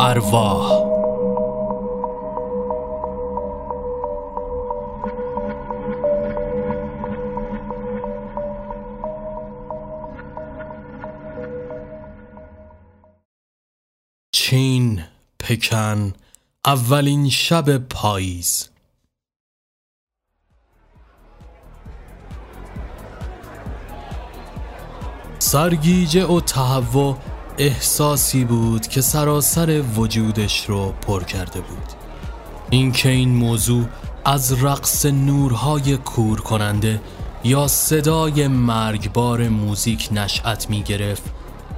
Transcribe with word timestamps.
ارواح. 0.00 0.94
چین 14.32 15.02
پکن 15.38 16.12
اولین 16.66 17.30
شب 17.30 17.78
پاییز. 17.78 18.68
سرگیجه 25.38 26.26
و 26.26 26.40
تهوع 26.40 27.16
احساسی 27.58 28.44
بود 28.44 28.86
که 28.86 29.00
سراسر 29.00 29.82
وجودش 29.96 30.66
رو 30.66 30.94
پر 31.06 31.24
کرده 31.24 31.60
بود. 31.60 31.92
اینکه 32.70 33.08
این 33.08 33.28
موضوع 33.28 33.84
از 34.24 34.64
رقص 34.64 35.06
نورهای 35.06 35.96
کور 35.96 36.40
کننده 36.40 37.00
یا 37.44 37.68
صدای 37.68 38.48
مرگبار 38.48 39.48
موزیک 39.48 40.08
نشأت 40.12 40.70
می 40.70 40.82
گرفت 40.82 41.22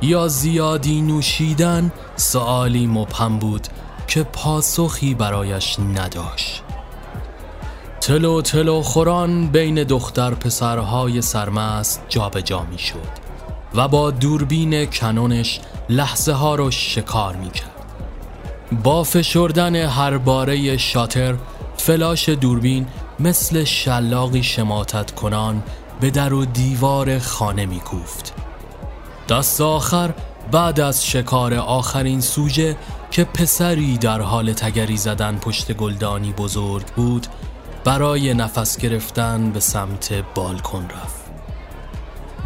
یا 0.02 0.28
زیادی 0.28 1.02
نوشیدن 1.02 1.92
سوالی 2.16 2.86
مبهم 2.86 3.38
بود 3.38 3.66
که 4.06 4.22
پاسخی 4.22 5.14
برایش 5.14 5.78
نداشت. 5.78 6.62
تلو 8.00 8.42
تلو 8.42 8.82
خوران 8.82 9.46
بین 9.46 9.74
دختر 9.82 10.34
پسرهای 10.34 11.22
سرمست 11.22 12.02
جابجا 12.08 12.62
می 12.62 12.78
شد 12.78 13.25
و 13.74 13.88
با 13.88 14.10
دوربین 14.10 14.86
کنونش 14.86 15.60
لحظه 15.88 16.32
ها 16.32 16.54
رو 16.54 16.70
شکار 16.70 17.36
می 17.36 17.50
کرد 17.50 17.70
با 18.82 19.04
فشردن 19.04 19.76
هر 19.76 20.18
باره 20.18 20.76
شاتر 20.76 21.34
فلاش 21.76 22.28
دوربین 22.28 22.86
مثل 23.20 23.64
شلاقی 23.64 24.42
شماتت 24.42 25.10
کنان 25.10 25.62
به 26.00 26.10
در 26.10 26.32
و 26.32 26.44
دیوار 26.44 27.18
خانه 27.18 27.66
می 27.66 27.80
کوفت. 27.80 28.34
دست 29.28 29.60
آخر 29.60 30.14
بعد 30.52 30.80
از 30.80 31.06
شکار 31.06 31.54
آخرین 31.54 32.20
سوژه 32.20 32.76
که 33.10 33.24
پسری 33.24 33.98
در 33.98 34.20
حال 34.20 34.52
تگری 34.52 34.96
زدن 34.96 35.36
پشت 35.36 35.72
گلدانی 35.72 36.32
بزرگ 36.32 36.86
بود 36.86 37.26
برای 37.84 38.34
نفس 38.34 38.78
گرفتن 38.78 39.50
به 39.50 39.60
سمت 39.60 40.12
بالکن 40.34 40.84
رفت 40.84 41.15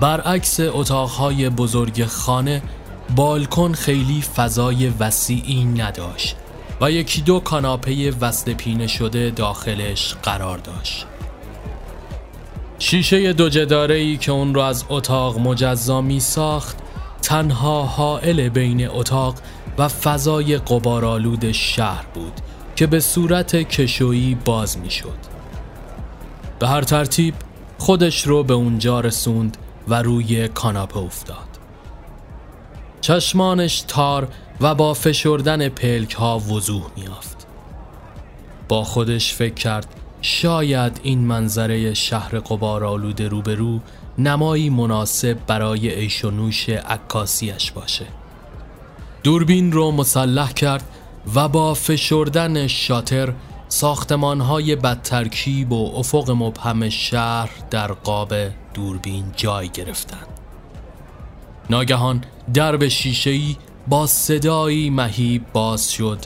برعکس 0.00 0.60
اتاقهای 0.60 1.50
بزرگ 1.50 2.04
خانه 2.04 2.62
بالکن 3.16 3.72
خیلی 3.72 4.22
فضای 4.22 4.88
وسیعی 4.88 5.64
نداشت 5.64 6.36
و 6.80 6.90
یکی 6.90 7.20
دو 7.20 7.40
کاناپه 7.40 8.10
وصل 8.20 8.52
پینه 8.52 8.86
شده 8.86 9.30
داخلش 9.30 10.14
قرار 10.22 10.58
داشت. 10.58 11.06
شیشه 12.78 13.32
دو 13.32 13.78
ای 13.78 14.16
که 14.16 14.32
اون 14.32 14.54
را 14.54 14.68
از 14.68 14.84
اتاق 14.88 15.38
مجزا 15.38 16.00
می 16.00 16.20
ساخت 16.20 16.76
تنها 17.22 17.82
حائل 17.82 18.48
بین 18.48 18.88
اتاق 18.88 19.34
و 19.78 19.88
فضای 19.88 20.58
قبارالود 20.58 21.52
شهر 21.52 22.04
بود 22.14 22.32
که 22.76 22.86
به 22.86 23.00
صورت 23.00 23.56
کشویی 23.56 24.34
باز 24.44 24.78
می 24.78 24.90
شد 24.90 25.18
به 26.58 26.68
هر 26.68 26.82
ترتیب 26.82 27.34
خودش 27.78 28.26
رو 28.26 28.42
به 28.42 28.54
اونجا 28.54 29.00
رسوند 29.00 29.56
و 29.88 30.02
روی 30.02 30.48
کاناپه 30.48 30.98
افتاد. 30.98 31.48
چشمانش 33.00 33.84
تار 33.88 34.28
و 34.60 34.74
با 34.74 34.94
فشردن 34.94 35.68
پلک 35.68 36.14
ها 36.14 36.38
وضوح 36.38 36.86
میافت 36.96 37.46
با 38.68 38.84
خودش 38.84 39.34
فکر 39.34 39.54
کرد 39.54 39.94
شاید 40.22 41.00
این 41.02 41.18
منظره 41.18 41.94
شهر 41.94 42.38
قبار 42.38 42.84
آلوده 42.84 43.28
روبرو 43.28 43.80
نمایی 44.18 44.70
مناسب 44.70 45.36
برای 45.46 45.88
عیش 45.88 46.24
و 46.24 46.30
نوش 46.30 46.68
عکاسیش 46.68 47.72
باشه. 47.72 48.06
دوربین 49.22 49.72
رو 49.72 49.90
مسلح 49.90 50.52
کرد 50.52 50.84
و 51.34 51.48
با 51.48 51.74
فشردن 51.74 52.66
شاتر 52.66 53.32
ساختمان 53.68 54.40
های 54.40 54.76
بدترکیب 54.76 55.72
و 55.72 55.92
افق 55.96 56.30
مبهم 56.30 56.88
شهر 56.88 57.50
در 57.70 57.92
قاب 57.92 58.32
دوربین 58.74 59.24
جای 59.36 59.68
گرفتند. 59.68 60.26
ناگهان 61.70 62.24
درب 62.54 62.88
شیشه‌ای 62.88 63.56
با 63.88 64.06
صدایی 64.06 64.90
مهیب 64.90 65.42
باز 65.52 65.92
شد 65.92 66.18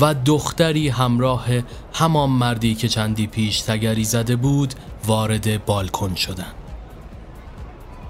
و 0.00 0.14
دختری 0.14 0.88
همراه 0.88 1.46
همان 1.92 2.30
مردی 2.30 2.74
که 2.74 2.88
چندی 2.88 3.26
پیش 3.26 3.60
تگری 3.60 4.04
زده 4.04 4.36
بود 4.36 4.74
وارد 5.06 5.64
بالکن 5.64 6.14
شدند. 6.14 6.54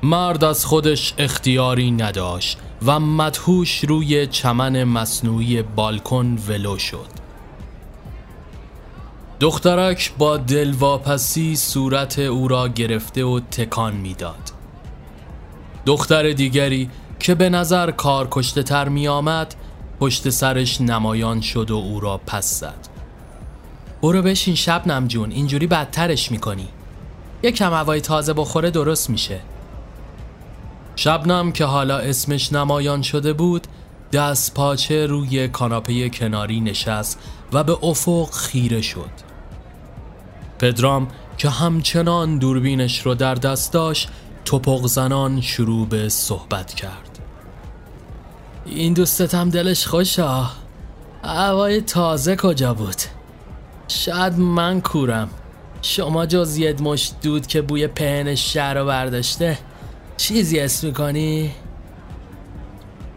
مرد 0.02 0.44
از 0.44 0.64
خودش 0.64 1.14
اختیاری 1.18 1.90
نداشت 1.90 2.58
و 2.86 3.00
مدهوش 3.00 3.84
روی 3.84 4.26
چمن 4.26 4.84
مصنوعی 4.84 5.62
بالکن 5.62 6.38
ولو 6.48 6.78
شد. 6.78 7.29
دخترک 9.40 10.12
با 10.18 10.36
دلواپسی 10.36 11.56
صورت 11.56 12.18
او 12.18 12.48
را 12.48 12.68
گرفته 12.68 13.24
و 13.24 13.40
تکان 13.40 13.96
می‌داد. 13.96 14.50
دختر 15.86 16.32
دیگری 16.32 16.90
که 17.18 17.34
به 17.34 17.48
نظر 17.48 17.90
کار 17.90 18.28
کشته 18.30 18.62
تر 18.62 18.88
می 18.88 19.08
آمد 19.08 19.54
پشت 20.00 20.30
سرش 20.30 20.80
نمایان 20.80 21.40
شد 21.40 21.70
و 21.70 21.74
او 21.74 22.00
را 22.00 22.20
پس 22.26 22.60
زد. 22.60 22.88
برو 24.02 24.22
بشین 24.22 24.54
شب 24.54 25.08
جون 25.08 25.30
اینجوری 25.30 25.66
بدترش 25.66 26.30
می‌کنی. 26.30 26.68
کم 27.42 27.72
هوای 27.72 28.00
تازه 28.00 28.32
بخوره 28.32 28.70
درست 28.70 29.10
میشه. 29.10 29.40
شبنم 30.96 31.52
که 31.52 31.64
حالا 31.64 31.98
اسمش 31.98 32.52
نمایان 32.52 33.02
شده 33.02 33.32
بود 33.32 33.66
دست 34.12 34.54
پاچه 34.54 35.06
روی 35.06 35.48
کاناپه 35.48 36.08
کناری 36.08 36.60
نشست 36.60 37.18
و 37.52 37.64
به 37.64 37.84
افق 37.84 38.30
خیره 38.30 38.82
شد. 38.82 39.29
پدرام 40.60 41.08
که 41.38 41.50
همچنان 41.50 42.38
دوربینش 42.38 43.00
رو 43.00 43.14
در 43.14 43.34
دست 43.34 43.72
داشت 43.72 44.08
توپق 44.44 44.86
زنان 44.86 45.40
شروع 45.40 45.86
به 45.88 46.08
صحبت 46.08 46.74
کرد. 46.74 47.18
این 48.66 48.92
دوستتم 48.92 49.50
دلش 49.50 49.86
خوشه 49.86 50.24
هوای 51.24 51.80
تازه 51.80 52.36
کجا 52.36 52.74
بود؟ 52.74 52.96
شاید 53.88 54.38
من 54.38 54.80
کورم. 54.80 55.28
شما 55.82 56.26
جز 56.26 56.56
یه 56.56 56.76
مشت 56.80 57.14
دود 57.22 57.46
که 57.46 57.62
بوی 57.62 57.86
پهن 57.86 58.34
شهر 58.34 58.74
رو 58.74 58.86
برداشته 58.86 59.58
چیزی 60.16 60.60
اسم 60.60 60.86
می‌کنی؟ 60.86 61.50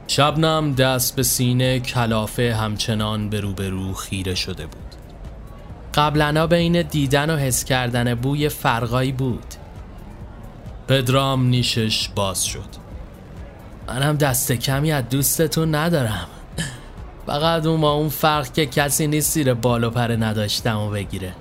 شبنم 0.08 0.74
دست 0.74 1.16
به 1.16 1.24
سینه 1.24 1.80
کلافه 1.80 2.56
همچنان 2.56 3.30
به 3.30 3.40
روبرو 3.40 3.94
خیره 3.94 4.36
شده 4.36 4.66
بود. 4.66 4.83
قبلنا 5.94 6.48
بین 6.48 6.81
دیدن 6.81 7.30
و 7.30 7.38
حس 7.38 7.64
کردن 7.64 8.16
بوی 8.16 8.50
فرقایی 8.50 9.12
بود. 9.12 9.46
پدرام 10.88 11.46
نیشش 11.46 12.09
باز 12.16 12.46
شد. 12.46 12.84
منم 13.88 14.18
دست 14.18 14.52
کمی 14.52 14.92
از 14.92 15.04
دوستتون 15.09 15.76
ندارم. 15.76 16.28
فقط 17.26 17.66
اون 17.66 17.81
با 17.81 17.92
اون 17.92 18.09
فرق 18.09 18.54
که 18.54 18.66
کسی 18.66 19.07
نیست 19.07 19.34
زیر 19.34 19.54
بال 19.54 19.84
و 19.84 19.90
پره 19.90 20.16
نداشتم 20.16 20.80
و 20.80 20.90
بگیره. 20.90 21.34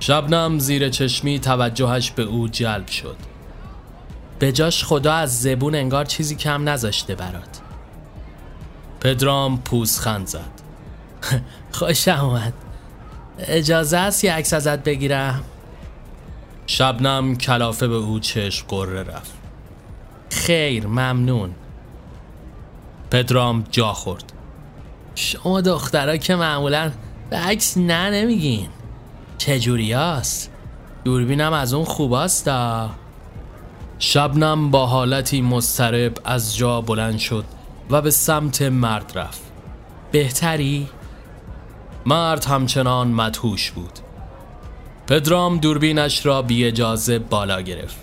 شبنم 0.00 0.58
زیر 0.58 0.88
چشمی 0.88 1.38
توجهش 1.38 2.10
به 2.10 2.22
او 2.22 2.48
جلب 2.48 2.86
شد. 2.86 3.16
به 4.38 4.52
جاش 4.52 4.84
خدا 4.84 5.12
از 5.12 5.40
زبون 5.40 5.74
انگار 5.74 6.04
چیزی 6.04 6.36
کم 6.36 6.68
نذاشته 6.68 7.14
برات. 7.14 7.60
پدرام 9.00 9.58
پوزخند 9.58 10.26
زد. 10.26 10.60
خوشم 11.72 12.24
اومد. 12.24 12.69
اجازه 13.46 13.98
است 13.98 14.24
یه 14.24 14.32
عکس 14.32 14.52
ازت 14.52 14.78
بگیرم؟ 14.78 15.44
شبنم 16.66 17.36
کلافه 17.36 17.88
به 17.88 17.94
او 17.94 18.20
چشم 18.20 18.66
قره 18.68 19.02
رفت. 19.02 19.32
خیر 20.30 20.86
ممنون. 20.86 21.54
پدرام 23.10 23.64
جا 23.70 23.92
خورد. 23.92 24.32
شما 25.14 25.60
دخترها 25.60 26.16
که 26.16 26.36
معمولا 26.36 26.90
به 27.30 27.36
عکس 27.36 27.76
نه 27.76 28.10
نمیگین. 28.10 28.68
چجوری 29.38 29.92
هست؟ 29.92 30.50
دوربینم 31.04 31.52
از 31.52 31.74
اون 31.74 31.84
خوباستا 31.84 32.90
شبنم 33.98 34.70
با 34.70 34.86
حالتی 34.86 35.40
مسترب 35.40 36.12
از 36.24 36.56
جا 36.56 36.80
بلند 36.80 37.18
شد 37.18 37.44
و 37.90 38.02
به 38.02 38.10
سمت 38.10 38.62
مرد 38.62 39.12
رفت. 39.14 39.42
بهتری؟ 40.12 40.88
مرد 42.06 42.44
همچنان 42.44 43.08
مدهوش 43.08 43.70
بود. 43.70 43.98
پدرام 45.06 45.58
دوربینش 45.58 46.26
را 46.26 46.42
بی 46.42 46.64
اجازه 46.64 47.18
بالا 47.18 47.60
گرفت. 47.60 47.96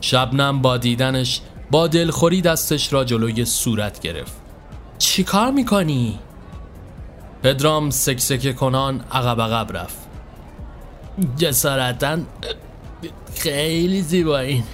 شبنم 0.00 0.62
با 0.62 0.76
دیدنش 0.76 1.40
با 1.70 1.86
دلخوری 1.86 2.42
دستش 2.42 2.92
را 2.92 3.04
جلوی 3.04 3.44
صورت 3.44 4.00
گرفت. 4.00 4.32
چی 4.98 5.24
کار 5.24 5.50
می‌کنی؟ 5.50 6.18
پدرام 7.42 7.90
سکسکه 7.90 8.52
کنان 8.52 9.04
عقب 9.12 9.40
عقب 9.40 9.76
رفت. 9.76 9.96
جسارتا 11.36 12.18
خیلی 13.34 14.02
زیبایین 14.02 14.64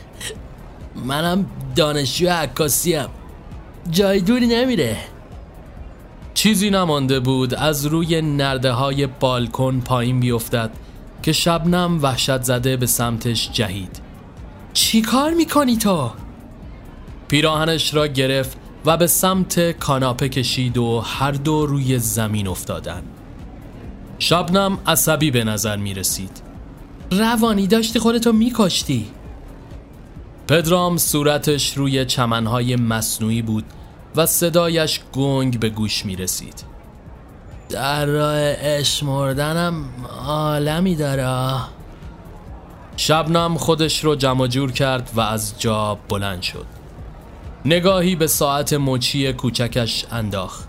منم 1.05 1.47
دانشجو 1.77 2.29
عکاسی 2.29 3.01
جای 3.91 4.21
دوری 4.21 4.47
نمیره. 4.47 4.97
چیزی 6.35 6.71
نمانده 6.71 7.21
بود 7.21 7.55
از 7.55 7.87
روی 7.87 8.23
نرده 8.23 8.73
های 8.73 9.07
بالکن 9.07 9.81
پایین 9.81 10.21
بیفتد 10.21 10.71
که 11.23 11.33
شبنم 11.33 12.03
وحشت 12.03 12.43
زده 12.43 12.77
به 12.77 12.87
سمتش 12.87 13.51
جهید. 13.53 14.01
چی 14.73 15.03
کار 15.03 15.35
می‌کنی 15.35 15.77
تو؟ 15.77 16.11
پیراهنش 17.29 17.95
را 17.95 18.07
گرفت 18.07 18.59
و 18.85 18.97
به 18.97 19.07
سمت 19.07 19.71
کاناپه 19.71 20.29
کشید 20.29 20.79
و 20.79 21.01
هر 21.01 21.33
دو 21.33 21.67
روی 21.67 21.99
زمین 21.99 22.49
افتادن 22.49 23.03
شبنم 24.19 24.79
عصبی 24.87 25.31
به 25.31 25.45
نظر 25.45 25.77
می 25.77 25.95
رسید 25.95 26.43
روانی 27.11 27.67
داشتی 27.67 27.99
خودتو 27.99 28.33
میکشتی. 28.33 29.07
پدرام 30.49 30.97
صورتش 30.97 31.77
روی 31.77 32.05
چمنهای 32.05 32.77
مصنوعی 32.77 33.43
بود 33.43 33.65
و 34.17 34.27
صدایش 34.27 35.01
گنگ 35.13 35.61
به 35.61 35.69
گوش 35.69 36.07
می 36.07 36.17
رسید 36.17 36.71
در 37.71 38.07
راه 38.07 38.55
اش 38.61 39.03
مردنم 39.03 39.85
عالمی 40.27 40.97
داره. 40.97 41.57
شبنم 42.97 43.57
خودش 43.57 44.05
رو 44.05 44.15
جمع 44.15 44.47
جور 44.47 44.73
کرد 44.73 45.11
و 45.15 45.21
از 45.21 45.61
جا 45.61 45.99
بلند 46.09 46.43
شد. 46.43 46.67
نگاهی 47.65 48.17
به 48.17 48.27
ساعت 48.27 48.73
مچی 48.73 49.33
کوچکش 49.33 50.05
انداخت. 50.11 50.69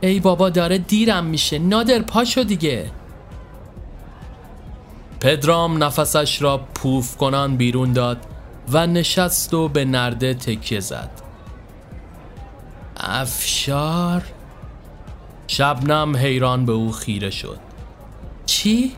ای 0.00 0.20
بابا 0.20 0.50
داره 0.50 0.78
دیرم 0.78 1.24
میشه. 1.24 1.58
نادر 1.58 1.98
پاشو 1.98 2.42
دیگه. 2.42 2.90
پدرام 5.20 5.84
نفسش 5.84 6.42
را 6.42 6.58
پوف 6.74 7.16
کنان 7.16 7.56
بیرون 7.56 7.92
داد 7.92 8.18
و 8.72 8.86
نشست 8.86 9.54
و 9.54 9.68
به 9.68 9.84
نرده 9.84 10.34
تکیه 10.34 10.80
زد. 10.80 11.25
افشار. 12.96 14.22
شبنم 15.46 16.16
حیران 16.16 16.66
به 16.66 16.72
او 16.72 16.92
خیره 16.92 17.30
شد. 17.30 17.58
چی؟ 18.46 18.92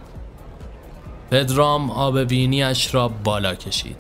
پدرام 1.31 1.91
آب 1.91 2.19
بینیش 2.19 2.95
را 2.95 3.09
بالا 3.09 3.55
کشید. 3.55 3.97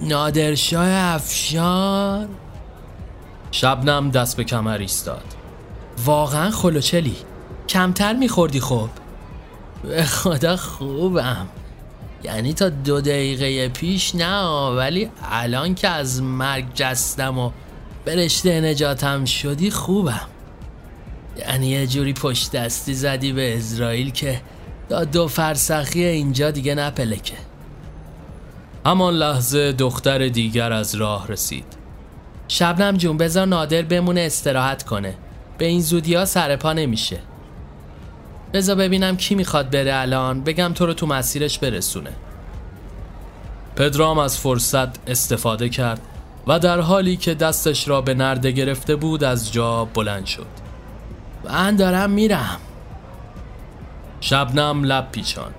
نادرشاه 0.00 0.88
افشار. 0.88 2.28
شبنم 3.50 4.10
دست 4.10 4.36
به 4.36 4.44
کمر 4.44 4.78
ایستاد. 4.78 5.24
واقعا 6.04 6.50
خلوچلی. 6.50 7.16
کمتر 7.68 8.12
میخوردی 8.12 8.60
خب 8.60 8.88
به 9.82 10.04
خدا 10.04 10.56
خوبم. 10.56 11.48
یعنی 12.22 12.54
تا 12.54 12.68
دو 12.68 13.00
دقیقه 13.00 13.68
پیش 13.68 14.14
نه 14.14 14.42
ولی 14.68 15.10
الان 15.22 15.74
که 15.74 15.88
از 15.88 16.22
مرگ 16.22 16.64
جستم 16.74 17.38
و 17.38 17.50
به 18.04 18.16
رشته 18.16 18.60
نجاتم 18.60 19.24
شدی 19.24 19.70
خوبم. 19.70 20.28
یعنی 21.38 21.66
یه 21.66 21.86
جوری 21.86 22.12
پشت 22.12 22.52
دستی 22.52 22.94
زدی 22.94 23.32
به 23.32 23.56
اسرائیل 23.56 24.10
که 24.10 24.40
تا 24.88 25.04
دو 25.04 25.28
فرسخی 25.28 26.04
اینجا 26.04 26.50
دیگه 26.50 26.74
نپلکه 26.74 27.34
همان 28.86 29.14
لحظه 29.14 29.72
دختر 29.72 30.28
دیگر 30.28 30.72
از 30.72 30.94
راه 30.94 31.28
رسید. 31.28 31.64
شبنم 32.48 32.96
جون 32.96 33.16
بذار 33.16 33.46
نادر 33.46 33.82
بمونه 33.82 34.20
استراحت 34.20 34.82
کنه. 34.82 35.14
به 35.58 35.66
این 35.66 35.80
زودی 35.80 36.14
ها 36.14 36.24
سرپا 36.24 36.72
نمیشه. 36.72 37.18
بذار 38.52 38.76
ببینم 38.76 39.16
کی 39.16 39.34
می‌خواد 39.34 39.70
بره 39.70 39.94
الان. 39.94 40.44
بگم 40.44 40.72
تو 40.74 40.86
رو 40.86 40.94
تو 40.94 41.06
مسیرش 41.06 41.58
برسونه. 41.58 42.12
پدرام 43.76 44.18
از 44.18 44.38
فرصت 44.38 45.08
استفاده 45.08 45.68
کرد. 45.68 46.00
و 46.46 46.58
در 46.58 46.80
حالی 46.80 47.16
که 47.16 47.34
دستش 47.34 47.88
را 47.88 48.00
به 48.00 48.14
نرده 48.14 48.50
گرفته 48.50 48.96
بود 48.96 49.24
از 49.24 49.52
جا 49.52 49.84
بلند 49.84 50.26
شد. 50.26 50.46
من 51.44 51.76
دارم 51.76 52.10
میرم. 52.10 52.60
شبنم 54.20 54.84
لب 54.84 55.08
پیچان. 55.12 55.50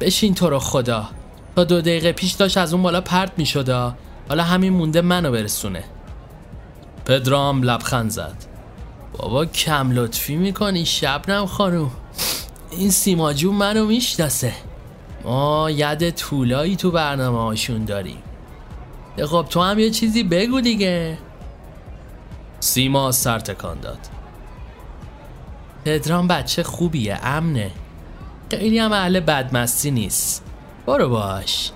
بشین 0.00 0.34
تو 0.34 0.50
رو 0.50 0.58
خدا. 0.58 1.08
تا 1.56 1.64
دو 1.64 1.80
دقیقه 1.80 2.12
پیش 2.12 2.32
داشت 2.32 2.58
از 2.58 2.72
اون 2.72 2.82
بالا 2.82 3.00
پرت 3.00 3.32
می‌شد. 3.36 3.94
حالا 4.28 4.42
همین 4.42 4.72
مونده 4.72 5.00
منو 5.00 5.32
برسونه. 5.32 5.84
پدرام 7.04 7.62
لبخند 7.62 8.10
زد. 8.10 8.36
بابا 9.12 9.46
کم 9.46 9.90
لطفی 9.90 10.36
می‌کنی 10.36 10.86
شبنم 10.86 11.46
خانوم. 11.46 11.90
این 12.70 12.90
سیماجون 12.90 13.54
منو 13.54 13.86
می‌شناسه. 13.86 14.52
ما 15.24 15.70
ید 15.70 16.10
طولایی 16.10 16.76
تو 16.76 16.90
برنامه 16.90 17.38
هاشون 17.38 17.84
داریم. 17.84 18.22
خب 19.24 19.46
تو 19.50 19.62
هم 19.62 19.78
یه 19.78 19.90
چیزی 19.90 20.22
بگو 20.22 20.60
دیگه. 20.60 21.18
سیما 22.60 23.12
سر 23.12 23.38
تکان 23.38 23.80
داد. 23.80 23.98
پدرام 25.84 26.28
بچه 26.28 26.62
خوبیه 26.62 27.18
امنه. 27.22 27.70
خیلی 28.50 28.78
هم 28.78 28.92
اهل 28.92 29.20
بدمستی 29.20 29.90
نیست. 29.90 30.44
برو 30.86 31.08
باش. 31.08 31.70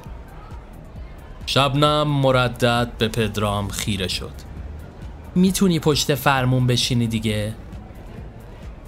شبنم 1.46 2.08
مردد 2.08 2.90
به 2.98 3.08
پدرام 3.08 3.68
خیره 3.68 4.08
شد. 4.08 4.32
می‌تونی 5.34 5.80
پشت 5.80 6.14
فرمون 6.14 6.66
بشینی 6.66 7.06
دیگه؟ 7.06 7.54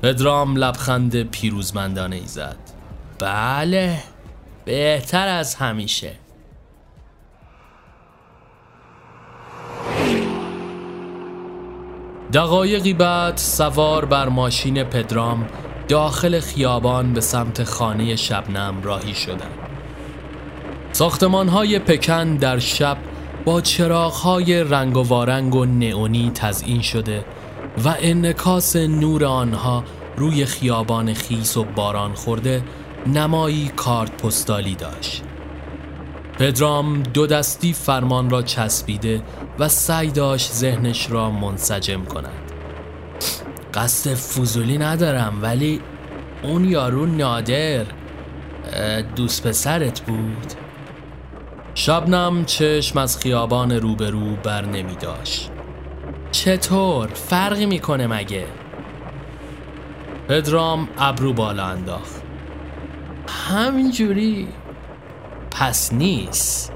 پدرام 0.03 0.57
لبخند 0.57 1.23
پیروزمندانه 1.23 2.17
ای 2.17 2.27
زد. 2.27 2.57
بله 3.19 3.99
بهتر 4.65 5.29
از 5.29 5.55
همیشه. 5.55 6.22
دقایقی 12.33 12.95
بعد 12.95 13.37
سوار 13.37 14.05
بر 14.05 14.29
ماشین 14.29 14.85
پدرام 14.85 15.47
داخل 15.89 16.41
خیابان 16.41 17.13
به 17.13 17.21
سمت 17.21 17.65
خانه 17.65 18.17
شبنم 18.17 18.83
راهی 18.83 19.15
شدند. 19.15 19.59
ساختمان 20.93 21.49
های 21.49 21.79
پکن 21.79 22.37
در 22.37 22.59
شب 22.59 22.97
با 23.45 23.61
چراغ 23.61 24.13
های 24.13 24.65
رنگ 24.65 24.97
و 24.97 25.03
وارنگ 25.03 25.55
و 25.55 25.65
نئونی 25.65 26.31
تزئین 26.35 26.83
شده 26.83 27.25
و 27.85 27.95
انکاس 28.01 28.77
نور 28.77 29.25
آنها 29.25 29.85
روی 30.17 30.45
خیابان 30.45 31.15
خیس 31.15 31.57
و 31.57 31.65
باران 31.65 32.15
خورده 32.15 32.63
نمایی 33.07 33.73
کارت 33.77 34.23
پستالی 34.23 34.75
داشت 34.75 35.23
پدرام 36.43 37.03
دو 37.03 37.27
دستی 37.27 37.73
فرمان 37.73 38.31
را 38.31 38.43
چسبیده 38.43 39.23
و 39.59 39.69
سعی 39.69 40.11
داشت 40.11 40.53
ذهنش 40.53 41.11
را 41.11 41.31
منسجم 41.31 42.05
کند. 42.05 42.53
قصد 43.75 44.15
فضولی 44.15 44.79
ندارم 44.79 45.39
ولی 45.43 45.81
اون 46.43 46.65
یارو 46.65 47.07
نادر 47.07 47.85
دوست 49.17 49.47
پسرت 49.47 50.01
بود. 50.01 50.53
شبنم 51.75 52.45
چشم 52.45 52.99
از 52.99 53.19
خیابان 53.19 53.73
روبرو 53.73 54.37
بر 54.37 54.65
نمی 54.65 54.97
داشت. 54.97 55.51
چطور؟ 56.31 57.09
فرقی 57.09 57.67
می‌کنه 57.67 58.07
مگه؟ 58.07 58.47
پدرام 60.29 60.89
ابرو 60.99 61.33
بالا 61.33 61.65
انداخت. 61.65 62.23
همینجوری؟ 63.29 64.49
پس 65.53 65.93
نیست. 65.93 66.73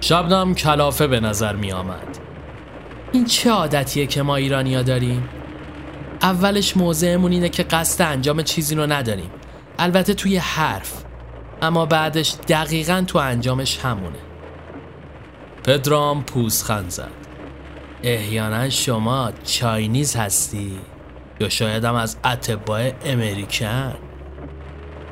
شبنم 0.00 0.54
کلافه 0.54 1.06
به 1.06 1.20
نظر 1.20 1.56
می 1.56 1.72
آمد. 1.72 2.18
این 3.12 3.24
چه 3.24 3.50
عادتیه 3.50 4.06
که 4.06 4.22
ما 4.22 4.36
ایرانیا 4.36 4.82
داریم؟ 4.82 5.28
اولش 6.22 6.76
موضعمون 6.76 7.32
اینه 7.32 7.48
که 7.48 7.62
قصد 7.62 8.02
انجام 8.02 8.42
چیزی 8.42 8.74
رو 8.74 8.92
نداریم. 8.92 9.30
البته 9.78 10.14
توی 10.14 10.36
حرف. 10.36 11.04
اما 11.62 11.86
بعدش 11.86 12.34
دقیقا 12.48 13.04
تو 13.06 13.18
انجامش 13.18 13.78
همونه. 13.78 14.18
پدرام 15.64 16.24
پوزخند 16.24 16.90
زد. 16.90 17.10
احیانا 18.02 18.68
شما 18.68 19.32
چاینیز 19.44 20.16
هستی؟ 20.16 20.78
یا 21.40 21.48
شایدم 21.48 21.94
از 21.94 22.16
اتباع 22.24 22.92
امریکن؟ 23.04 23.94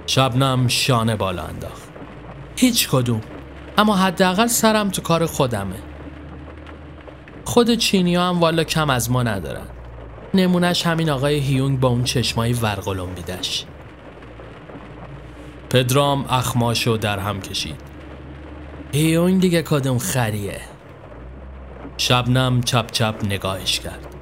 شبنم 0.07 0.69
شانه 0.69 1.17
بالا 1.17 1.43
انداخت. 1.43 1.88
هیچ 2.61 2.89
کدوم. 2.89 3.21
اما 3.79 3.97
حداقل 3.97 4.47
سرم 4.47 4.91
تو 4.91 5.03
کار 5.03 5.27
خودمه. 5.27 5.77
خود 7.45 7.75
چینی 7.75 8.17
هم 8.17 8.41
والا 8.41 8.65
کم 8.65 8.91
از 8.91 9.11
ما 9.11 9.23
ندارن. 9.23 9.67
نمونش 10.35 10.87
همین 10.87 11.11
آقای 11.11 11.39
هیونگ 11.39 11.81
با 11.81 11.89
اون 11.89 12.05
چشمایی 12.05 12.53
ورقلم 12.53 13.15
بیدش 13.15 13.65
پدرام 15.71 16.25
اخماشو 16.31 16.97
در 16.97 17.19
هم 17.19 17.41
کشید. 17.41 17.81
هیونگ 18.93 19.41
دیگه 19.41 19.63
کدوم 19.63 19.99
خریه؟ 19.99 20.61
شبنم 21.97 22.61
چپ 22.61 22.91
چپ 22.91 23.15
نگاهش 23.25 23.81
کرد. 23.81 24.15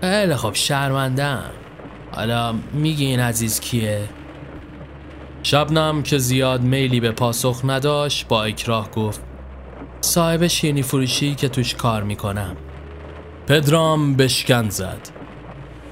خیلی 0.00 0.36
خب 0.36 0.54
شرمندم 0.54 1.50
حالا 2.12 2.54
میگی 2.72 3.04
این 3.04 3.20
عزیز 3.20 3.60
کیه؟ 3.60 4.08
شبنم 5.42 6.02
که 6.02 6.18
زیاد 6.18 6.62
میلی 6.62 7.00
به 7.00 7.10
پاسخ 7.10 7.60
نداشت 7.64 8.28
با 8.28 8.44
اکراه 8.44 8.90
گفت 8.90 9.20
صاحب 10.00 10.46
شیرنی 10.46 10.82
فروشی 10.82 11.34
که 11.34 11.48
توش 11.48 11.74
کار 11.74 12.02
می‌کنم. 12.02 12.56
پدرام 13.46 14.16
بشکن 14.16 14.68
زد. 14.68 15.08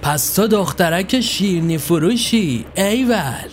پس 0.03 0.35
تو 0.35 0.47
دخترک 0.47 1.21
شیرنی 1.21 1.79
فروشی 1.79 2.67
ایول. 2.77 3.51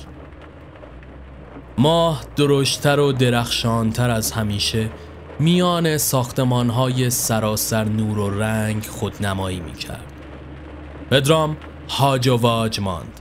ماه 1.78 2.24
درشتر 2.36 3.00
و 3.00 3.12
درخشانتر 3.12 4.10
از 4.10 4.32
همیشه 4.32 4.90
میان 5.40 5.98
ساختمان 5.98 6.70
های 6.70 7.10
سراسر 7.10 7.84
نور 7.84 8.20
و 8.20 8.40
رنگ 8.40 8.86
خودنمایی 8.86 9.60
می‌کرد. 9.60 10.14
پدرام 11.12 11.58
هاج 11.90 12.28
و 12.28 12.38
واج 12.38 12.80
ماند. 12.80 13.20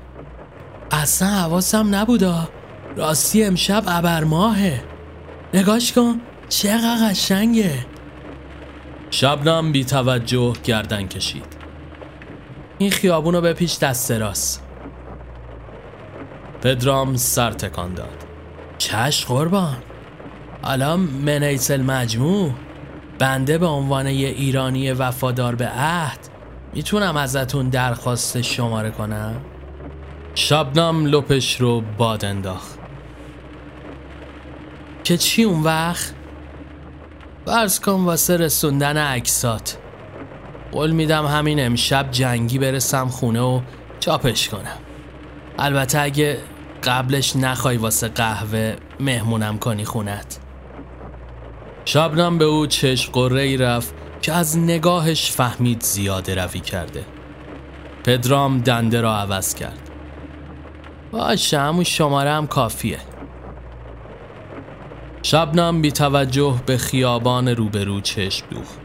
اصلا 0.90 1.28
حواسم 1.28 1.94
نبودا. 1.94 2.48
راستی 2.96 3.44
امشب 3.44 3.84
ابر 3.86 4.24
ماهه. 4.24 4.82
نگاش 5.54 5.92
کن 5.92 6.20
چقدر 6.48 7.08
قشنگه. 7.10 7.86
شبنم 9.10 9.72
بی 9.72 9.84
توجه 9.84 10.52
گردن 10.64 11.06
کشید. 11.06 11.56
این 12.78 12.90
خیابونو 12.90 13.40
به 13.40 13.52
پیش 13.52 13.78
دست 13.78 14.10
راست. 14.10 14.62
پدرام 16.62 17.16
سر 17.16 17.50
تکان 17.50 17.94
داد. 17.94 18.24
چش 18.78 19.24
قربان. 19.24 19.76
حالا 20.62 20.96
منیس 20.96 21.70
المجموع. 21.70 22.52
بنده 23.18 23.58
به 23.58 23.66
عنوان 23.66 24.06
یه 24.06 24.28
ایرانی 24.28 24.92
وفادار 24.92 25.54
به 25.54 25.68
عهد 25.68 26.18
می‌تونم 26.74 27.16
ازتون 27.16 27.68
درخواست 27.68 28.40
شماره 28.40 28.90
کنم؟ 28.90 29.40
شبنم 30.34 31.06
لپش 31.06 31.60
رو 31.60 31.82
باد 31.98 32.24
انداخت. 32.24 32.78
که 35.04 35.16
چی 35.16 35.42
اون 35.42 35.62
وقت؟ 35.62 36.14
برز 37.46 37.80
کن 37.80 38.04
واسه 38.04 38.36
رسوندن 38.36 38.96
عکسات. 38.96 39.78
قول 40.72 40.90
میدم 40.90 41.26
همین 41.26 41.66
امشب 41.66 42.10
جنگی 42.10 42.58
برسم 42.58 43.08
خونه 43.08 43.40
و 43.40 43.60
چاپش 44.00 44.48
کنم. 44.48 44.78
البته 45.58 46.00
اگه 46.00 46.38
قبلش 46.82 47.36
نخوای 47.36 47.76
واسه 47.76 48.08
قهوه 48.08 48.76
مهمونم 49.00 49.58
کنی 49.58 49.84
خونت. 49.84 50.38
شبنم 51.84 52.38
به 52.38 52.44
او 52.44 52.66
چشم 52.66 53.12
قره 53.12 53.42
ای 53.42 53.56
رفت 53.56 53.94
که 54.22 54.32
از 54.32 54.58
نگاهش 54.58 55.30
فهمید 55.30 55.82
زیاده 55.82 56.34
روی 56.34 56.60
کرده. 56.60 57.04
پدرام 58.04 58.58
دنده 58.58 59.00
را 59.00 59.16
عوض 59.16 59.54
کرد. 59.54 59.90
باشه 61.10 61.58
همون 61.58 61.84
شماره 61.84 62.30
هم 62.30 62.46
کافیه. 62.46 62.98
شبنم 65.22 65.82
بی 65.82 65.92
توجه 65.92 66.62
به 66.66 66.76
خیابان 66.76 67.48
روبرو 67.48 68.00
چشم 68.00 68.46
دوخت. 68.50 68.78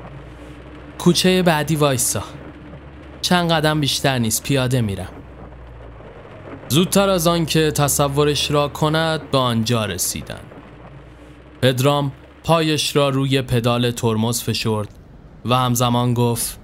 کوچه 0.98 1.44
بعدی 1.44 1.76
وایسا. 1.76 2.24
چند 3.22 3.52
قدم 3.52 3.80
بیشتر 3.80 4.20
نیست 4.20 4.44
پیاده 4.44 4.82
میرم. 4.82 5.10
زودتر 6.70 7.10
از 7.10 7.28
آن 7.28 7.46
که 7.46 7.72
تصورش 7.72 8.52
را 8.52 8.68
کند 8.68 9.32
به 9.32 9.38
آنجا 9.38 9.86
رسیدن. 9.86 10.42
پدرام 11.62 12.12
پایش 12.44 12.96
را 12.96 13.10
روی 13.10 13.42
پدال 13.42 13.92
ترمز 13.92 14.44
فشرد 14.44 14.90
و 15.46 15.56
همزمان 15.56 16.14
گفت 16.14 16.60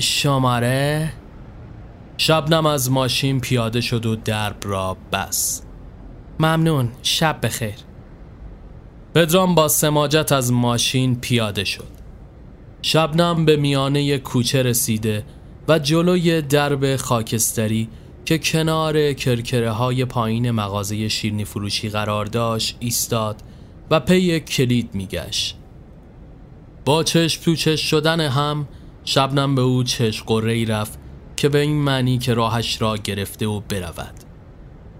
شماره؟ 0.00 1.12
شبنم 2.16 2.66
از 2.66 2.90
ماشین 2.90 3.40
پیاده 3.40 3.80
شد 3.80 4.06
و 4.06 4.16
درب 4.16 4.56
را 4.62 4.96
بس 5.12 5.62
ممنون 6.40 6.88
شب 7.02 7.38
بخیر. 7.42 7.89
پدرام 9.14 9.54
با 9.54 9.68
سماجت 9.68 10.32
از 10.32 10.52
ماشین 10.52 11.20
پیاده 11.20 11.64
شد. 11.64 11.88
شبنم 12.82 13.44
به 13.44 13.56
میانه 13.56 14.18
کوچه 14.18 14.62
رسیده 14.62 15.24
و 15.68 15.78
جلوی 15.78 16.42
درب 16.42 16.96
خاکستری 16.96 17.88
که 18.24 18.38
کنار 18.38 19.12
کرکره 19.12 19.70
های 19.70 20.04
پایین 20.04 20.50
مغازه 20.50 21.08
شیرنی 21.08 21.44
فروشی 21.44 21.88
قرار 21.88 22.26
داشت 22.26 22.76
ایستاد 22.80 23.42
و 23.90 24.00
پی 24.00 24.40
کلید 24.40 24.90
میگشت. 24.94 25.56
با 26.84 27.02
چشم 27.02 27.42
تو 27.42 27.56
چشم 27.56 27.86
شدن 27.86 28.20
هم 28.20 28.68
شبنم 29.04 29.54
به 29.54 29.62
او 29.62 29.84
چشم 29.84 30.24
قره 30.26 30.64
رفت 30.64 30.98
که 31.36 31.48
به 31.48 31.58
این 31.58 31.76
معنی 31.82 32.18
که 32.18 32.34
راهش 32.34 32.82
را 32.82 32.96
گرفته 32.96 33.46
و 33.46 33.60
برود. 33.60 34.14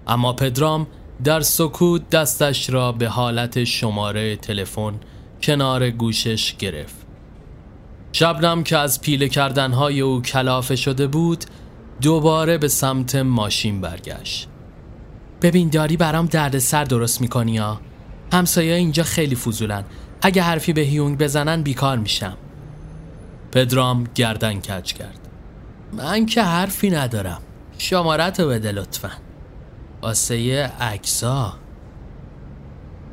اما 0.07 0.33
پدرام 0.33 0.87
در 1.25 1.41
سکوت 1.41 2.11
دستش 2.11 2.71
را 2.71 2.93
به 2.93 3.09
حالت 3.09 3.65
شماره 3.65 4.37
تلفن 4.37 4.95
کنار 5.43 5.91
گوشش 5.91 6.57
گرفت. 6.57 6.97
شبنم 8.13 8.65
که 8.65 8.79
از 8.79 9.01
پیله 9.01 9.29
کردنهای 9.29 10.01
او 10.01 10.23
کلافه 10.23 10.77
شده 10.77 11.07
بود 11.07 11.45
دوباره 12.03 12.59
به 12.59 12.69
سمت 12.69 13.15
ماشین 13.15 13.81
برگشت. 13.81 14.49
ببین 15.43 15.69
داری 15.69 15.97
برام 15.97 16.27
دردسر 16.27 16.85
درست 16.85 17.21
می‌کنی 17.21 17.59
ها؟ 17.59 17.81
همسایه 18.33 18.75
اینجا 18.75 19.03
خیلی 19.03 19.35
فضولن. 19.35 19.85
اگه 20.23 20.43
حرفی 20.43 20.73
به 20.73 20.81
هیونگ 20.81 21.19
بزنن 21.19 21.63
بیکار 21.63 21.99
میشم. 21.99 22.37
پدرام 23.53 24.09
گردن 24.15 24.61
کج 24.61 24.93
کرد. 24.93 25.19
من 25.93 26.27
که 26.27 26.43
حرفی 26.43 26.91
ندارم. 26.91 27.43
شمارت 27.79 28.41
رو 28.41 28.49
بده 28.49 28.73
لطفا. 28.73 29.11
واسه 30.03 30.71
اکسا 30.81 31.55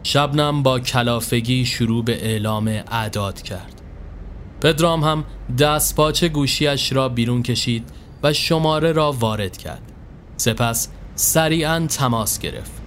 شبنم 0.04 0.64
با 0.64 0.80
کلافگی 0.80 1.66
شروع 1.66 2.04
به 2.04 2.26
اعلام 2.26 2.68
اعداد 2.68 3.42
کرد. 3.42 3.82
پدرام 4.62 5.04
هم 5.04 5.24
دست 5.60 5.96
پاچه 5.96 6.30
گوشیش 6.30 6.94
را 6.94 7.10
بیرون 7.10 7.44
کشید 7.44 7.90
و 8.24 8.34
شماره 8.34 8.92
را 8.92 9.12
وارد 9.12 9.58
کرد. 9.58 9.92
سپس 10.38 10.90
سریعا 11.16 11.88
تماس 11.90 12.40
گرفت. 12.40 12.82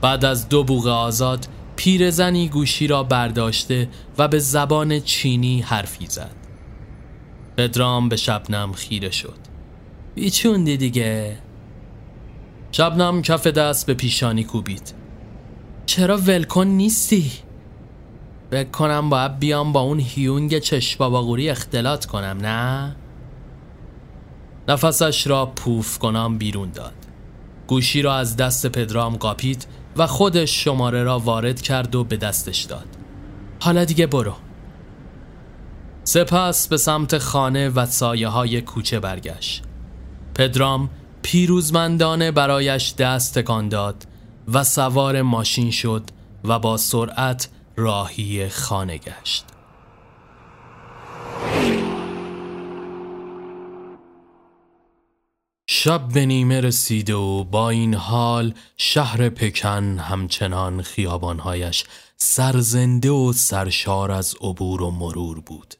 بعد 0.00 0.24
از 0.24 0.48
دو 0.48 0.64
بوغ 0.64 0.86
آزاد 0.86 1.48
پیرزنی 1.76 2.48
گوشی 2.48 2.86
را 2.86 3.02
برداشته 3.02 3.88
و 4.18 4.28
به 4.28 4.38
زبان 4.38 5.00
چینی 5.00 5.60
حرفی 5.60 6.06
زد. 6.06 6.36
پدرام 7.56 8.08
به 8.08 8.16
شبنم 8.16 8.72
خیره 8.72 9.10
شد. 9.10 9.38
بیچوندی 10.14 10.76
دیگه؟ 10.76 11.38
شبنم 12.72 13.22
کف 13.22 13.46
دست 13.46 13.86
به 13.86 13.94
پیشانی 13.94 14.44
کوبید. 14.44 14.94
چرا 15.86 16.16
ولکن 16.16 16.66
نیستی؟ 16.66 17.32
بکنم 18.52 19.10
باید 19.10 19.38
بیام 19.38 19.72
با 19.72 19.80
اون 19.80 20.00
هیونگ 20.00 20.58
چشباباغوری 20.58 21.50
اختلاط 21.50 22.06
کنم 22.06 22.38
نه؟ 22.40 22.96
نفسش 24.68 25.26
را 25.26 25.46
پوف 25.46 25.98
کنم 25.98 26.38
بیرون 26.38 26.70
داد. 26.70 26.94
گوشی 27.66 28.02
را 28.02 28.16
از 28.16 28.36
دست 28.36 28.66
پدرام 28.66 29.16
قاپید 29.16 29.66
و 29.96 30.06
خودش 30.06 30.64
شماره 30.64 31.02
را 31.02 31.18
وارد 31.18 31.62
کرد 31.62 31.94
و 31.94 32.04
به 32.04 32.16
دستش 32.16 32.62
داد. 32.62 32.86
حالا 33.60 33.84
دیگه 33.84 34.06
برو. 34.06 34.34
سپس 36.04 36.68
به 36.68 36.76
سمت 36.76 37.18
خانه 37.18 37.68
و 37.68 37.86
سایه 37.86 38.28
های 38.28 38.60
کوچه 38.60 39.00
برگشت. 39.00 39.62
پدرام 40.34 40.90
پیروزمندانه 41.30 42.30
برایش 42.30 42.94
دست 42.94 43.38
تکان 43.38 43.68
داد 43.68 44.06
و 44.52 44.64
سوار 44.64 45.22
ماشین 45.22 45.70
شد 45.70 46.02
و 46.44 46.58
با 46.58 46.76
سرعت 46.76 47.48
راهی 47.76 48.48
خانه 48.48 48.98
گشت. 48.98 49.44
شب 55.66 56.08
به 56.08 56.26
نیمه 56.26 56.60
رسیده 56.60 57.14
و 57.14 57.44
با 57.44 57.70
این 57.70 57.94
حال 57.94 58.54
شهر 58.76 59.28
پکن 59.28 59.98
همچنان 59.98 60.82
خیابانهایش 60.82 61.84
سرزنده 62.16 63.10
و 63.10 63.32
سرشار 63.32 64.10
از 64.10 64.34
عبور 64.40 64.82
و 64.82 64.90
مرور 64.90 65.40
بود. 65.40 65.74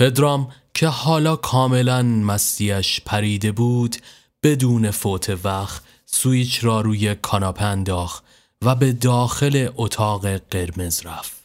پدرام 0.00 0.48
که 0.74 0.88
حالا 0.88 1.36
کاملا 1.36 2.02
مستیش 2.02 3.00
پریده 3.00 3.52
بود 3.52 3.96
بدون 4.42 4.90
فوت 4.90 5.44
وقت 5.44 5.82
سویچ 6.06 6.64
را 6.64 6.80
روی 6.80 7.14
کاناپه 7.14 7.64
انداخت 7.64 8.24
و 8.64 8.74
به 8.74 8.92
داخل 8.92 9.68
اتاق 9.76 10.36
قرمز 10.36 11.06
رفت. 11.06 11.40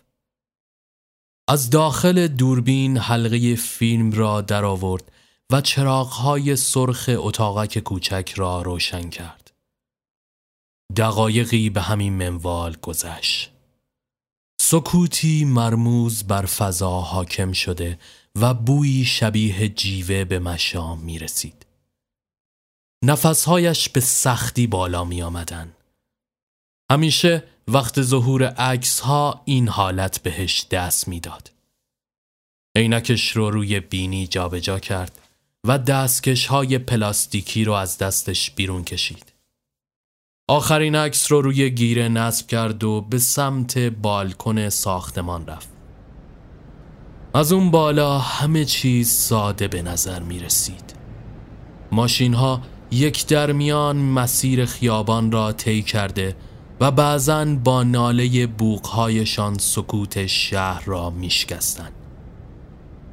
از 1.47 1.69
داخل 1.69 2.27
دوربین 2.27 2.97
حلقه 2.97 3.55
فیلم 3.55 4.11
را 4.11 4.41
درآورد 4.41 5.11
و 5.51 5.61
چراغهای 5.61 6.55
سرخ 6.55 7.09
اتاقک 7.13 7.79
کوچک 7.79 8.33
را 8.35 8.61
روشن 8.61 9.09
کرد. 9.09 9.51
دقایقی 10.95 11.69
به 11.69 11.81
همین 11.81 12.13
منوال 12.13 12.75
گذشت. 12.81 13.51
سکوتی 14.61 15.45
مرموز 15.45 16.23
بر 16.23 16.45
فضا 16.45 17.01
حاکم 17.01 17.51
شده 17.51 17.99
و 18.35 18.53
بویی 18.53 19.05
شبیه 19.05 19.69
جیوه 19.69 20.23
به 20.23 20.39
مشام 20.39 20.99
می 20.99 21.19
رسید. 21.19 21.64
نفسهایش 23.05 23.89
به 23.89 23.99
سختی 23.99 24.67
بالا 24.67 25.03
می 25.03 25.21
آمدن. 25.21 25.71
همیشه 26.91 27.43
وقت 27.67 28.01
ظهور 28.01 28.43
عکس 28.43 28.99
ها 28.99 29.41
این 29.45 29.67
حالت 29.67 30.19
بهش 30.19 30.65
دست 30.71 31.07
می‌داد. 31.07 31.51
عینکش 32.77 33.31
رو 33.31 33.49
روی 33.49 33.79
بینی 33.79 34.27
جابجا 34.27 34.59
جا 34.59 34.79
کرد 34.79 35.19
و 35.67 35.77
دستکش 35.77 36.47
های 36.47 36.77
پلاستیکی 36.77 37.63
رو 37.63 37.73
از 37.73 37.97
دستش 37.97 38.51
بیرون 38.51 38.83
کشید. 38.83 39.33
آخرین 40.49 40.95
عکس 40.95 41.31
رو 41.31 41.41
روی 41.41 41.69
گیره 41.69 42.07
نصب 42.07 42.47
کرد 42.47 42.83
و 42.83 43.01
به 43.01 43.19
سمت 43.19 43.77
بالکن 43.77 44.69
ساختمان 44.69 45.47
رفت. 45.47 45.69
از 47.33 47.51
اون 47.51 47.71
بالا 47.71 48.19
همه 48.19 48.65
چیز 48.65 49.11
ساده 49.11 49.67
به 49.67 49.81
نظر 49.81 50.19
می 50.19 50.39
رسید. 50.39 50.95
ماشین 51.91 52.33
ها 52.33 52.61
یک 52.91 53.27
درمیان 53.27 53.97
مسیر 53.97 54.65
خیابان 54.65 55.31
را 55.31 55.51
طی 55.51 55.81
کرده 55.81 56.35
و 56.79 56.91
بعضا 56.91 57.45
با 57.45 57.83
ناله 57.83 58.47
بوقهایشان 58.47 59.57
سکوت 59.57 60.25
شهر 60.25 60.83
را 60.85 61.09
میشکستند. 61.09 61.91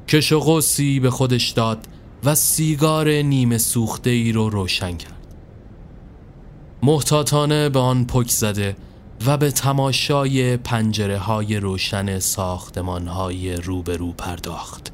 کش 0.07 0.31
و 0.31 0.39
قوسی 0.39 0.99
به 0.99 1.09
خودش 1.09 1.49
داد 1.49 1.87
و 2.23 2.35
سیگار 2.35 3.09
نیمه 3.09 3.57
سوخته 3.57 4.09
ای 4.09 4.31
رو 4.31 4.49
روشن 4.49 4.97
کرد. 4.97 5.27
محتاطانه 6.83 7.69
به 7.69 7.79
آن 7.79 8.05
پک 8.05 8.29
زده 8.29 8.75
و 9.25 9.37
به 9.37 9.51
تماشای 9.51 10.57
پنجره 10.57 11.17
های 11.17 11.57
روشن 11.57 12.19
ساختمان 12.19 13.07
های 13.07 13.55
روبرو 13.55 14.11
پرداخت. 14.11 14.91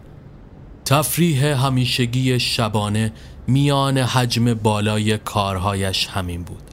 تفریح 0.85 1.45
همیشگی 1.45 2.39
شبانه 2.39 3.11
میان 3.47 3.97
حجم 3.97 4.53
بالای 4.53 5.17
کارهایش 5.17 6.07
همین 6.07 6.43
بود. 6.43 6.63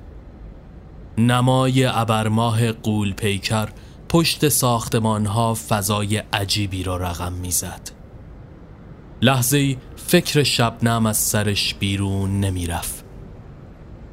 نمای 1.19 1.85
ابرماه 1.85 2.73
قول 2.73 3.13
پیکر 3.13 3.69
پشت 4.09 4.49
ساختمان 4.49 5.27
ها 5.27 5.55
فضای 5.55 6.17
عجیبی 6.17 6.83
را 6.83 6.97
رقم 6.97 7.33
می‌زد. 7.33 7.91
لحظه 9.23 9.77
فکر 9.97 10.43
شبنم 10.43 11.07
از 11.07 11.17
سرش 11.17 11.75
بیرون 11.75 12.41
نمی‌رفت. 12.41 13.05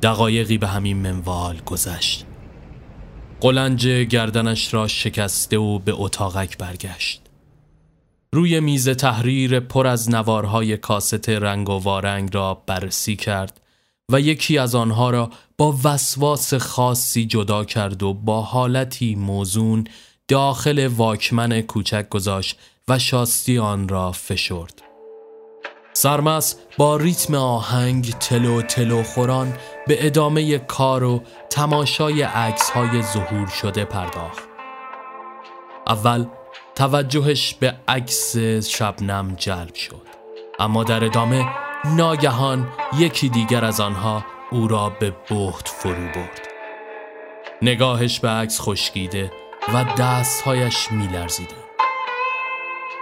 دقایقی 0.02 0.58
به 0.58 0.68
همین 0.68 0.98
منوال 0.98 1.62
گذشت. 1.66 2.26
قلنج 3.42 3.88
گردنش 3.88 4.74
را 4.74 4.88
شکسته 4.88 5.58
و 5.58 5.80
به 5.80 5.94
اتاقک 5.96 6.58
برگشت. 6.58 7.23
روی 8.34 8.60
میز 8.60 8.90
تحریر 8.90 9.60
پر 9.60 9.88
از 9.88 10.10
نوارهای 10.10 10.78
کاست 10.78 11.30
رنگ 11.30 11.70
و 11.70 11.74
وارنگ 11.74 12.34
را 12.34 12.64
بررسی 12.68 13.16
کرد 13.16 13.62
و 14.12 14.20
یکی 14.20 14.58
از 14.58 14.76
آنها 14.76 15.10
را 15.10 15.30
با 15.58 15.78
وسواس 15.84 16.54
خاصی 16.54 17.26
جدا 17.26 17.66
کرد 17.66 18.04
و 18.04 18.14
با 18.14 18.42
حالتی 18.42 19.16
موزون 19.16 19.84
داخل 20.28 20.88
واکمن 20.88 21.62
کوچک 21.62 22.10
گذاشت 22.10 22.60
و 22.88 23.00
شاستی 23.00 23.58
آن 23.58 23.88
را 23.88 24.12
فشرد. 24.12 24.82
سرمس 25.94 26.56
با 26.78 26.98
ریتم 26.98 27.36
آهنگ 27.36 28.12
تلو 28.12 28.62
تلو 28.62 29.04
خوران 29.04 29.54
به 29.88 30.06
ادامه 30.06 30.58
کار 30.58 31.04
و 31.04 31.24
تماشای 31.50 32.22
عکس 32.22 32.70
های 32.70 33.04
ظهور 33.04 33.48
شده 33.48 33.86
پرداخت. 33.86 34.44
اول 35.88 36.26
توجهش 36.76 37.54
به 37.54 37.76
عکس 37.88 38.38
شبنم 38.68 39.36
جلب 39.36 39.76
شد. 39.76 40.08
اما 40.60 40.84
در 40.84 41.04
ادامه 41.04 41.46
ناگهان 41.86 42.70
یکی 42.98 43.30
دیگر 43.30 43.66
از 43.66 43.80
آنها 43.80 44.26
او 44.52 44.68
را 44.68 44.90
به 44.90 45.16
بهت 45.30 45.68
فرو 45.68 46.08
برد. 46.16 46.42
نگاهش 47.62 48.20
به 48.20 48.30
عکس 48.30 48.62
خشکیده 48.62 49.32
و 49.74 49.84
دستهایش 49.84 50.92
میلرزیده 50.92 51.56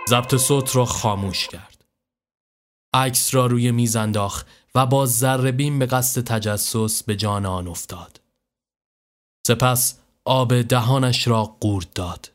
ضبط 0.10 0.36
صوت 0.36 0.76
را 0.76 0.86
خاموش 0.86 1.48
کرد. 1.48 1.86
عکس 2.94 3.36
را 3.36 3.46
روی 3.46 3.72
میز 3.72 3.96
انداخت 3.96 4.48
و 4.76 4.86
با 4.86 5.06
ذره 5.06 5.52
به 5.52 5.86
قصد 5.86 6.24
تجسس 6.24 7.04
به 7.04 7.16
جان 7.16 7.46
آن 7.46 7.68
افتاد. 7.68 8.22
سپس 9.48 10.00
آب 10.26 10.62
دهانش 10.62 11.28
را 11.28 11.44
قورت 11.44 11.94
داد. 11.94 12.32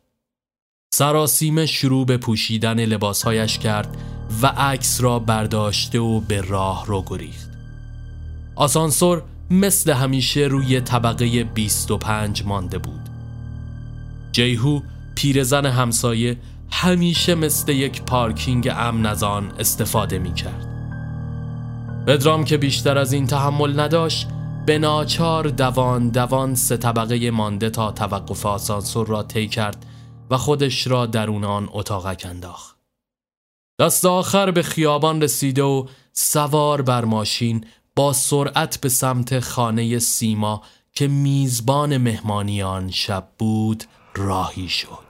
سراسیمه 0.96 1.66
شروع 1.66 2.06
به 2.06 2.16
پوشیدن 2.16 2.84
لباسهایش 2.84 3.58
کرد 3.58 3.96
و 4.42 4.46
عکس 4.46 5.00
را 5.00 5.18
برداشته 5.18 6.00
و 6.00 6.20
به 6.20 6.40
راه 6.40 6.86
رو 6.86 7.04
گریخت. 7.06 7.50
آسانسور 8.54 9.22
مثل 9.50 9.92
همیشه 9.92 10.40
روی 10.40 10.80
طبقه 10.80 11.44
25 11.44 12.44
مانده 12.44 12.78
بود. 12.78 13.00
جیهو 14.32 14.80
پیرزن 15.14 15.66
همسایه 15.66 16.36
همیشه 16.70 17.34
مثل 17.34 17.72
یک 17.72 18.02
پارکینگ 18.02 18.72
امن 18.76 19.06
از 19.06 19.22
آن 19.22 19.52
استفاده 19.58 20.18
می 20.18 20.34
کرد 20.34 20.66
پدرام 22.06 22.44
که 22.44 22.56
بیشتر 22.56 22.98
از 22.98 23.12
این 23.12 23.26
تحمل 23.26 23.80
نداشت 23.80 24.28
به 24.66 24.78
ناچار 24.78 25.48
دوان 25.48 26.08
دوان 26.08 26.54
سه 26.54 26.76
طبقه 26.76 27.30
مانده 27.30 27.70
تا 27.70 27.92
توقف 27.92 28.46
آسانسور 28.46 29.06
را 29.06 29.22
طی 29.22 29.48
کرد 29.48 29.85
و 30.30 30.36
خودش 30.36 30.86
را 30.86 31.06
درون 31.06 31.44
آن 31.44 31.68
اتاقک 31.72 32.26
انداخت. 32.30 32.76
دست 33.80 34.04
آخر 34.04 34.50
به 34.50 34.62
خیابان 34.62 35.22
رسیده 35.22 35.62
و 35.62 35.86
سوار 36.12 36.82
بر 36.82 37.04
ماشین 37.04 37.64
با 37.96 38.12
سرعت 38.12 38.80
به 38.80 38.88
سمت 38.88 39.40
خانه 39.40 39.98
سیما 39.98 40.62
که 40.92 41.08
میزبان 41.08 41.96
مهمانیان 41.96 42.90
شب 42.90 43.28
بود 43.38 43.84
راهی 44.14 44.68
شد. 44.68 45.06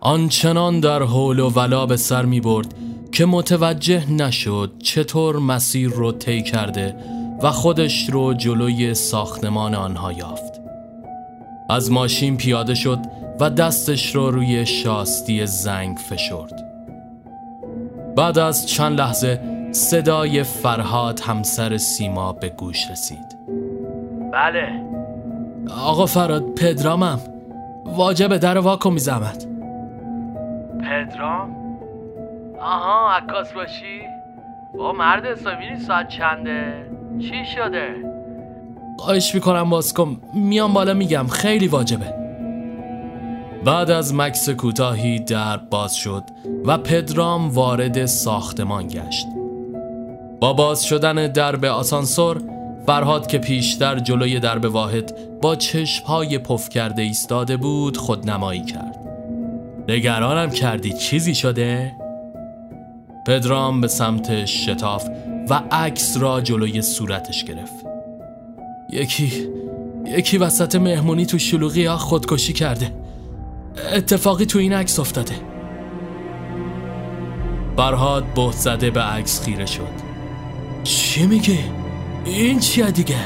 آنچنان 0.00 0.80
در 0.80 1.02
حول 1.02 1.40
و 1.40 1.50
ولا 1.50 1.86
به 1.86 1.96
سر 1.96 2.24
می 2.24 2.40
برد 2.40 2.74
که 3.12 3.26
متوجه 3.26 4.10
نشد 4.10 4.72
چطور 4.82 5.36
مسیر 5.36 5.90
رو 5.90 6.12
طی 6.12 6.42
کرده 6.42 6.96
و 7.42 7.50
خودش 7.50 8.10
رو 8.10 8.34
جلوی 8.34 8.94
ساختمان 8.94 9.74
آنها 9.74 10.12
یافت. 10.12 10.61
از 11.72 11.92
ماشین 11.92 12.36
پیاده 12.36 12.74
شد 12.74 12.98
و 13.40 13.50
دستش 13.50 14.14
رو 14.14 14.30
روی 14.30 14.66
شاستی 14.66 15.46
زنگ 15.46 15.96
فشرد 15.96 16.52
بعد 18.16 18.38
از 18.38 18.68
چند 18.68 19.00
لحظه 19.00 19.40
صدای 19.70 20.42
فرهاد 20.42 21.20
همسر 21.20 21.76
سیما 21.76 22.32
به 22.32 22.48
گوش 22.48 22.90
رسید 22.90 23.38
بله 24.32 24.82
آقا 25.84 26.06
فراد 26.06 26.54
پدرامم 26.54 27.18
واجب 27.84 28.36
در 28.36 28.58
واکو 28.58 28.90
میزمد 28.90 29.44
پدرام؟ 30.80 31.56
آها 32.60 33.16
عکاس 33.16 33.52
باشی؟ 33.52 34.00
با 34.74 34.92
مرد 34.92 35.26
حسابی 35.26 35.76
ساعت 35.76 36.08
چنده؟ 36.08 36.90
چی 37.20 37.44
شده؟ 37.44 38.11
خواهش 38.98 39.34
می‌کنم 39.34 39.70
باز 39.70 39.94
کن 39.94 40.20
میام 40.34 40.72
بالا 40.72 40.94
میگم 40.94 41.26
خیلی 41.26 41.68
واجبه. 41.68 42.14
بعد 43.64 43.90
از 43.90 44.14
مکس 44.14 44.48
کوتاهی 44.48 45.18
در 45.18 45.56
باز 45.56 45.94
شد 45.94 46.22
و 46.64 46.78
پدرام 46.78 47.50
وارد 47.50 48.06
ساختمان 48.06 48.86
گشت. 48.86 49.26
با 50.40 50.52
باز 50.52 50.84
شدن 50.84 51.26
درب 51.26 51.64
آسانسور 51.64 52.42
فرهاد 52.86 53.26
که 53.26 53.38
پیشتر 53.38 53.98
جلوی 53.98 54.40
درب 54.40 54.64
واحد 54.64 55.14
با 55.42 55.56
چشمهای 55.56 56.38
پف 56.38 56.68
کرده 56.68 57.02
ایستاده 57.02 57.56
بود 57.56 57.96
خودنمایی 57.96 58.64
کرد. 58.64 58.98
نگرانم 59.88 60.50
کردی 60.50 60.92
چیزی 60.92 61.34
شده؟ 61.34 61.92
پدرام 63.26 63.80
به 63.80 63.88
سمت 63.88 64.44
شتاف 64.44 65.08
و 65.50 65.62
عکس 65.70 66.16
را 66.16 66.40
جلوی 66.40 66.82
صورتش 66.82 67.44
گرفت. 67.44 67.91
یکی 68.92 69.48
یکی 70.06 70.38
وسط 70.38 70.74
مهمونی 70.74 71.26
تو 71.26 71.38
شلوغی 71.38 71.84
ها 71.84 71.96
خودکشی 71.96 72.52
کرده 72.52 72.92
اتفاقی 73.92 74.46
تو 74.46 74.58
این 74.58 74.72
عکس 74.72 74.98
افتاده 74.98 75.34
برهاد 77.76 78.24
بهت 78.34 78.52
زده 78.52 78.90
به 78.90 79.00
عکس 79.00 79.42
خیره 79.42 79.66
شد 79.66 80.12
چی 80.84 81.26
میگه؟ 81.26 81.58
این 82.24 82.58
چیه 82.58 82.90
دیگه؟ 82.90 83.16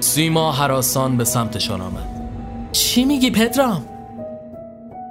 سیما 0.00 0.52
حراسان 0.52 1.16
به 1.16 1.24
سمتشان 1.24 1.80
آمد 1.80 2.08
چی 2.72 3.04
میگی 3.04 3.30
پدرام؟ 3.30 3.84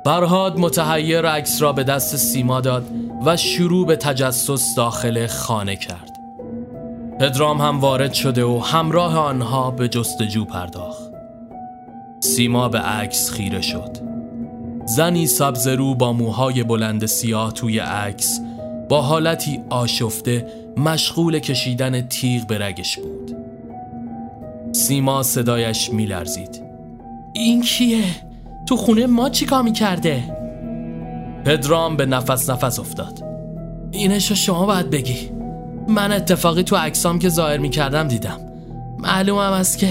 برهاد 0.06 0.60
متحیر 0.60 1.28
عکس 1.28 1.62
را 1.62 1.74
به 1.74 1.84
دست 1.84 2.16
سیما 2.16 2.62
داد 2.62 2.86
و 3.26 3.38
شروع 3.38 3.88
به 3.88 3.96
تجسس 3.96 4.76
داخل 4.76 5.28
خانه 5.28 5.76
کرد 5.76 6.15
پدرام 7.20 7.62
هم 7.62 7.80
وارد 7.80 8.14
شده 8.14 8.44
و 8.44 8.60
همراه 8.60 9.18
آنها 9.18 9.72
به 9.72 9.88
جستجو 9.88 10.46
پرداخت. 10.46 11.12
سیما 12.20 12.70
به 12.70 12.80
عکس 12.80 13.30
خیره 13.30 13.62
شد. 13.62 13.98
زنی 14.86 15.28
سبزرو 15.28 15.96
با 15.96 16.14
موهای 16.14 16.64
بلند 16.64 17.06
سیاه 17.06 17.54
توی 17.54 17.80
عکس 17.80 18.40
با 18.90 19.02
حالتی 19.02 19.62
آشفته 19.70 20.48
مشغول 20.78 21.40
کشیدن 21.40 22.02
تیغ 22.02 22.48
به 22.48 22.58
رگش 22.58 22.98
بود. 22.98 23.36
سیما 24.72 25.24
صدایش 25.24 25.94
میلرزید. 25.94 26.64
این 27.34 27.62
کیه؟ 27.62 28.04
تو 28.66 28.78
خونه 28.78 29.08
ما 29.08 29.30
چیکار 29.30 29.62
می‌کرده؟ 29.62 30.24
پدرام 31.46 31.98
به 31.98 32.06
نفس 32.06 32.50
نفس 32.50 32.80
افتاد. 32.80 33.24
اینشو 33.92 34.36
شما 34.36 34.66
باید 34.66 34.90
بگی. 34.90 35.35
من 35.90 36.12
اتفاقی 36.12 36.64
تو 36.64 36.76
عکسام 36.76 37.20
که 37.20 37.30
ظاهر 37.30 37.58
می‌کردم 37.58 38.08
دیدم. 38.08 38.40
معلومم 39.00 39.40
است 39.40 39.78
که 39.78 39.90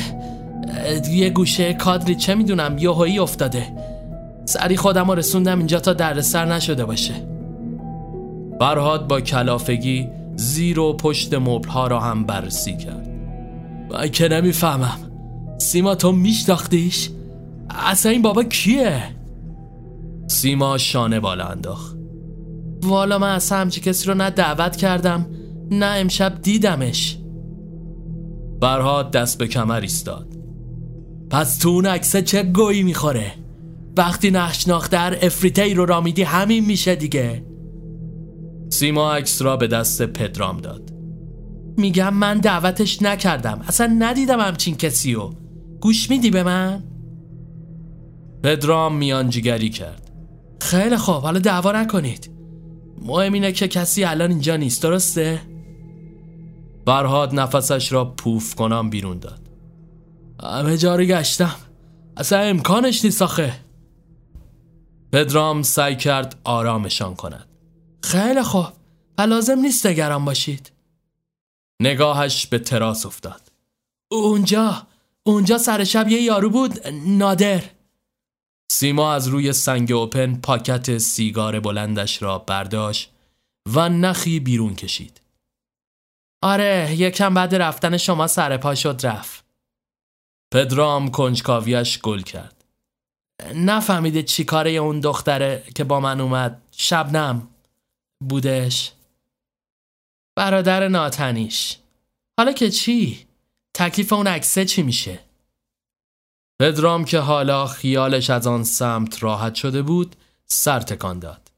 یه 1.10 1.30
گوشه 1.30 1.74
کادری 1.74 2.14
چه 2.14 2.34
می‌دونم 2.34 2.78
یهویی 2.78 3.18
افتاده. 3.18 3.66
سری 4.44 4.76
خودم 4.76 5.10
رسوندم 5.10 5.58
اینجا 5.58 5.80
تا 5.80 5.92
دردسر 5.92 6.44
نشده 6.44 6.84
باشه. 6.84 7.14
فرهاد 8.58 9.08
با 9.08 9.20
کلافگی 9.20 10.08
زیر 10.36 10.78
و 10.78 10.92
پشت 10.92 11.34
مبلها 11.34 11.86
را 11.86 12.00
هم 12.00 12.24
بررسی 12.24 12.76
کرد. 12.76 13.08
من 13.90 14.08
که 14.08 14.28
نمی‌فهمم. 14.28 14.98
سیما 15.58 15.94
تو 15.94 16.12
میشناختیش؟ 16.12 17.10
اصلا 17.70 18.12
این 18.12 18.22
بابا 18.22 18.44
کیه؟ 18.44 19.02
سیما 20.26 20.78
شانه 20.78 21.20
بالا 21.20 21.44
انداخت. 21.44 21.96
والا 22.82 23.18
من 23.18 23.34
اصلا 23.34 23.58
همچی 23.58 23.80
کسی 23.80 24.08
رو 24.08 24.14
نه 24.14 24.30
دعوت 24.30 24.76
کردم 24.76 25.26
نه 25.70 25.86
امشب 25.86 26.40
دیدمش. 26.42 27.18
فرهاد 28.60 29.10
دست 29.10 29.38
به 29.38 29.46
کمر 29.46 29.80
ایستاد. 29.80 30.36
پس 31.30 31.58
تو 31.58 31.68
اون 31.68 31.86
عکسه 31.86 32.22
چه 32.22 32.42
گویی 32.42 32.82
می‌خوره؟ 32.82 33.32
وقتی 33.96 34.30
نشناختر 34.30 35.18
افریتی 35.22 35.74
رو 35.74 35.86
رامیدی 35.86 36.22
همین 36.22 36.64
میشه 36.64 36.96
دیگه. 36.96 37.44
سیما 38.70 39.14
عکس 39.14 39.42
را 39.42 39.56
به 39.56 39.66
دست 39.66 40.02
پدرام 40.02 40.56
داد. 40.56 40.90
میگم 41.76 42.14
من 42.14 42.38
دعوتش 42.38 43.02
نکردم. 43.02 43.60
اصلا 43.68 43.96
ندیدم 43.98 44.40
همچین 44.40 44.76
کسی 44.76 45.14
رو. 45.14 45.34
گوش 45.80 46.10
میدی 46.10 46.30
به 46.30 46.42
من؟ 46.42 46.84
پدرام 48.42 48.96
میانجیگری 48.96 49.70
کرد. 49.70 50.10
خیلی 50.60 50.96
خوب 50.96 51.22
حالا 51.22 51.38
دعوا 51.38 51.72
نکنید. 51.72 52.30
مهم 53.02 53.32
اینه 53.32 53.52
که 53.52 53.68
کسی 53.68 54.04
الان 54.04 54.30
اینجا 54.30 54.56
نیست 54.56 54.82
درسته؟ 54.82 55.40
فرهاد 56.86 57.34
نفسش 57.34 57.92
را 57.92 58.04
پوف 58.04 58.54
کنم 58.54 58.90
بیرون 58.90 59.18
داد. 59.18 59.40
همه 60.42 60.76
جاری 60.76 61.06
گشتم. 61.06 61.56
اصلا 62.16 62.38
امکانش 62.38 63.04
نیست 63.04 63.22
آخه. 63.22 63.60
پدرام 65.12 65.62
سعی 65.62 65.96
کرد 65.96 66.40
آرامشان 66.44 67.14
کند. 67.14 67.48
خیلی 68.02 68.42
خوب. 68.42 68.66
لازم 69.18 69.58
نیست 69.58 69.86
نگران 69.86 70.24
باشید. 70.24 70.72
نگاهش 71.82 72.46
به 72.46 72.58
تراس 72.58 73.06
افتاد. 73.06 73.40
اونجا 74.12 74.86
اونجا 75.26 75.58
سر 75.58 75.84
شب 75.84 76.08
یه 76.08 76.22
یارو 76.22 76.50
بود 76.50 76.88
نادر. 77.06 77.62
سیما 78.70 79.12
از 79.12 79.28
روی 79.28 79.52
سنگ 79.52 79.92
اوپن 79.92 80.34
پاکت 80.34 80.98
سیگار 80.98 81.60
بلندش 81.60 82.22
را 82.22 82.38
برداشت 82.38 83.10
و 83.74 83.88
نخی 83.88 84.40
بیرون 84.40 84.74
کشید. 84.74 85.20
آره 86.44 86.94
یکم 86.98 87.34
بعد 87.34 87.54
رفتن 87.54 87.96
شما 87.96 88.26
سر 88.26 88.56
پا 88.56 88.74
شد 88.74 89.00
رفت. 89.04 89.44
پدرام 90.52 91.10
کنجکاویش 91.10 91.98
گل 91.98 92.22
کرد. 92.22 92.64
نفهمیده 93.54 94.22
چی 94.22 94.44
کاره 94.44 94.70
اون 94.70 95.00
دختره 95.00 95.64
که 95.74 95.84
با 95.84 96.00
من 96.00 96.20
اومد. 96.20 96.62
شبنم 96.70 97.48
بودش. 98.28 98.92
برادر 100.36 100.88
ناتنیش. 100.88 101.76
حالا 102.38 102.52
که 102.52 102.70
چی؟ 102.70 103.26
تکلیف 103.74 104.12
اون 104.12 104.26
عکسه 104.26 104.64
چی 104.64 104.82
میشه؟ 104.82 105.20
پدرام 106.60 107.04
که 107.04 107.18
حالا 107.18 107.66
خیالش 107.66 108.30
از 108.30 108.46
آن 108.46 108.64
سمت 108.64 109.22
راحت 109.22 109.54
شده 109.54 109.82
بود 109.82 110.16
سر 110.46 110.80
تکان 110.80 111.18
داد. 111.18 111.50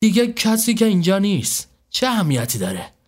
دیگه 0.00 0.32
کسی 0.32 0.74
که 0.74 0.84
اینجا 0.84 1.18
نیست. 1.18 1.70
چه 1.90 2.06
اهمیتی 2.06 2.58
داره؟ 2.58 2.99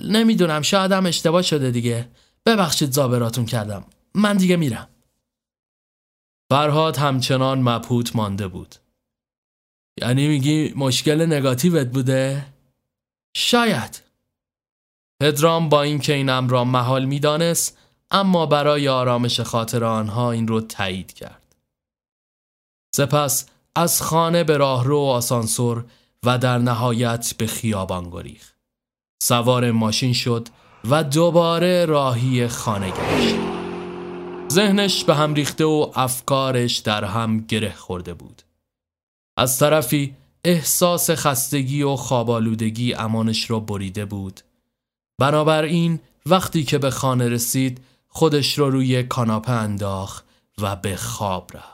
نمی‌دونم 0.00 0.62
شایدم 0.62 1.06
اشتباه 1.06 1.42
شده 1.42 1.70
دیگه. 1.70 2.08
ببخشید 2.46 2.92
زابراتون 2.92 3.46
کردم. 3.46 3.84
من 4.14 4.36
دیگه 4.36 4.56
میرم. 4.56 4.88
فرهاد 6.50 6.96
همچنان 6.96 7.62
مبهوت 7.62 8.16
مانده 8.16 8.48
بود. 8.48 8.74
یعنی 10.00 10.28
میگی 10.28 10.72
مشکل 10.76 11.26
نگاتیوت 11.26 11.86
بوده؟ 11.86 12.46
شاید. 13.36 14.02
پدرام 15.20 15.68
با 15.68 15.82
اینکه 15.82 16.12
این 16.12 16.48
را 16.48 16.64
محال 16.64 17.04
می‌دانست 17.04 17.78
اما 18.10 18.46
برای 18.46 18.88
آرامش 18.88 19.40
خاطر 19.40 19.84
آنها 19.84 20.32
این 20.32 20.48
رو 20.48 20.60
تایید 20.60 21.12
کرد. 21.12 21.56
سپس 22.94 23.46
از 23.76 24.02
خانه 24.02 24.44
به 24.44 24.56
راهرو 24.56 24.98
و 24.98 25.04
آسانسور 25.04 25.84
و 26.22 26.38
در 26.38 26.58
نهایت 26.58 27.34
به 27.38 27.46
خیابان 27.46 28.10
گریخت. 28.10 28.53
سوار 29.24 29.70
ماشین 29.70 30.12
شد 30.12 30.48
و 30.90 31.04
دوباره 31.04 31.84
راهی 31.84 32.48
خانه 32.48 32.90
گشت. 32.90 33.34
ذهنش 34.52 35.04
به 35.04 35.14
هم 35.14 35.34
ریخته 35.34 35.64
و 35.64 35.92
افکارش 35.94 36.78
در 36.78 37.04
هم 37.04 37.40
گره 37.40 37.74
خورده 37.74 38.14
بود. 38.14 38.42
از 39.36 39.58
طرفی 39.58 40.14
احساس 40.44 41.10
خستگی 41.10 41.82
و 41.82 41.96
خوابالودگی 41.96 42.94
امانش 42.94 43.50
را 43.50 43.60
بریده 43.60 44.04
بود. 44.04 44.40
بنابراین 45.18 46.00
وقتی 46.26 46.64
که 46.64 46.78
به 46.78 46.90
خانه 46.90 47.28
رسید 47.28 47.80
خودش 48.08 48.58
را 48.58 48.68
روی 48.68 49.02
کاناپه 49.02 49.52
انداخت 49.52 50.24
و 50.58 50.76
به 50.76 50.96
خواب 50.96 51.50
رفت. 51.54 51.73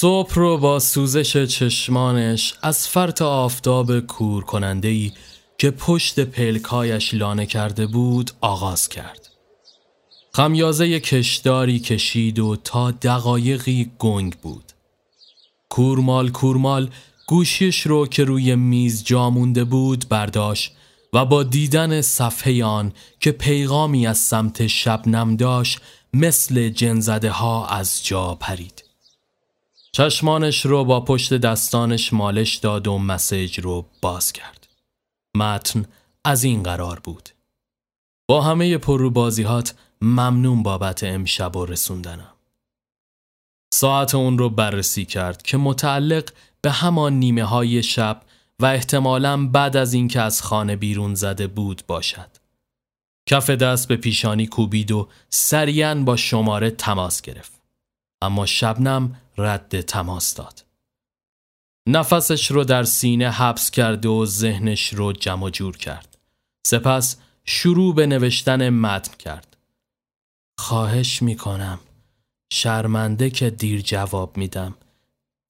صبح 0.00 0.34
رو 0.34 0.58
با 0.58 0.78
سوزش 0.78 1.36
چشمانش 1.36 2.54
از 2.62 2.88
فرط 2.88 3.22
آفتاب 3.22 4.00
کور 4.00 4.44
کنندهی 4.44 5.12
که 5.58 5.70
پشت 5.70 6.20
پلکایش 6.20 7.14
لانه 7.14 7.46
کرده 7.46 7.86
بود 7.86 8.30
آغاز 8.40 8.88
کرد. 8.88 9.28
خمیازه 10.32 11.00
کشداری 11.00 11.78
کشید 11.78 12.38
و 12.38 12.56
تا 12.56 12.90
دقایقی 12.90 13.90
گنگ 13.98 14.36
بود. 14.36 14.72
کورمال 15.68 16.30
کورمال 16.30 16.90
گوشیش 17.26 17.86
رو 17.86 18.06
که 18.06 18.24
روی 18.24 18.56
میز 18.56 19.04
جا 19.04 19.30
مونده 19.30 19.64
بود 19.64 20.04
برداشت 20.08 20.72
و 21.12 21.24
با 21.24 21.42
دیدن 21.42 22.00
صفحه 22.00 22.64
آن 22.64 22.92
که 23.20 23.32
پیغامی 23.32 24.06
از 24.06 24.18
سمت 24.18 24.66
شبنم 24.66 25.36
داشت 25.36 25.78
مثل 26.14 26.68
جنزده 26.68 27.30
ها 27.30 27.66
از 27.66 28.04
جا 28.04 28.34
پرید. 28.34 28.87
چشمانش 29.92 30.66
رو 30.66 30.84
با 30.84 31.00
پشت 31.00 31.34
دستانش 31.34 32.12
مالش 32.12 32.56
داد 32.56 32.88
و 32.88 32.98
مسیج 32.98 33.60
رو 33.60 33.86
باز 34.02 34.32
کرد. 34.32 34.68
متن 35.36 35.84
از 36.24 36.44
این 36.44 36.62
قرار 36.62 37.00
بود. 37.00 37.28
با 38.28 38.42
همه 38.42 38.78
پروبازیهات 38.78 39.74
ممنون 40.02 40.62
بابت 40.62 41.04
امشب 41.04 41.56
و 41.56 41.66
رسوندنم. 41.66 42.34
ساعت 43.74 44.14
اون 44.14 44.38
رو 44.38 44.50
بررسی 44.50 45.04
کرد 45.04 45.42
که 45.42 45.56
متعلق 45.56 46.30
به 46.60 46.70
همان 46.70 47.12
نیمه 47.12 47.44
های 47.44 47.82
شب 47.82 48.22
و 48.60 48.66
احتمالا 48.66 49.46
بعد 49.46 49.76
از 49.76 49.92
اینکه 49.92 50.20
از 50.20 50.42
خانه 50.42 50.76
بیرون 50.76 51.14
زده 51.14 51.46
بود 51.46 51.82
باشد. 51.86 52.30
کف 53.28 53.50
دست 53.50 53.88
به 53.88 53.96
پیشانی 53.96 54.46
کوبید 54.46 54.92
و 54.92 55.08
سریعا 55.30 55.94
با 55.94 56.16
شماره 56.16 56.70
تماس 56.70 57.22
گرفت. 57.22 57.52
اما 58.22 58.46
شبنم 58.46 59.16
رد 59.38 59.80
تماس 59.80 60.34
داد. 60.34 60.64
نفسش 61.88 62.50
رو 62.50 62.64
در 62.64 62.84
سینه 62.84 63.30
حبس 63.30 63.70
کرد 63.70 64.06
و 64.06 64.26
ذهنش 64.26 64.94
رو 64.94 65.12
جمع 65.12 65.50
جور 65.50 65.76
کرد. 65.76 66.18
سپس 66.66 67.16
شروع 67.44 67.94
به 67.94 68.06
نوشتن 68.06 68.68
متن 68.68 69.14
کرد. 69.18 69.56
خواهش 70.58 71.22
می‌کنم. 71.22 71.78
شرمنده 72.52 73.30
که 73.30 73.50
دیر 73.50 73.80
جواب 73.80 74.36
میدم. 74.36 74.74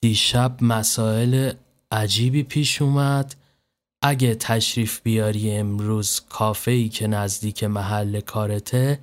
دیشب 0.01 0.57
مسائل 0.61 1.53
عجیبی 1.93 2.43
پیش 2.43 2.83
اومد 2.83 3.35
اگه 4.03 4.35
تشریف 4.35 5.01
بیاری 5.01 5.51
امروز 5.51 6.21
کافه 6.21 6.71
ای 6.71 6.89
که 6.89 7.07
نزدیک 7.07 7.65
محل 7.65 8.21
کارته 8.21 9.01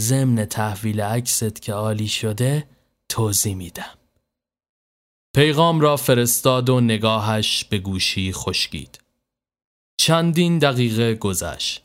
ضمن 0.00 0.44
تحویل 0.44 1.00
عکست 1.00 1.62
که 1.62 1.72
عالی 1.72 2.08
شده 2.08 2.66
توضیح 3.08 3.54
میدم 3.54 4.01
پیغام 5.34 5.80
را 5.80 5.96
فرستاد 5.96 6.70
و 6.70 6.80
نگاهش 6.80 7.64
به 7.64 7.78
گوشی 7.78 8.32
خشکید. 8.32 9.00
چندین 10.00 10.58
دقیقه 10.58 11.14
گذشت. 11.14 11.82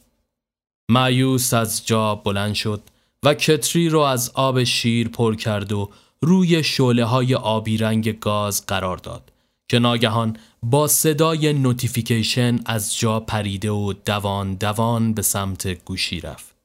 مأیوس 0.90 1.54
از 1.54 1.86
جا 1.86 2.16
بلند 2.16 2.54
شد 2.54 2.82
و 3.24 3.34
کتری 3.34 3.90
رو 3.90 4.00
از 4.00 4.32
آب 4.34 4.64
شیر 4.64 5.10
پر 5.10 5.36
کرد 5.36 5.72
و 5.72 5.90
روی 6.22 6.64
شعله 6.64 7.06
های 7.06 7.36
آبی 7.36 7.78
رنگ 7.78 8.20
گاز 8.20 8.66
قرار 8.66 8.98
داد 8.98 9.32
که 9.70 9.80
ناگهان 9.80 10.38
با 10.64 10.88
صدای 10.88 11.54
notification 11.54 12.60
از 12.66 12.98
جا 12.98 13.20
پریده 13.20 13.72
و 13.72 13.94
دوان 14.06 14.54
دوان 14.54 15.14
به 15.14 15.22
سمت 15.22 15.68
گوشی 15.68 16.20
رفت. 16.20 16.56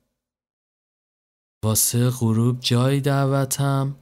واسه 1.64 2.10
غروب 2.10 2.60
جای 2.60 3.00
دعوتم؟ 3.00 3.94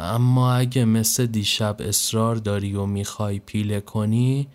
اما 0.00 0.52
اگه 0.52 0.84
مثل 0.84 1.26
دیشب 1.26 1.76
اصرار 1.80 2.36
داری 2.36 2.74
و 2.74 2.86
می‌خوای 2.86 3.38
پیله 3.38 3.80
کنی 3.80 4.48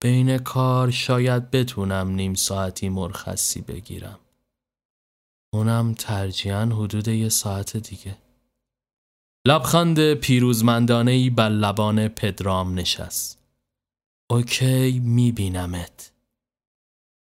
بین 0.00 0.38
کار 0.38 0.90
شاید 0.90 1.50
بتونم 1.50 2.08
نیم 2.08 2.34
ساعتی 2.34 2.88
مرخصی 2.88 3.60
بگیرم. 3.60 4.18
اونم 5.52 5.94
ترجیحاً 5.94 6.64
حدود 6.64 7.08
یه 7.08 7.28
ساعت 7.28 7.76
دیگه. 7.76 8.16
لبخند 9.46 10.14
پیروزمندانه 10.14 11.10
ای 11.10 11.30
بر 11.30 11.48
لبان 11.48 12.08
پدرام 12.08 12.78
نشست. 12.78 13.38
اوکی 14.30 14.98
میبینمت. 14.98 16.12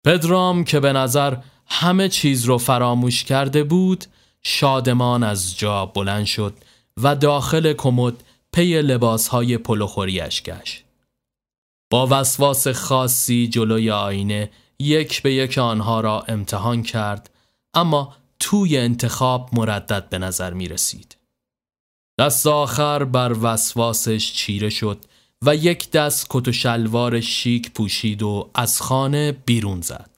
پدرام 0.07 0.65
که 0.65 0.81
به 0.81 0.93
نظر 0.93 1.37
همه 1.67 2.09
چیز 2.09 2.45
رو 2.45 2.59
فراموش 2.59 3.25
کرده 3.25 3.65
بود 3.65 4.05
شادمان 4.43 5.23
از 5.23 5.59
جا 5.59 5.87
بلند 5.87 6.25
شد 6.25 6.55
و 7.03 7.17
داخل 7.17 7.73
کمد 7.73 8.25
پی 8.53 8.83
لباسهای 8.83 9.59
پلوخوریش 9.59 10.43
گشت. 10.43 10.85
با 11.91 12.09
وسواس 12.11 12.69
خاصی 12.69 13.49
جلوی 13.49 13.91
آینه 13.91 14.51
یک 14.79 15.23
به 15.23 15.35
یک 15.35 15.59
آنها 15.59 16.01
را 16.01 16.21
امتحان 16.21 16.83
کرد 16.83 17.31
اما 17.75 18.17
توی 18.41 18.79
انتخاب 18.79 19.51
مردد 19.53 20.09
به 20.09 20.19
نظر 20.19 20.53
می 20.53 20.69
رسید. 20.69 21.17
دست 22.21 22.47
آخر 22.47 23.05
بر 23.05 23.37
وسواسش 23.43 24.33
چیره 24.33 24.71
شد 24.71 25.05
و 25.43 25.57
یک 25.57 25.91
دست 25.91 26.27
کت 26.31 26.49
و 26.49 26.53
شلوار 26.53 27.21
شیک 27.21 27.71
پوشید 27.71 28.23
و 28.23 28.51
از 28.55 28.83
خانه 28.83 29.33
بیرون 29.33 29.81
زد. 29.81 30.16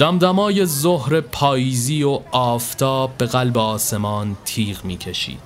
دمدمای 0.00 0.66
ظهر 0.66 1.20
پاییزی 1.20 2.02
و 2.02 2.20
آفتاب 2.30 3.10
به 3.18 3.26
قلب 3.26 3.58
آسمان 3.58 4.36
تیغ 4.44 4.84
می 4.84 4.96
کشید. 4.96 5.40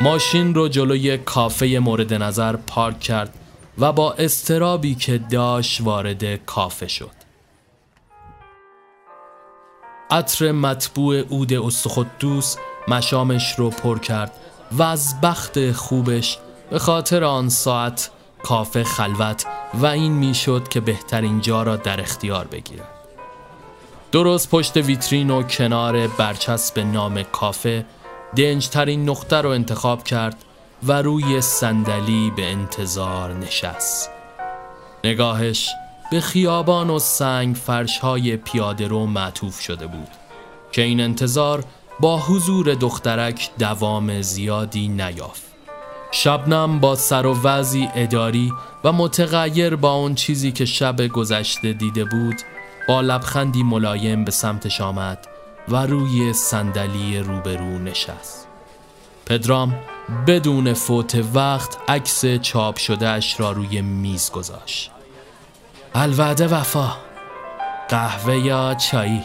ماشین 0.00 0.54
رو 0.54 0.68
جلوی 0.68 1.18
کافه 1.18 1.78
مورد 1.82 2.14
نظر 2.14 2.56
پارک 2.56 3.00
کرد 3.00 3.34
و 3.78 3.92
با 3.92 4.12
استرابی 4.12 4.94
که 4.94 5.18
داشت 5.18 5.80
وارد 5.80 6.44
کافه 6.44 6.88
شد. 6.88 7.10
عطر 10.10 10.52
مطبوع 10.52 11.20
عود 11.20 11.52
استخدوس 11.52 12.56
مشامش 12.88 13.54
رو 13.58 13.70
پر 13.70 13.98
کرد 13.98 14.32
و 14.72 14.82
از 14.82 15.20
بخت 15.20 15.72
خوبش 15.72 16.38
به 16.70 16.78
خاطر 16.78 17.24
آن 17.24 17.48
ساعت 17.48 18.10
کافه 18.42 18.84
خلوت 18.84 19.46
و 19.74 19.86
این 19.86 20.12
می‌شد 20.12 20.68
که 20.68 20.80
بهترین 20.80 21.40
جا 21.40 21.62
را 21.62 21.76
در 21.76 22.00
اختیار 22.00 22.46
بگیرد. 22.46 22.91
درست 24.12 24.50
پشت 24.50 24.76
ویترین 24.76 25.30
و 25.30 25.42
کنار 25.42 26.06
برچسب 26.06 26.78
نام 26.78 27.22
کافه 27.22 27.84
دنجترین 28.36 29.08
نقطه 29.08 29.36
رو 29.36 29.50
انتخاب 29.50 30.04
کرد 30.04 30.44
و 30.82 31.02
روی 31.02 31.40
صندلی 31.40 32.32
به 32.36 32.50
انتظار 32.50 33.32
نشست. 33.32 34.10
نگاهش 35.04 35.68
به 36.10 36.20
خیابان 36.20 36.90
و 36.90 36.98
سنگ 36.98 37.56
فرشهای 37.56 38.36
پیاده 38.36 38.88
رو 38.88 39.06
معطوف 39.06 39.60
شده 39.60 39.86
بود 39.86 40.08
که 40.72 40.82
این 40.82 41.00
انتظار 41.00 41.64
با 42.00 42.18
حضور 42.18 42.74
دخترک 42.74 43.50
دوام 43.58 44.22
زیادی 44.22 44.88
نیافت. 44.88 45.42
شبنم 46.10 46.80
با 46.80 46.94
سر 46.94 47.26
و 47.26 47.40
وضعی 47.42 47.88
اداری 47.94 48.52
و 48.84 48.92
متغیر 48.92 49.76
با 49.76 49.92
اون 49.92 50.14
چیزی 50.14 50.52
که 50.52 50.64
شب 50.64 51.06
گذشته 51.06 51.72
دیده 51.72 52.04
بود 52.04 52.36
با 52.88 53.00
لبخندی 53.00 53.62
ملایم 53.62 54.24
به 54.24 54.30
سمتش 54.30 54.80
آمد 54.80 55.28
و 55.68 55.76
روی 55.76 56.32
صندلی 56.32 57.18
روبرو 57.18 57.78
نشست. 57.78 58.46
پدرام 59.26 59.74
بدون 60.26 60.72
فوت 60.72 61.24
وقت 61.34 61.78
عکس 61.88 62.24
چاپ 62.26 62.78
شده 62.78 63.08
اش 63.08 63.40
را 63.40 63.52
روی 63.52 63.80
میز 63.82 64.30
گذاشت. 64.30 64.90
الوعده 65.94 66.46
وفا 66.46 66.96
قهوه 67.88 68.36
یا 68.36 68.74
چایی؟ 68.74 69.22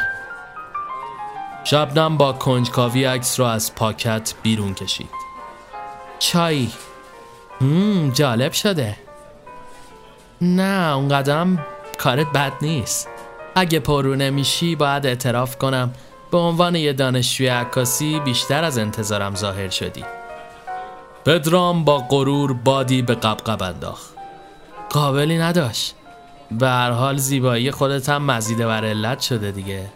شبنم 1.63 2.17
با 2.17 2.34
کنجکاوی 2.34 3.06
عکس 3.06 3.39
را 3.39 3.52
از 3.52 3.76
پاکت 3.76 4.34
بیرون 4.43 4.74
کشید. 4.74 5.10
چای 6.20 6.70
هم 7.62 8.10
جالب 8.10 8.52
شده. 8.52 8.98
نه 10.41 10.96
اونقدرم 10.96 11.65
کارت 11.98 12.28
بد 12.32 12.54
نیست. 12.62 13.08
اگه 13.60 13.80
پررو 13.80 14.15
نمیشی 14.15 14.76
باید 14.76 15.06
اعتراف 15.06 15.58
کنم. 15.58 15.93
به 16.32 16.38
عنوان 16.38 16.76
یه 16.76 16.93
دانشجوی 16.93 17.48
عکاسی 17.48 18.20
بیشتر 18.20 18.63
از 18.63 18.78
انتظارم 18.78 19.36
ظاهر 19.36 19.70
شدی. 19.70 20.04
پدرام 21.26 21.84
با 21.84 21.98
غرور 21.98 22.54
بادی 22.54 23.02
به 23.02 23.15
غبغب 23.15 23.63
انداخت. 23.63 24.13
قابلی 24.89 25.38
نداشت. 25.38 25.96
به 26.52 26.67
هر 26.67 26.91
حال 26.91 27.17
زیبایی 27.17 27.72
خودت 27.72 28.10
هم 28.10 28.26
مزید 28.25 28.67
بر 28.67 28.86
علت 28.86 29.22
شده 29.22 29.52
دیگه. 29.52 29.89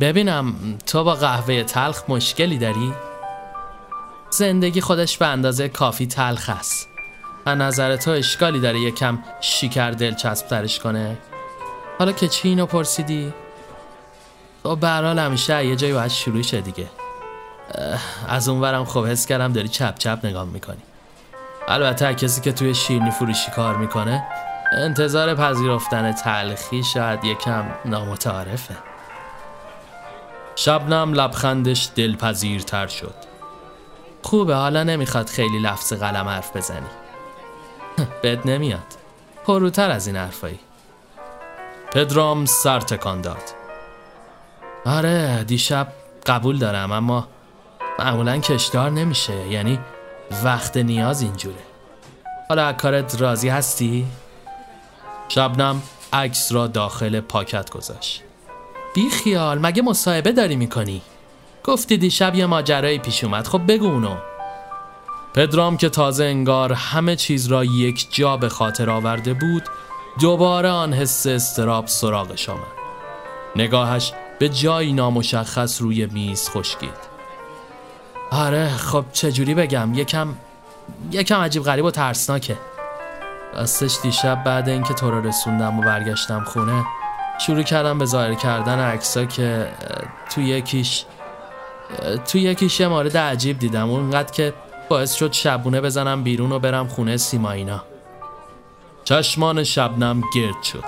ببینم 0.00 0.54
تو 0.86 1.04
با 1.04 1.14
قهوه 1.14 1.62
تلخ 1.62 2.02
مشکلی 2.08 2.58
داری؟ 2.58 2.92
زندگی 4.30 4.80
خودش 4.80 5.18
به 5.18 5.26
اندازه 5.26 5.68
کافی 5.68 6.06
تلخ 6.06 6.50
است. 6.58 6.88
از 7.46 7.58
نظر 7.58 7.96
تو 7.96 8.10
اشکالی 8.10 8.60
داره 8.60 8.80
یکم 8.80 9.18
شیکر 9.40 9.90
دلچسب 9.90 10.46
ترش 10.46 10.78
کنه؟ 10.78 11.16
حالا 12.00 12.12
که 12.12 12.28
چی 12.28 12.48
اینو 12.48 12.66
پرسیدی؟ 12.66 13.32
تو 14.62 14.76
به 14.76 14.88
حال 14.88 15.18
همیشه 15.18 15.66
یه 15.66 15.76
جایی 15.76 15.92
باید 15.92 16.10
شروع 16.10 16.42
شه 16.42 16.60
دیگه. 16.60 16.86
از 18.28 18.48
اونورم 18.48 18.84
خب 18.84 19.06
حس 19.06 19.26
کردم 19.26 19.52
داری 19.52 19.68
چپ 19.68 19.98
چپ 19.98 20.18
نگاه 20.24 20.44
می‌کنی. 20.44 20.82
البته 21.68 22.14
کسی 22.14 22.40
که 22.40 22.52
توی 22.52 22.74
شیرنی 22.74 23.10
فروشی 23.10 23.50
کار 23.50 23.76
می‌کنه 23.76 24.26
انتظار 24.72 25.34
پذیرفتن 25.34 26.12
تلخی 26.12 26.82
شاید 26.84 27.24
یکم 27.24 27.64
نامتعارفه. 27.84 28.76
شبنم 30.56 31.12
لبخندش 31.12 31.88
دلپذیرتر 31.96 32.86
شد. 32.86 33.14
خوبه 34.22 34.54
حالا 34.54 34.82
نمی‌خواد 34.82 35.28
خیلی 35.28 35.58
لفظ 35.58 35.92
قلم 35.92 36.28
حرف 36.28 36.56
بزنی. 36.56 36.90
بد 38.22 38.48
نمیاد. 38.48 38.96
پروتر 39.44 39.90
از 39.90 40.06
این 40.06 40.16
حرفایی. 40.16 40.60
پدرام 41.92 42.46
سر 42.46 42.80
تکان 42.80 43.20
داد 43.20 43.42
آره 44.86 45.44
دیشب 45.44 45.88
قبول 46.26 46.58
دارم 46.58 46.92
اما 46.92 47.28
معمولا 47.98 48.38
کشدار 48.38 48.90
نمیشه 48.90 49.46
یعنی 49.46 49.78
وقت 50.44 50.76
نیاز 50.76 51.22
اینجوره 51.22 51.62
حالا 52.48 52.72
کارت 52.72 53.20
راضی 53.20 53.48
هستی؟ 53.48 54.06
شبنم 55.28 55.82
عکس 56.12 56.52
را 56.52 56.66
داخل 56.66 57.20
پاکت 57.20 57.70
گذاشت 57.70 58.22
بی 58.94 59.10
خیال 59.10 59.58
مگه 59.58 59.82
مصاحبه 59.82 60.32
داری 60.32 60.56
می‌کنی؟ 60.56 61.02
گفتی 61.64 61.96
دیشب 61.96 62.34
یه 62.34 62.46
ماجرایی 62.46 62.98
پیش 62.98 63.24
اومد 63.24 63.46
خب 63.46 63.72
بگو 63.72 63.86
اونو 63.86 64.16
پدرام 65.34 65.76
که 65.76 65.88
تازه 65.88 66.24
انگار 66.24 66.72
همه 66.72 67.16
چیز 67.16 67.46
را 67.46 67.64
یک 67.64 68.14
جا 68.14 68.36
به 68.36 68.48
خاطر 68.48 68.90
آورده 68.90 69.34
بود 69.34 69.62
دوباره 70.18 70.68
آن 70.68 70.92
حس 70.92 71.26
استراب 71.26 71.86
سراغش 71.86 72.48
آمد. 72.48 72.60
نگاهش 73.56 74.12
به 74.38 74.48
جایی 74.48 74.92
نامشخص 74.92 75.82
روی 75.82 76.06
میز 76.06 76.50
خشکید. 76.50 77.10
آره 78.30 78.68
خب 78.68 79.04
چجوری 79.12 79.54
بگم؟ 79.54 79.94
یکم 79.94 80.28
یکم 81.10 81.40
عجیب 81.40 81.62
غریب 81.62 81.84
و 81.84 81.90
ترسناکه. 81.90 82.56
راستش 83.54 83.96
دیشب 84.02 84.44
بعد 84.44 84.68
اینکه 84.68 84.94
تو 84.94 85.10
رو 85.10 85.26
رسوندم 85.26 85.78
و 85.78 85.82
برگشتم 85.82 86.44
خونه 86.44 86.84
شروع 87.38 87.62
کردم 87.62 87.98
به 87.98 88.04
ظاهر 88.04 88.34
کردن 88.34 88.78
عکسا 88.78 89.24
که 89.24 89.68
تو 90.34 90.40
یکیش 90.40 91.04
تو 92.26 92.38
یکیش 92.38 92.80
یه 92.80 92.88
مورد 92.88 93.16
عجیب 93.16 93.58
دیدم. 93.58 93.90
اونقدر 93.90 94.32
که 94.32 94.54
باعث 94.88 95.14
شد 95.14 95.32
شبونه 95.32 95.80
بزنم 95.80 96.22
بیرون 96.22 96.52
و 96.52 96.58
برم 96.58 96.88
خونه 96.88 97.16
سیماینا 97.16 97.82
چشمان 99.04 99.64
شبنم 99.64 100.22
گرد 100.34 100.62
شد 100.62 100.84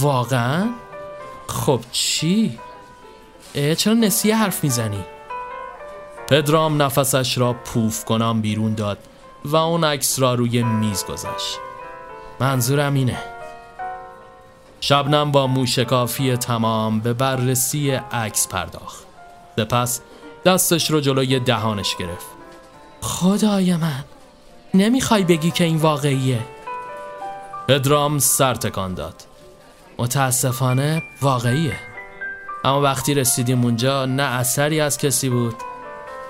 واقعا؟ 0.00 0.70
خب 1.46 1.80
چی؟ 1.92 2.58
چرا 3.76 3.94
نسیه 3.94 4.36
حرف 4.36 4.64
می‌زنی؟ 4.64 5.04
پدرام 6.28 6.82
نفسش 6.82 7.38
را 7.38 7.52
پوف 7.52 8.04
کنم 8.04 8.40
بیرون 8.40 8.74
داد 8.74 8.98
و 9.44 9.56
اون 9.56 9.84
عکس 9.84 10.18
را 10.18 10.34
روی 10.34 10.62
میز 10.62 11.04
گذاشت 11.04 11.58
منظورم 12.40 12.94
اینه 12.94 13.18
شبنم 14.80 15.32
با 15.32 15.46
موشکافی 15.46 16.36
تمام 16.36 17.00
به 17.00 17.12
بررسی 17.12 17.90
عکس 17.90 18.48
پرداخت 18.48 19.06
سپس 19.56 20.00
دستش 20.44 20.90
رو 20.90 21.00
جلوی 21.00 21.40
دهانش 21.40 21.96
گرفت 21.96 22.26
خدای 23.00 23.76
من 23.76 24.04
نمی‌خوای 24.74 25.24
بگی 25.24 25.50
که 25.50 25.64
این 25.64 25.76
واقعیه 25.76 26.38
پدرام 27.68 28.18
سر 28.18 28.54
تکان 28.54 28.94
داد 28.94 29.14
متاسفانه 29.98 31.02
واقعیه 31.20 31.76
اما 32.64 32.80
وقتی 32.80 33.14
رسیدیم 33.14 33.64
اونجا 33.64 34.06
نه 34.06 34.22
اثری 34.22 34.80
از 34.80 34.98
کسی 34.98 35.28
بود 35.28 35.54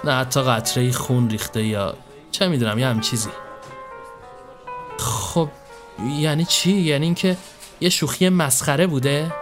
نه 0.05 0.13
حتی 0.13 0.43
قطره 0.43 0.93
خون 0.93 1.31
ریخته 1.31 1.63
یا 1.63 1.95
چه 2.31 2.49
می‌دونم 2.49 2.79
یه 2.79 2.87
هم 2.87 3.01
چیزی 3.01 3.31
خب 4.99 5.49
یعنی 6.19 6.45
چی؟ 6.45 6.73
یعنی 6.73 7.05
اینکه 7.05 7.37
یه 7.81 7.89
شوخی 7.89 8.29
مسخره 8.29 8.87
بوده؟ 8.87 9.33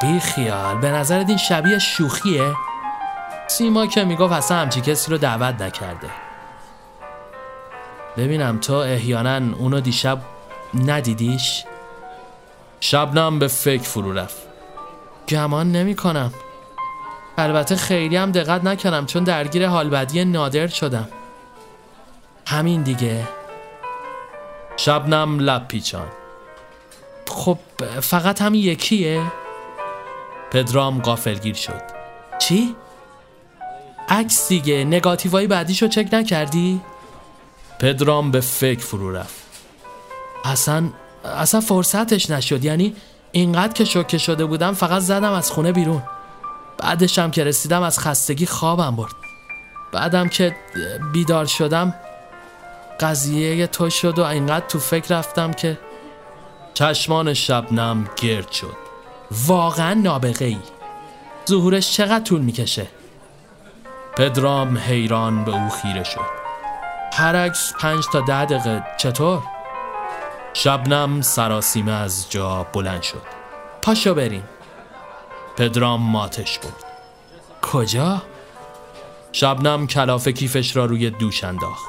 بی 0.00 0.20
خیال 0.20 0.78
به 0.78 0.90
نظر 0.90 1.24
این 1.28 1.36
شبیه 1.36 1.78
شوخیه؟ 1.78 2.54
سیما 3.48 3.86
که 3.86 4.04
می‌گفت 4.04 4.32
اصلا 4.32 4.56
همچی 4.56 4.80
کسی 4.80 5.10
رو 5.10 5.18
دعوت 5.18 5.62
نکرده 5.62 6.10
ببینم 8.16 8.58
تو 8.58 8.74
احیانا 8.74 9.56
اونو 9.56 9.80
دیشب 9.80 10.18
ندیدیش؟ 10.74 11.64
شبنم 12.80 13.38
به 13.38 13.48
فکر 13.48 13.82
فرو 13.82 14.12
رفت. 14.12 14.42
گمان 15.28 15.72
نمی 15.72 15.96
کنم. 15.96 16.32
البته 17.38 17.76
خیلی 17.76 18.16
هم 18.16 18.32
دقت 18.32 18.64
نکردم 18.64 19.06
چون 19.06 19.24
درگیر 19.24 19.68
حال 19.68 19.90
بدی 19.90 20.24
نادر 20.24 20.66
شدم. 20.66 21.08
همین 22.46 22.82
دیگه. 22.82 23.28
شبنم 24.76 25.38
لب 25.38 25.68
پیچان. 25.68 26.08
خب 27.28 27.58
فقط 28.00 28.42
همین 28.42 28.62
یکیه؟ 28.62 29.22
پدرام 30.50 31.00
قافلگیر 31.00 31.54
شد. 31.54 31.82
چی؟ 32.38 32.76
عکس 34.08 34.48
دیگه 34.48 34.84
نگاتیوهای 34.84 35.46
بعدیشو 35.46 35.88
چک 35.88 36.08
نکردی؟ 36.12 36.80
پدرام 37.78 38.30
به 38.30 38.40
فکر 38.40 38.80
فرو 38.80 39.12
رفت. 39.12 39.41
اصلا 40.44 40.88
اصلا 41.24 41.60
فرصتش 41.60 42.30
نشد. 42.30 42.64
یعنی 42.64 42.96
اینقدر 43.32 43.72
که 43.72 43.84
شوکه 43.84 44.18
شده 44.18 44.44
بودم 44.44 44.72
فقط 44.72 45.02
زدم 45.02 45.32
از 45.32 45.50
خونه 45.50 45.72
بیرون. 45.72 46.02
بعدشم 46.78 47.30
که 47.30 47.44
رسیدم 47.44 47.82
از 47.82 47.98
خستگی 47.98 48.46
خوابم 48.46 48.96
برد. 48.96 49.12
بعدم 49.92 50.28
که 50.28 50.56
بیدار 51.12 51.46
شدم 51.46 51.94
قضیه 53.00 53.66
تو 53.66 53.90
شد 53.90 54.18
و 54.18 54.24
اینقدر 54.24 54.66
تو 54.66 54.78
فکر 54.78 55.18
رفتم 55.18 55.52
که 55.52 55.78
چشمان 56.74 57.34
شبنم 57.34 58.08
گرد 58.16 58.52
شد. 58.52 58.76
واقعا 59.46 59.94
نابغه 59.94 60.44
ای 60.44 60.58
ظهورش 61.48 61.92
چقدر 61.92 62.24
طول 62.24 62.40
می‌کشه؟ 62.40 62.86
پدرام 64.16 64.78
حیران 64.78 65.44
به 65.44 65.52
او 65.52 65.68
خیره 65.68 66.04
شد. 66.04 66.42
هر 67.12 67.36
عکس 67.36 67.72
پنج 67.80 68.04
تا 68.12 68.20
ده 68.20 68.44
دقیقه. 68.44 68.84
چطور؟ 68.98 69.42
شبنم 70.54 71.20
سراسیمه 71.20 71.92
از 71.92 72.30
جا 72.30 72.66
بلند 72.72 73.02
شد. 73.02 73.22
پاشو 73.82 74.14
بریم. 74.14 74.44
پدرام 75.56 76.02
ماتش 76.02 76.58
برد. 76.58 76.84
کجا؟ 77.62 78.22
شبنم 79.32 79.86
کلاف 79.86 80.28
کیفش 80.28 80.76
را 80.76 80.84
روی 80.84 81.10
دوش 81.10 81.44
انداخت. 81.44 81.84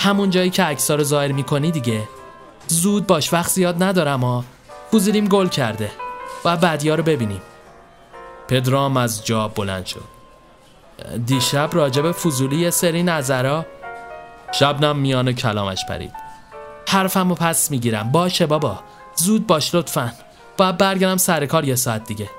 همون 0.00 0.30
جایی 0.30 0.50
که 0.50 0.62
عکس‌ها 0.62 0.96
رو 0.96 1.04
ظاهر 1.04 1.32
می‌کنی 1.32 1.70
دیگه. 1.70 2.08
زود 2.66 3.06
باش 3.06 3.32
وقت 3.32 3.50
زیاد 3.50 3.82
ندارم 3.82 4.24
ها 4.24 4.44
فوزیلیم 4.90 5.28
گل 5.28 5.48
کرده. 5.48 5.90
و 6.44 6.56
بعدیا 6.56 6.94
رو 6.94 7.02
ببینیم. 7.02 7.42
پدرام 8.48 8.96
از 8.96 9.26
جا 9.26 9.48
بلند 9.48 9.86
شد. 9.86 10.04
دیشب 11.26 11.70
راجب 11.72 12.12
فضولی 12.12 12.56
یه 12.56 12.70
سری 12.70 13.02
نظرها 13.02 13.66
شبنم 14.52 14.96
میان 14.96 15.32
کلامش 15.32 15.86
پرید. 15.88 16.27
حرفمو 16.88 17.34
پس 17.34 17.70
می‌گیرم. 17.70 18.12
باشه 18.12 18.46
بابا. 18.46 18.78
زود 19.16 19.46
باش 19.46 19.74
لطفا. 19.74 20.12
باید 20.56 20.78
برگردم 20.78 21.16
سر 21.16 21.46
کار 21.46 21.64
یه 21.64 21.74
ساعت 21.74 22.04
دیگه. 22.04 22.30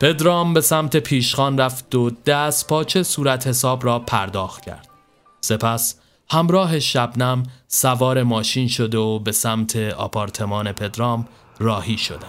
پدرام 0.00 0.54
به 0.54 0.60
سمت 0.60 0.96
پیشخان 0.96 1.58
رفت 1.58 1.94
و 1.94 2.10
دست 2.26 2.68
پاچه 2.68 3.02
صورت 3.02 3.46
حساب 3.46 3.84
را 3.84 3.98
پرداخت 3.98 4.64
کرد. 4.64 4.88
سپس 5.40 5.94
همراه 6.30 6.78
شبنم 6.78 7.42
سوار 7.68 8.22
ماشین 8.22 8.68
شده 8.68 8.98
و 8.98 9.18
به 9.18 9.32
سمت 9.32 9.76
آپارتمان 9.76 10.72
پدرام 10.72 11.28
راهی 11.58 11.98
شدن 11.98 12.28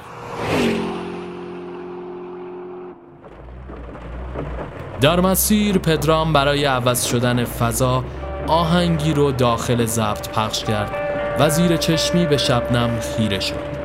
در 5.01 5.19
مسیر 5.19 5.77
پدرام 5.77 6.33
برای 6.33 6.65
عوض 6.65 7.05
شدن 7.05 7.45
فضا 7.45 8.03
آهنگی 8.47 9.13
رو 9.13 9.31
داخل 9.31 9.85
ضبط 9.85 10.29
پخش 10.29 10.63
کرد. 10.63 11.04
و 11.39 11.49
زیر 11.49 11.77
چشمی 11.77 12.25
به 12.25 12.37
شبنم 12.37 12.99
خیره 12.99 13.39
شد. 13.39 13.75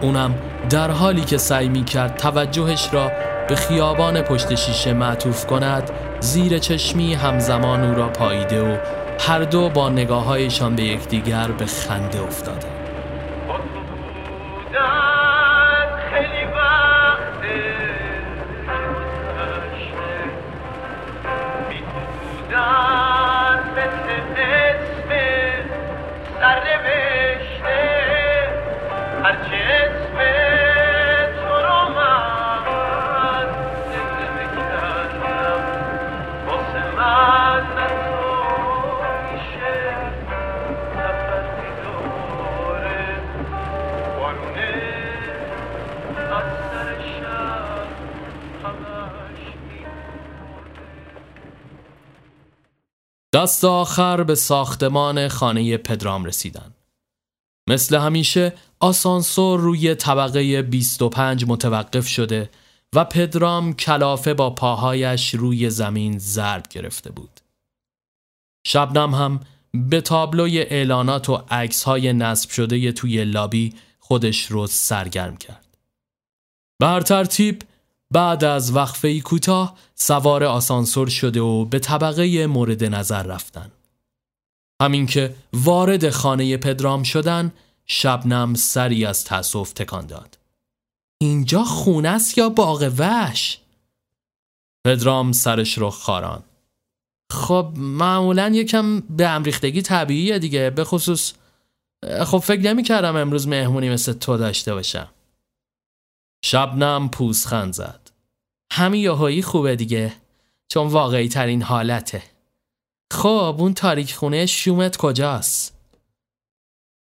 اونم 0.00 0.34
در 0.70 0.90
حالی 0.90 1.20
که 1.20 1.38
سعی 1.38 1.68
می 1.68 1.84
کرد 1.84 2.16
توجهش 2.16 2.88
را 2.92 3.10
به 3.48 3.56
خیابان 3.56 4.22
پشت 4.22 4.54
شیشه 4.54 4.92
معطوف 4.92 5.46
کند 5.46 5.90
زیر 6.20 6.58
چشمی 6.58 7.14
همزمان 7.14 7.84
او 7.84 7.94
را 7.94 8.08
پاییده 8.08 8.62
و 8.62 8.76
هر 9.20 9.38
دو 9.38 9.68
با 9.68 9.88
نگاه 9.88 10.24
هایشان 10.24 10.76
به 10.76 10.82
یکدیگر 10.82 11.48
به 11.48 11.66
خنده 11.66 12.22
افتاده 12.22 12.79
دست 53.40 53.64
آخر 53.64 54.22
به 54.22 54.34
ساختمان 54.34 55.28
خانه 55.28 55.76
پدرام 55.76 56.24
رسیدن. 56.24 56.74
مثل 57.68 57.96
همیشه 57.96 58.52
آسانسور 58.80 59.60
روی 59.60 59.94
طبقه 59.94 60.62
25 60.62 61.44
متوقف 61.48 62.08
شده 62.08 62.50
و 62.94 63.04
پدرام 63.04 63.72
کلافه 63.72 64.34
با 64.34 64.50
پاهایش 64.50 65.34
روی 65.34 65.70
زمین 65.70 66.18
ضرب 66.18 66.68
گرفته 66.70 67.12
بود. 67.12 67.40
شبنم 68.66 69.14
هم 69.14 69.40
به 69.74 70.00
تابلوی 70.00 70.58
اعلانات 70.60 71.28
و 71.28 71.42
عکس 71.50 71.82
های 71.82 72.12
نصب 72.12 72.50
شده 72.50 72.92
توی 72.92 73.24
لابی 73.24 73.74
خودش 73.98 74.46
رو 74.46 74.66
سرگرم 74.66 75.36
کرد. 75.36 75.76
بر 76.80 77.00
ترتیب 77.00 77.62
بعد 78.10 78.44
از 78.44 78.76
وقفه 78.76 79.20
کوتاه 79.20 79.76
سوار 79.94 80.44
آسانسور 80.44 81.08
شده 81.08 81.40
و 81.40 81.64
به 81.64 81.78
طبقه 81.78 82.46
مورد 82.46 82.84
نظر 82.84 83.22
رفتن. 83.22 83.70
همین 84.82 85.06
که 85.06 85.34
وارد 85.52 86.10
خانه 86.10 86.56
پدرام 86.56 87.02
شدن 87.02 87.52
شبنم 87.86 88.54
سری 88.54 89.04
از 89.04 89.24
تأسف 89.24 89.72
تکان 89.72 90.06
داد. 90.06 90.38
اینجا 91.20 91.64
خونه 91.64 92.08
است 92.08 92.38
یا 92.38 92.48
باغ 92.48 92.92
وحش؟ 92.98 93.58
پدرام 94.86 95.32
سرش 95.32 95.78
رو 95.78 95.90
خاران. 95.90 96.42
خب 97.30 97.72
معمولا 97.76 98.48
یکم 98.54 99.00
به 99.00 99.28
امریختگی 99.28 99.82
طبیعیه 99.82 100.38
دیگه 100.38 100.70
به 100.70 100.84
خصوص 100.84 101.32
خب 102.24 102.38
فکر 102.38 102.60
نمی 102.60 102.82
کردم 102.82 103.16
امروز 103.16 103.48
مهمونی 103.48 103.90
مثل 103.90 104.12
تو 104.12 104.36
داشته 104.36 104.74
باشم. 104.74 105.08
شبنم 106.44 107.08
پوزخند 107.08 107.72
زد 107.72 107.99
همین 108.72 109.00
یاهایی 109.00 109.42
خوبه 109.42 109.76
دیگه 109.76 110.12
چون 110.68 110.86
واقعی 110.86 111.28
ترین 111.28 111.62
حالته 111.62 112.22
خب 113.12 113.56
اون 113.58 113.74
تاریک 113.74 114.14
خونه 114.14 114.46
شومت 114.46 114.96
کجاست؟ 114.96 115.80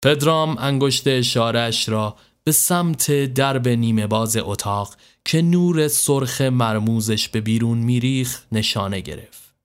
پدرام 0.03 0.57
انگشت 0.57 1.07
اشارش 1.07 1.89
را 1.89 2.17
به 2.43 2.51
سمت 2.51 3.11
درب 3.11 3.67
نیمه 3.67 4.07
باز 4.07 4.37
اتاق 4.37 4.95
که 5.25 5.41
نور 5.41 5.87
سرخ 5.87 6.41
مرموزش 6.41 7.29
به 7.29 7.41
بیرون 7.41 7.77
میریخ 7.77 8.45
نشانه 8.51 8.99
گرفت. 8.99 9.55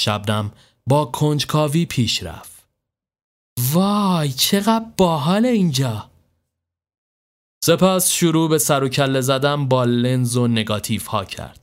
شبنم 0.00 0.52
با 0.86 1.04
کنجکاوی 1.04 1.86
پیش 1.86 2.22
رفت. 2.22 2.68
وای 3.72 4.32
چقدر 4.32 4.86
باحال 4.96 5.46
اینجا 5.46 6.10
سپس 7.64 8.10
شروع 8.10 8.48
به 8.48 8.58
سر 8.58 8.84
و 8.84 8.88
کله 8.88 9.20
زدن 9.20 9.68
با 9.68 9.84
لنز 9.84 10.36
و 10.36 10.48
نگاتیف 10.48 11.06
ها 11.06 11.24
کرد. 11.24 11.60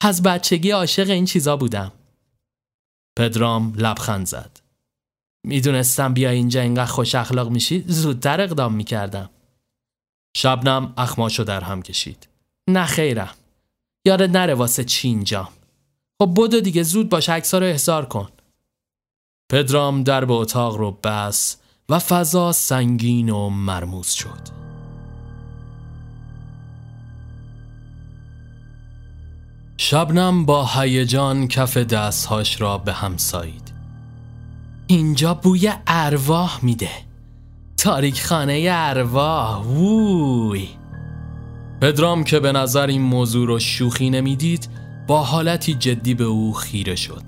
از 0.00 0.22
بچگی 0.22 0.70
عاشق 0.70 1.10
این 1.10 1.24
چیزا 1.24 1.56
بودم. 1.56 1.92
پدرام 3.18 3.74
لبخند 3.76 4.26
زد. 4.26 4.60
می‌دونستم 5.46 6.14
بیا 6.14 6.30
اینجا 6.30 6.60
اینقدر 6.60 6.86
خوش 6.86 7.14
اخلاق 7.14 7.50
میشی 7.50 7.84
زودتر 7.88 8.40
اقدام 8.40 8.74
می‌کردم. 8.74 9.30
شبنم 10.36 10.94
اخماشو 10.96 11.44
در 11.44 11.60
هم 11.60 11.82
کشید. 11.82 12.28
نه 12.68 12.84
خیرم. 12.84 13.34
یاره 14.06 14.26
نره 14.26 14.54
واسه 14.54 14.84
چی 14.84 15.08
اینجام. 15.08 15.48
خب 16.18 16.32
بدو 16.36 16.60
دیگه 16.60 16.82
زود 16.82 17.08
باش 17.08 17.28
عکسا 17.28 17.58
رو 17.58 17.66
احضار 17.66 18.06
کن. 18.06 18.28
پدرام 19.52 20.02
در 20.02 20.24
به 20.24 20.32
اتاق 20.32 20.76
رو 20.76 20.98
بس 21.04 21.56
و 21.88 21.98
فضا 21.98 22.52
سنگین 22.52 23.30
و 23.30 23.50
مرموز 23.50 24.08
شد. 24.08 24.65
شبنم 29.76 30.44
با 30.44 30.66
هیجان 30.66 31.48
کف 31.48 31.76
دستهاش 31.76 32.60
را 32.60 32.78
به 32.78 32.92
هم 32.92 33.16
سایید. 33.16 33.72
اینجا 34.86 35.34
بوی 35.34 35.72
ارواح 35.86 36.58
میده. 36.62 36.90
تاریک 37.76 38.22
خانه 38.22 38.68
ارواح 38.70 39.64
ووی. 39.64 40.68
پدرام 41.80 42.24
که 42.24 42.40
به 42.40 42.52
نظر 42.52 42.86
این 42.86 43.02
موضوع 43.02 43.46
رو 43.46 43.58
شوخی 43.58 44.10
نمی‌دید 44.10 44.68
با 45.06 45.22
حالتی 45.22 45.74
جدی 45.74 46.14
به 46.14 46.24
او 46.24 46.52
خیره 46.52 46.96
شد. 46.96 47.22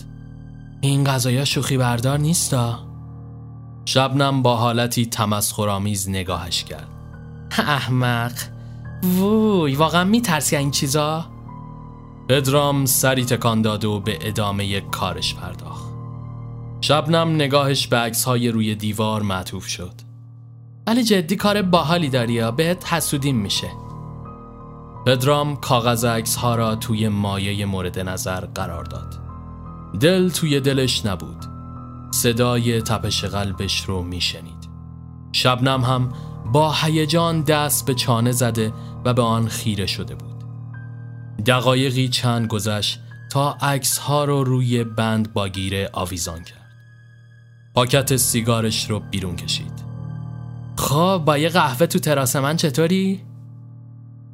این 0.81 1.05
غذایا 1.05 1.45
شوخی 1.45 1.77
بردار 1.77 2.19
نیستا؟ 2.19 2.79
شبنم 3.85 4.43
با 4.43 4.57
حالتی 4.57 5.07
تمسخرآمیز 5.07 6.09
نگاهش 6.09 6.65
کرد. 6.65 6.89
احمق 7.51 8.33
ووی 9.03 9.75
واقعا 9.75 10.05
میترسی 10.05 10.57
این 10.57 10.71
چیزا؟ 10.71 11.38
پدرام 12.29 12.87
سری 12.87 13.25
تکان 13.25 13.63
داد 13.63 13.85
و 13.85 14.01
به 14.01 14.19
ادامه 14.21 14.81
کارش 14.81 15.35
پرداخت. 15.35 15.89
شبنم 16.81 17.35
نگاهش 17.35 17.87
به 17.87 17.97
عکس 17.97 18.25
های 18.25 18.49
روی 18.49 18.75
دیوار 18.75 19.23
معطوف 19.23 19.67
شد. 19.67 19.93
ولی 20.87 21.05
جدی 21.05 21.37
کار 21.37 21.63
باحالی 21.63 22.09
داری 22.09 22.51
بهت 22.51 22.93
حسودیم 22.93 23.37
میشه. 23.37 23.71
پدرام 25.07 25.57
کاغذ 25.57 26.05
عکس 26.05 26.37
ها 26.37 26.55
را 26.55 26.77
توی 26.77 27.09
مایه 27.09 27.67
مورد 27.67 27.99
نظر 27.99 28.41
قرار 28.41 28.85
داد. 28.85 29.15
دل 30.01 30.29
توی 30.29 30.61
دلش 30.61 31.07
نبود. 31.07 31.45
صدای 32.11 32.83
تپش 32.83 33.25
قلبش 33.25 33.85
رو 33.85 34.03
میشنید. 34.03 34.69
شبنم 35.33 35.85
هم 35.85 36.13
با 36.53 36.73
هیجان 36.73 37.43
دست 37.43 37.87
به 37.87 37.95
چانه 37.95 38.33
زده 38.33 38.73
و 39.05 39.15
به 39.15 39.23
آن 39.23 39.49
خیره 39.49 39.87
شده 39.87 40.15
بود. 40.15 40.28
دقایقی 41.47 42.09
چند 42.09 42.47
گذشت 42.47 43.01
تا 43.31 43.53
عکس 43.53 43.99
ها 43.99 44.25
رو 44.25 44.45
روی 44.45 44.85
بند 44.85 45.33
باگیره 45.33 45.91
آویزان 45.93 46.45
کرد. 46.45 46.59
پاکت 47.75 48.17
سیگارش 48.17 48.91
رو 48.91 49.01
بیرون 49.01 49.37
کشید. 49.37 49.85
خب 50.77 51.23
با 51.27 51.39
یه 51.39 51.49
قهوه 51.49 51.87
تو 51.87 51.99
تراس 51.99 52.37
من 52.37 52.57
چطوری؟ 52.57 53.23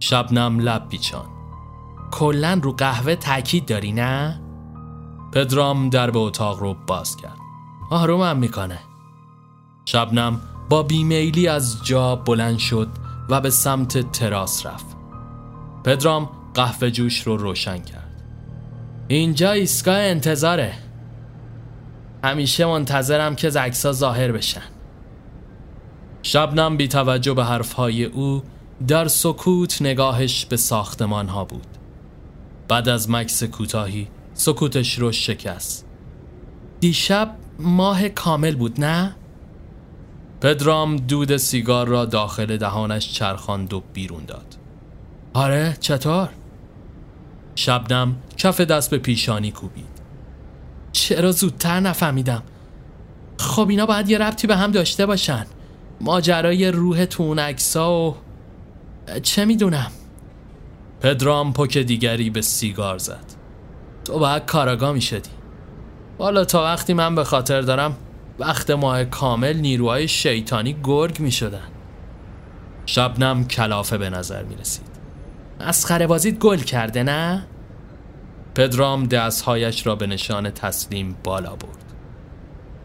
شبنم 0.00 0.58
لب 0.58 0.88
پیچان. 0.88 1.26
کلا 2.12 2.60
رو 2.62 2.72
قهوه 2.72 3.14
تاکید 3.14 3.66
داری 3.66 3.92
نه؟ 3.92 4.40
پدرام 5.32 5.90
در 5.90 6.10
به 6.10 6.18
اتاق 6.18 6.58
رو 6.58 6.76
باز 6.86 7.16
کرد. 7.16 7.38
آرومم 7.90 8.36
می‌کنه. 8.36 8.78
شبنم 9.84 10.40
با 10.68 10.82
بیمیلی 10.82 11.48
از 11.48 11.84
جا 11.84 12.16
بلند 12.16 12.58
شد 12.58 12.88
و 13.28 13.40
به 13.40 13.50
سمت 13.50 14.12
تراس 14.12 14.66
رفت. 14.66 14.86
پدرام 15.84 16.28
قهوه 16.54 16.90
جوش 16.90 17.22
رو 17.22 17.36
روشن 17.36 17.78
کرد. 17.78 18.22
اینجا 19.08 19.52
ایستگاه 19.52 19.98
انتظاره. 19.98 20.74
همیشه 22.24 22.66
منتظرم 22.66 23.36
که 23.36 23.50
زکسا 23.50 23.92
ظاهر 23.92 24.32
بشن. 24.32 24.62
شبنم 26.22 26.76
بی 26.76 26.88
توجه 26.88 27.34
به 27.34 27.44
حرفهای 27.44 28.04
او 28.04 28.42
در 28.88 29.08
سکوت 29.08 29.82
نگاهش 29.82 30.44
به 30.46 30.56
ساختمان 30.56 31.28
ها 31.28 31.44
بود. 31.44 31.66
بعد 32.68 32.88
از 32.88 33.10
مکس 33.10 33.42
کوتاهی 33.44 34.08
سکوتش 34.34 34.98
رو 34.98 35.12
شکست. 35.12 35.86
دیشب 36.80 37.36
ماه 37.58 38.08
کامل 38.08 38.54
بود 38.54 38.80
نه؟ 38.80 39.16
پدرام 40.40 40.96
دود 40.96 41.36
سیگار 41.36 41.88
را 41.88 42.04
داخل 42.04 42.56
دهانش 42.56 43.12
چرخاند 43.12 43.74
و 43.74 43.82
بیرون 43.92 44.24
داد. 44.24 44.56
آره 45.34 45.76
چطور؟ 45.80 46.28
شبنم 47.54 48.16
کف 48.36 48.60
دست 48.60 48.90
به 48.90 48.98
پیشانی 48.98 49.50
کوبید. 49.50 49.94
چرا 50.92 51.32
زودتر 51.32 51.80
نفهمیدم. 51.80 52.42
خب 53.38 53.68
اینا 53.68 53.86
باید 53.86 54.10
یه 54.10 54.18
ربطی 54.18 54.46
به 54.46 54.56
هم 54.56 54.72
داشته 54.72 55.06
باشن. 55.06 55.46
ماجرای 56.00 56.70
روح 56.70 57.04
تو 57.04 57.22
اون 57.22 57.54
و 57.76 58.14
چه 59.22 59.44
می‌دونم. 59.44 59.90
پدرام 61.00 61.52
پک 61.52 61.78
دیگری 61.78 62.30
به 62.30 62.40
سیگار 62.40 62.98
زد. 62.98 63.24
تو 64.04 64.18
باید 64.18 64.44
کاراگاه 64.44 64.92
می‌شدی. 64.92 65.30
حالا 66.18 66.44
تا 66.44 66.62
وقتی 66.64 66.94
من 66.94 67.14
به 67.14 67.24
خاطر 67.24 67.60
دارم 67.60 67.96
وقت 68.38 68.70
ماه 68.70 69.04
کامل 69.04 69.56
نیروهای 69.56 70.08
شیطانی 70.08 70.76
گرگ 70.84 71.20
می‌شدن. 71.20 71.68
شبنم 72.86 73.44
کلافه 73.44 73.98
به 73.98 74.10
نظر 74.10 74.42
می‌رسید. 74.42 74.93
مسخره 75.60 76.06
بازیت 76.06 76.38
گل 76.38 76.58
کرده 76.58 77.02
نه؟ 77.02 77.46
پدرام 78.54 79.06
دستهایش 79.06 79.86
را 79.86 79.94
به 79.94 80.06
نشان 80.06 80.50
تسلیم 80.50 81.16
بالا 81.24 81.50
برد. 81.50 81.84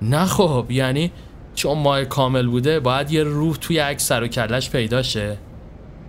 نه 0.01 0.25
خب 0.25 0.65
یعنی 0.69 1.11
چون 1.55 1.77
ماه 1.77 2.05
کامل 2.05 2.47
بوده 2.47 2.79
باید 2.79 3.11
یه 3.11 3.23
روح 3.23 3.55
توی 3.55 3.79
عکس 3.79 4.07
سر 4.07 4.23
و 4.23 4.27
کلش 4.27 4.69
پیدا 4.69 5.01
شه. 5.01 5.37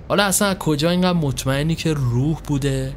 حالا 0.08 0.24
اصلا 0.24 0.54
کجا 0.54 0.90
اینقدر 0.90 1.18
مطمئنی 1.18 1.74
که 1.74 1.94
روح 1.94 2.38
بوده؟ 2.46 2.94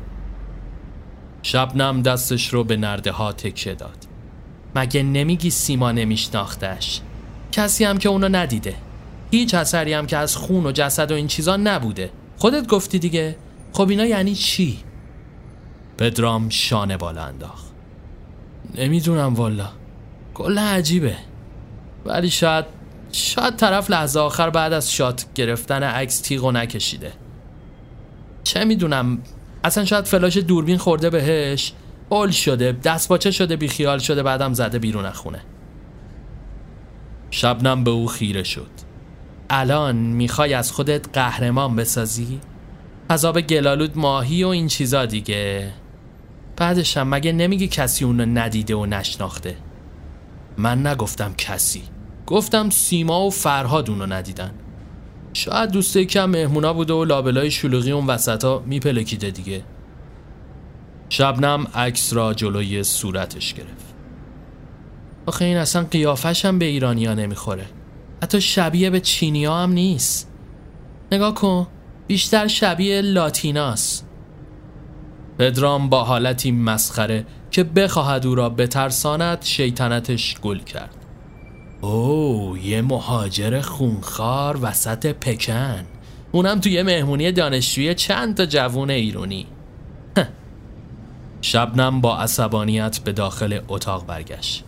شبنم 1.42 2.02
دستش 2.02 2.54
رو 2.54 2.64
به 2.64 2.78
نرده 2.78 3.12
ها 3.12 3.32
تکیه 3.32 3.76
داد. 3.76 3.98
مگه 4.76 5.04
نمیگی 5.04 5.50
سیما 5.50 5.92
نمیشناختش؟ 5.92 7.02
کسی 7.52 7.86
هم 7.86 7.98
که 7.98 8.10
اونو 8.10 8.30
ندیده. 8.30 8.76
هیچ 9.32 9.54
اثری 9.54 9.94
هم 9.94 10.08
که 10.08 10.18
از 10.18 10.36
خون 10.36 10.66
و 10.66 10.72
جسد 10.72 11.12
و 11.12 11.16
این 11.16 11.28
چیزا 11.28 11.58
نبوده. 11.58 12.12
خودت 12.38 12.68
گفتی 12.68 13.00
دیگه. 13.00 13.36
خب 13.74 13.90
اینا 13.90 14.06
یعنی 14.06 14.36
چی؟ 14.36 14.80
پدرام 15.98 16.50
شانه 16.50 16.98
بالا 16.98 17.24
انداخت. 17.24 17.66
نمی‌دونم 18.76 19.34
والا. 19.34 19.70
کلا 20.34 20.62
عجیبه. 20.62 21.16
ولی 22.06 22.30
شاید 22.30 22.66
شاید 23.12 23.56
طرف 23.56 23.90
لحظه 23.90 24.20
آخر 24.20 24.50
بعد 24.50 24.74
از 24.74 24.94
شات 24.94 25.26
گرفتن 25.36 25.84
عکس 25.84 26.20
تیغو 26.20 26.52
نکشیده. 26.52 27.14
چه 28.44 28.64
می‌دونم. 28.64 29.20
اصلا 29.64 29.86
شاید 29.86 30.06
فلاش 30.06 30.38
دوربین 30.38 30.78
خورده 30.78 31.10
بهش. 31.10 31.74
اول 32.10 32.32
شده 32.32 32.72
دست 32.72 33.10
باچه 33.10 33.32
شده 33.32 33.56
بیخیال 33.56 34.00
شده 34.00 34.24
بعدم 34.24 34.54
زده 34.54 34.80
بیرون 34.80 35.12
خونه. 35.12 35.42
شبنم 37.32 37.84
به 37.84 37.92
او 37.92 38.08
خیره 38.08 38.44
شد. 38.44 38.70
الان 39.50 39.96
می‌خوای 39.96 40.54
از 40.54 40.72
خودت 40.72 41.06
قهرمان 41.14 41.76
بسازی؟ 41.76 42.40
عذاب 43.10 43.42
گلالود 43.42 43.98
ماهی 43.98 44.44
و 44.44 44.48
این 44.48 44.68
چیزا 44.68 45.06
دیگه. 45.06 45.74
بعدشم 46.58 47.08
مگه 47.08 47.32
نمیگی 47.32 47.68
کسی 47.68 48.06
اونو 48.06 48.26
ندیده 48.26 48.76
و 48.76 48.86
نشناخته؟ 48.86 49.58
من 50.58 50.88
نگفتم 50.88 51.34
کسی. 51.38 51.84
گفتم 52.28 52.70
سیما 52.70 53.26
و 53.26 53.30
فرهاد 53.30 53.90
اونو 53.90 54.06
ندیدن. 54.06 54.52
شاید 55.34 55.72
دوسته 55.72 56.06
کم 56.06 56.26
مهمونا 56.26 56.74
بوده 56.74 56.94
و 56.94 57.06
لابلای 57.06 57.52
شلوغی 57.52 57.92
اون 57.92 58.08
وسطا 58.08 58.64
میپلکیده 58.66 59.32
دیگه. 59.32 59.64
شبنم 61.10 61.68
عکس 61.76 62.14
را 62.14 62.34
جلوی 62.34 62.84
صورتش 62.84 63.54
گرفت. 63.54 63.94
آخه 65.26 65.46
این 65.46 65.58
اصلا 65.58 65.84
قیافش 65.84 66.46
هم 66.46 66.60
به 66.60 66.66
ایرانیا 66.66 67.14
نمی‌خوره. 67.14 67.66
حتی 68.24 68.42
شبیه 68.42 68.90
به 68.90 69.00
چینیا 69.00 69.58
هم 69.58 69.72
نیست. 69.72 70.32
نگاه 71.12 71.34
کن. 71.34 71.68
بیشتر 72.08 72.48
شبیه 72.48 73.02
لاتیناست 73.02 74.08
پدرام 75.40 75.90
با 75.90 76.04
حالتی 76.04 76.52
مسخره 76.52 77.26
که 77.52 77.64
بخواهد 77.64 78.26
او 78.26 78.36
را 78.36 78.50
بترساند 78.50 79.38
شیطنتش 79.42 80.36
گل 80.42 80.60
کرد. 80.60 80.96
او 81.82 82.58
یه 82.64 82.82
مهاجر 82.82 83.62
خونخوار 83.62 84.60
وسط 84.62 85.06
پکن. 85.06 85.86
اونم 86.32 86.60
توی 86.60 86.84
مهمونی 86.84 87.32
دانشجوی 87.32 87.96
چند 87.96 88.38
تا 88.38 88.46
جوون 88.46 88.90
ایرونی. 88.90 89.48
شبنم 91.42 92.02
با 92.02 92.18
عصبانیت 92.18 93.00
به 93.00 93.12
داخل 93.12 93.60
اتاق 93.68 94.06
برگشت. 94.06 94.64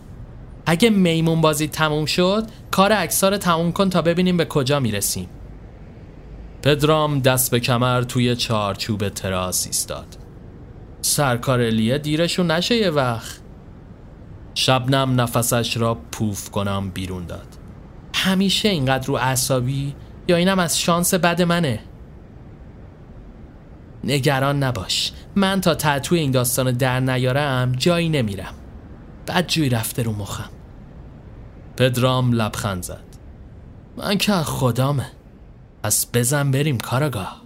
اگه 0.66 0.90
میمون 0.90 1.40
بازی 1.40 1.68
تموم 1.68 2.06
شد 2.06 2.46
کار 2.70 2.92
اکسار 2.92 3.36
تموم 3.36 3.72
کن 3.72 3.90
تا 3.90 4.02
ببینیم 4.02 4.36
به 4.36 4.44
کجا 4.44 4.80
می‌رسیم. 4.80 5.28
پدرام 6.66 7.20
دست 7.20 7.50
به 7.50 7.60
کمر 7.60 8.02
توی 8.02 8.36
چارچوب 8.36 9.08
تراس 9.08 9.66
ایستاد. 9.66 10.06
سرکار 11.00 11.62
لیه 11.62 11.98
دیرشون 11.98 12.50
نشه 12.50 12.76
یه 12.76 12.90
وقت. 12.90 13.40
شبنم 14.54 15.20
نفسش 15.20 15.76
را 15.76 15.94
پوف 15.94 16.50
کنم 16.50 16.90
بیرون 16.90 17.26
داد. 17.26 17.46
همیشه 18.14 18.68
اینقدر 18.68 19.06
رو 19.06 19.16
عصابی 19.16 19.94
یا 20.28 20.36
اینم 20.36 20.58
از 20.58 20.80
شانس 20.80 21.14
بد 21.14 21.42
منه؟ 21.42 21.80
نگران 24.04 24.62
نباش. 24.62 25.12
من 25.36 25.60
تا 25.60 25.74
تعطوی 25.74 26.18
این 26.18 26.30
داستان 26.30 26.72
در 26.72 27.00
نیارم 27.00 27.72
جایی 27.72 28.08
نمیرم. 28.08 28.54
بعد 29.26 29.46
جوی 29.46 29.68
رفته 29.68 30.02
رو 30.02 30.12
مخم. 30.12 30.50
پدرام 31.76 32.32
لبخند 32.32 32.82
زد. 32.82 33.04
من 33.96 34.18
که 34.18 34.32
خدامه. 34.32 35.15
پس 35.86 36.06
بزن 36.14 36.50
بریم 36.50 36.78
کاراگاه 36.78 37.42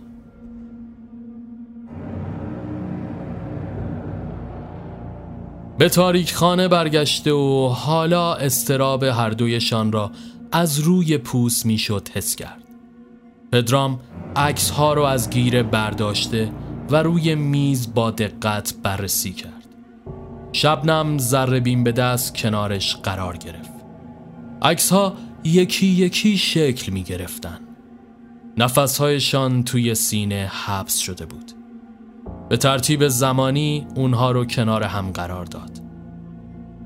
به 5.78 5.88
تاریک 5.88 6.34
خانه 6.34 6.68
برگشته 6.68 7.32
و 7.32 7.68
حالا 7.68 8.34
استراب 8.34 9.02
هر 9.02 9.30
دویشان 9.30 9.92
را 9.92 10.10
از 10.52 10.78
روی 10.78 11.18
پوست 11.18 11.66
می‌شد 11.66 12.08
حس 12.14 12.36
کرد. 12.36 12.62
پدرام 13.52 14.00
عکس 14.36 14.70
ها 14.70 14.94
رو 14.94 15.02
از 15.02 15.30
گیره 15.30 15.62
برداشته 15.62 16.52
و 16.90 17.02
روی 17.02 17.34
میز 17.34 17.94
با 17.94 18.10
دقت 18.10 18.74
بررسی 18.82 19.32
کرد. 19.32 19.66
شبنم 20.52 21.18
ذره 21.18 21.60
بین 21.60 21.84
به 21.84 21.92
دست 21.92 22.36
کنارش 22.36 22.96
قرار 22.96 23.36
گرفت. 23.36 23.72
عکس 24.62 24.92
ها 24.92 25.14
یکی 25.44 25.86
یکی 25.86 26.38
شکل 26.38 26.92
می 26.92 27.02
گرفتن 27.02 27.69
نفسهایشان 28.60 29.62
توی 29.62 29.94
سینه 29.94 30.50
حبس 30.66 30.98
شده 30.98 31.26
بود. 31.26 31.52
به 32.48 32.56
ترتیب 32.56 33.08
زمانی 33.08 33.86
اونها 33.94 34.30
رو 34.30 34.44
کنار 34.44 34.82
هم 34.82 35.10
قرار 35.10 35.44
داد. 35.44 35.80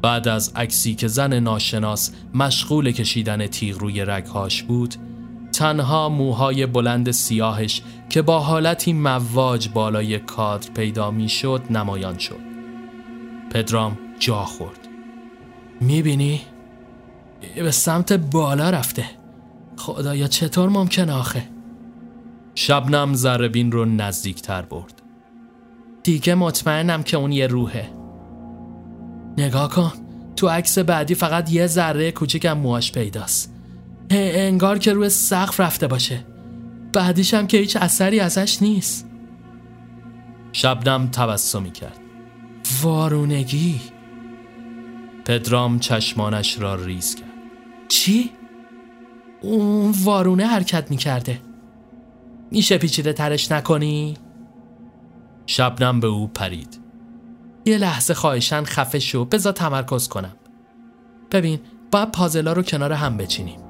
بعد 0.03 0.29
از 0.29 0.53
عکسی 0.57 0.95
که 0.95 1.09
زن 1.09 1.41
ناشناس 1.41 2.13
مشغول 2.35 2.91
کشیدن 2.91 3.47
تیغ 3.47 3.79
روی 3.79 4.05
رگهاش 4.05 4.63
بود 4.63 4.95
تنها 5.53 6.09
موهای 6.09 6.67
بلند 6.67 7.11
سیاهش 7.11 7.83
که 8.09 8.23
با 8.23 8.41
حالتی 8.41 8.93
مواج 8.93 9.69
بالای 9.69 10.19
کادر 10.19 10.71
پیدا 10.71 11.11
می 11.11 11.29
شد 11.29 11.63
نمایان 11.71 12.19
شد. 12.19 12.41
پدرام 13.51 13.99
جا 14.19 14.45
خورد. 14.45 14.89
می‌بینی؟ 15.81 16.41
به 17.57 17.71
سمت 17.71 18.13
بالا 18.13 18.71
رفته. 18.71 19.05
خدایا 19.77 20.27
چطور 20.27 20.69
ممکن 20.69 21.11
آخه؟ 21.11 21.54
شبنم 22.55 23.15
زربین 23.15 23.73
رو 23.73 23.85
نزدیکتر 23.85 24.63
برد. 24.63 25.03
دیگه 26.03 26.35
مطمئنم 26.35 27.03
که 27.03 27.17
اون 27.17 27.33
یه 27.33 27.47
روحه. 27.47 27.89
نگاه 29.39 29.71
کن 29.71 29.93
تو 30.37 30.49
عکس 30.49 30.79
بعدی 30.79 31.15
فقط 31.15 31.53
یه 31.53 31.67
ذره 31.67 32.13
کوچیکم 32.13 32.53
موهاش 32.53 32.93
پیداست. 32.93 33.55
انگار 34.11 34.79
که 34.79 34.93
روی 34.93 35.09
سقف 35.09 35.61
رفته 35.61 35.87
باشه. 35.87 36.25
بعدیش 36.93 37.35
هم 37.35 37.47
که 37.47 37.59
هیچ 37.59 37.77
اثری 37.77 38.21
ازش 38.21 38.63
نیست. 38.63 39.09
شبنم 40.53 41.09
تبسمی 41.09 41.71
کرد 41.71 41.99
وارونگی. 42.83 43.81
پدرام 45.25 45.79
چشمانش 45.79 46.59
را 46.59 46.75
ریز 46.75 47.15
کرد. 47.15 47.29
چی؟ 47.89 48.31
اون 49.41 49.95
وارونه 50.05 50.47
حرکت 50.47 50.91
می‌کرده. 50.91 51.41
میشه 52.55 52.79
پیچیده 52.79 53.13
ترش 53.13 53.53
نکنی؟ 53.53 54.17
شبنم 55.47 56.01
به 56.01 56.07
او 56.07 56.27
پرید. 56.27 56.81
یه 57.65 57.79
لحظه 57.79 58.15
خواهشن 58.15 58.65
خفه 58.65 58.99
شو 58.99 59.25
بذار 59.25 59.53
تمرکز 59.53 60.09
کنم. 60.09 60.37
ببین 61.31 61.61
باید 61.91 62.13
پازلا 62.13 62.53
رو 62.53 62.63
کنار 62.63 62.93
هم 62.93 63.17
بچینیم. 63.17 63.61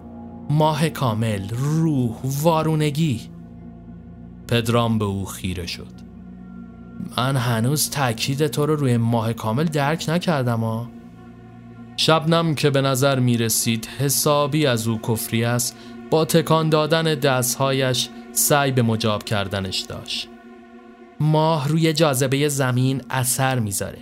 ماه 0.50 0.88
کامل 0.88 1.48
روح 1.50 2.16
وارونگی. 2.42 3.20
پدرام 4.48 4.98
به 4.98 5.04
او 5.04 5.24
خیره 5.24 5.66
شد. 5.66 5.92
من 7.16 7.36
هنوز 7.36 7.90
تاکید 7.90 8.46
تو 8.46 8.66
رو 8.66 8.76
روی 8.76 8.96
ماه 8.96 9.32
کامل 9.32 9.64
درک 9.64 10.04
نکردم 10.08 10.60
ها 10.60 10.90
شبنم 11.96 12.54
که 12.54 12.70
به 12.70 12.80
نظر 12.80 13.18
می 13.18 13.36
رسید 13.36 13.88
حسابی 13.98 14.66
از 14.66 14.88
او 14.88 14.98
کفری 14.98 15.44
است 15.44 15.76
با 16.10 16.24
تکان 16.24 16.68
دادن 16.68 17.14
دستهایش 17.14 18.08
سعی 18.34 18.72
به 18.72 18.82
مجاب 18.82 19.24
کردنش 19.24 19.78
داشت. 19.80 20.28
ماه 21.20 21.68
روی 21.68 21.92
جاذبه 21.92 22.48
زمین 22.48 23.02
اثر 23.10 23.58
می‌ذاره. 23.58 23.98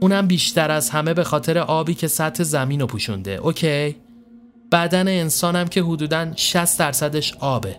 اونم 0.00 0.26
بیشتر 0.26 0.70
از 0.70 0.90
همه 0.90 1.14
به 1.14 1.24
خاطر 1.24 1.58
آبی 1.58 1.94
که 1.94 2.08
سطح 2.08 2.42
زمین 2.42 2.80
رو 2.80 2.86
پوشونده. 2.86 3.30
اوکی؟ 3.30 3.96
بدن 4.72 5.08
انسانم 5.08 5.64
که 5.64 5.82
حدوداً 5.82 6.26
60 6.36 6.78
درصدش 6.78 7.34
آبه. 7.40 7.76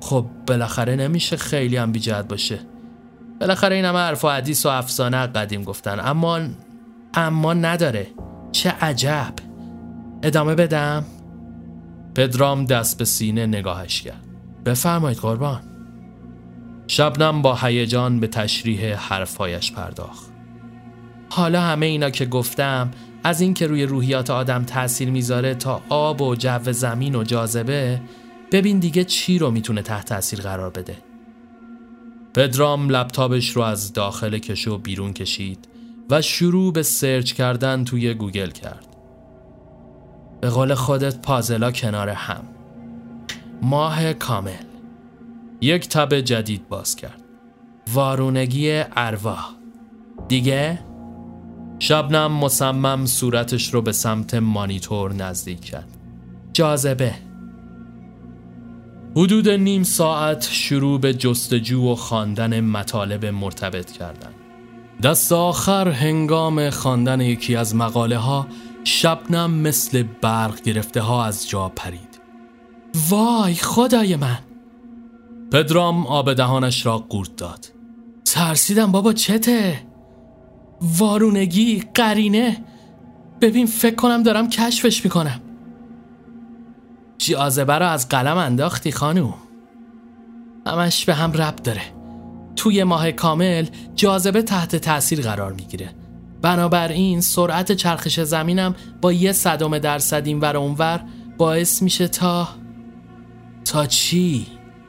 خب 0.00 0.26
بالاخره 0.46 0.96
نمیشه 0.96 1.36
خیلی 1.36 1.76
هم 1.76 1.92
بیجهت 1.92 2.28
باشه. 2.28 2.58
بالاخره 3.40 3.76
این 3.76 3.84
همه 3.84 3.98
حرف 3.98 4.24
و 4.24 4.28
حدیث 4.28 4.66
و 4.66 4.68
افسانه 4.68 5.26
قدیم 5.26 5.64
گفتن. 5.64 6.00
اما 6.00 6.40
اما 7.14 7.54
نداره. 7.54 8.06
چه 8.52 8.70
عجب. 8.70 9.34
ادامه 10.22 10.54
بدم. 10.54 11.04
پدرام 12.14 12.64
دست 12.64 12.98
به 12.98 13.04
سینه 13.04 13.46
نگاهش 13.46 14.02
کرد. 14.02 14.31
بفرمایید 14.64 15.18
قربان. 15.18 15.62
شبنم 16.86 17.42
با 17.42 17.54
هیجان 17.54 18.20
به 18.20 18.26
تشریح 18.26 18.94
حرفهایش 18.94 19.72
پرداخت. 19.72 20.32
حالا 21.30 21.60
همه 21.60 21.86
اینا 21.86 22.10
که 22.10 22.26
گفتم 22.26 22.90
از 23.24 23.40
اینکه 23.40 23.66
روی 23.66 23.86
روحیات 23.86 24.30
آدم 24.30 24.64
تاثیر 24.64 25.10
می‌ذاره 25.10 25.54
تا 25.54 25.82
آب 25.88 26.22
و 26.22 26.36
جو 26.36 26.72
زمین 26.72 27.14
و 27.14 27.24
جاذبه 27.24 28.00
ببین 28.52 28.78
دیگه 28.78 29.04
چی 29.04 29.38
رو 29.38 29.50
می‌تونه 29.50 29.82
تحت 29.82 30.06
تاثیر 30.06 30.40
قرار 30.40 30.70
بده. 30.70 30.96
پدرام 32.34 32.88
لپتاپش 32.88 33.50
رو 33.50 33.62
از 33.62 33.92
داخل 33.92 34.38
کشو 34.38 34.78
بیرون 34.78 35.12
کشید 35.12 35.68
و 36.10 36.22
شروع 36.22 36.72
به 36.72 36.82
search 36.82 37.32
کردن 37.32 37.84
توی 37.84 38.14
گوگل 38.14 38.50
کرد. 38.50 38.86
به 40.40 40.50
قول 40.50 40.74
خودت 40.74 41.22
پازلا 41.22 41.72
کنار 41.72 42.08
هم. 42.08 42.44
ماه 43.62 44.12
کامل. 44.12 44.64
یک 45.60 45.88
تب 45.88 46.20
جدید 46.20 46.68
باز 46.68 46.96
کرد. 46.96 47.22
وارونگی 47.92 48.82
ارواح. 48.96 49.48
دیگه؟ 50.28 50.78
شبنم 51.78 52.32
مصمم 52.32 53.06
صورتش 53.06 53.74
رو 53.74 53.82
به 53.82 53.92
سمت 53.92 54.34
مانیتور 54.34 55.12
نزدیک 55.12 55.60
کرد. 55.60 55.88
جاذبه. 56.52 57.14
حدود 59.16 59.48
نیم 59.48 59.82
ساعت 59.82 60.48
شروع 60.50 61.00
به 61.00 61.14
جستجو 61.14 61.92
و 61.92 61.94
خواندن 61.94 62.60
مطالب 62.60 63.26
مرتبط 63.26 63.90
کردن. 63.90 64.30
دست 65.02 65.32
آخر 65.32 65.88
هنگام 65.88 66.70
خواندن 66.70 67.20
یکی 67.20 67.56
از 67.56 67.76
مقاله 67.76 68.16
ها 68.16 68.46
شبنم 68.84 69.50
مثل 69.50 70.04
برق 70.22 70.62
گرفته 70.62 71.00
ها 71.00 71.24
از 71.24 71.48
جا 71.48 71.68
پرید. 71.68 72.11
وای 73.10 73.54
خدای 73.54 74.16
من. 74.16 74.38
پدرام 75.52 76.06
آب 76.06 76.32
دهانش 76.32 76.86
را 76.86 76.98
قورت 76.98 77.36
داد. 77.36 77.66
ترسیدم 78.24 78.92
بابا 78.92 79.12
چته؟ 79.12 79.80
وارونگی 80.98 81.84
قرینه. 81.94 82.64
ببین 83.40 83.66
فکر 83.66 83.94
کنم 83.94 84.22
دارم 84.22 84.48
کشفش 84.48 85.04
می‌کنم. 85.04 85.40
جاذبه 87.18 87.78
را 87.78 87.90
از 87.90 88.08
قلم 88.08 88.36
انداختی 88.36 88.92
خانوم. 88.92 89.34
همش 90.66 91.04
به 91.04 91.14
هم 91.14 91.32
رب 91.32 91.56
داره. 91.56 91.82
توی 92.56 92.84
ماه 92.84 93.12
کامل 93.12 93.66
جاذبه 93.94 94.42
تحت 94.42 94.76
تاثیر 94.76 95.20
قرار 95.20 95.52
می‌گیره. 95.52 95.90
بنابراین 96.42 97.20
سرعت 97.20 97.72
چرخش 97.72 98.20
زمینم 98.20 98.74
با 99.00 99.12
یه 99.12 99.32
صدم 99.32 99.78
درصد 99.78 100.22
این 100.26 100.40
ور 100.40 100.56
اونور 100.56 101.00
باعث 101.38 101.82
میشه 101.82 102.08
تا 102.08 102.48
تا 103.64 103.86
چی؟ 103.86 104.46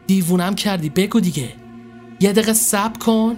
دیوونم 0.07 0.55
کردی 0.55 0.89
بگو 0.89 1.19
دیگه. 1.19 1.53
یه 2.19 2.31
دقیقه 2.31 2.53
سب 2.53 2.97
کن. 2.99 3.37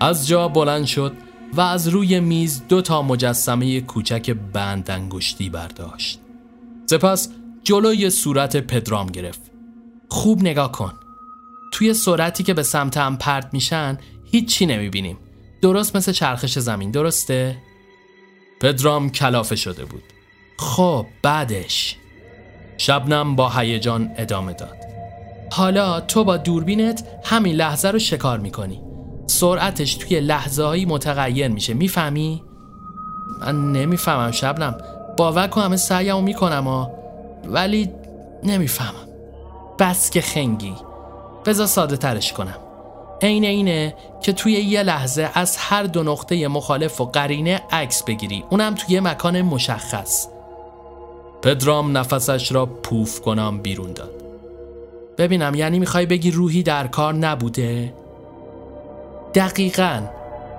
از 0.00 0.28
جا 0.28 0.48
بلند 0.48 0.84
شد 0.84 1.12
و 1.52 1.60
از 1.60 1.88
روی 1.88 2.20
میز 2.20 2.62
دو 2.68 2.82
تا 2.82 3.02
مجسمه 3.02 3.80
کوچک 3.80 4.30
بند 4.30 4.90
انگشتی 4.90 5.50
برداشت. 5.50 6.20
سپس 6.86 7.28
جلوی 7.64 8.10
صورت 8.10 8.56
پدرام 8.56 9.06
گرفت. 9.06 9.40
خوب 10.08 10.40
نگاه 10.40 10.72
کن. 10.72 10.92
توی 11.72 11.94
سرعتی 11.94 12.42
که 12.42 12.54
به 12.54 12.62
سمت 12.62 12.96
هم 12.96 13.16
پرت 13.16 13.48
میشن 13.52 13.98
هیچی 14.24 14.66
نمی‌بینیم. 14.66 15.16
درست 15.62 15.96
مثل 15.96 16.12
چرخش 16.12 16.58
زمین 16.58 16.90
درسته؟ 16.90 17.56
پدرام 18.60 19.10
کلافه 19.10 19.56
شده 19.56 19.84
بود. 19.84 20.02
خب 20.58 21.06
بعدش؟ 21.22 21.96
شبنم 22.78 23.36
با 23.36 23.48
هیجان 23.48 24.10
ادامه 24.16 24.52
داد. 24.52 24.76
حالا 25.52 26.00
تو 26.00 26.24
با 26.24 26.36
دوربینت 26.36 27.04
همین 27.24 27.56
لحظه 27.56 27.90
رو 27.90 27.98
شکار 27.98 28.38
می‌کنی. 28.38 28.80
سرعتش 29.26 29.94
توی 29.94 30.20
لحظه 30.20 30.62
هایی 30.62 30.84
متغیر 30.84 31.48
میشه 31.48 31.74
می‌فهمی؟ 31.74 32.42
من 33.40 33.72
نمی‌فهمم 33.72 34.30
شبنم. 34.30 34.78
باور 35.16 35.46
کن 35.46 35.62
همه 35.62 35.76
سعیمو 35.76 36.20
می‌کنم 36.20 36.64
ها 36.64 36.90
ولی 37.44 37.90
نمی‌فهمم. 38.42 39.08
بس 39.78 40.10
که 40.10 40.20
خنگی. 40.20 40.74
بذار 41.46 41.66
ساده 41.66 41.96
ترش 41.96 42.32
کنم. 42.32 42.56
عین 43.22 43.44
اینه 43.44 43.94
که 44.22 44.32
توی 44.32 44.52
یه 44.52 44.82
لحظه 44.82 45.30
از 45.34 45.56
هر 45.56 45.82
دو 45.82 46.02
نقطه 46.02 46.48
مخالف 46.48 47.00
و 47.00 47.04
قرینه 47.04 47.60
عکس 47.70 48.02
بگیری. 48.02 48.44
اونم 48.50 48.74
توی 48.74 49.00
مکان 49.00 49.42
مشخص. 49.42 50.28
پدرام 51.44 51.98
نفسش 51.98 52.52
را 52.52 52.66
پوف 52.66 53.20
کنم 53.20 53.58
بیرون 53.58 53.92
داد. 53.92 54.10
ببینم 55.18 55.54
یعنی 55.54 55.78
می‌خوای 55.78 56.06
بگی 56.06 56.30
روحی 56.30 56.62
در 56.62 56.86
کار 56.86 57.14
نبوده؟ 57.14 57.94
دقیقا. 59.34 60.00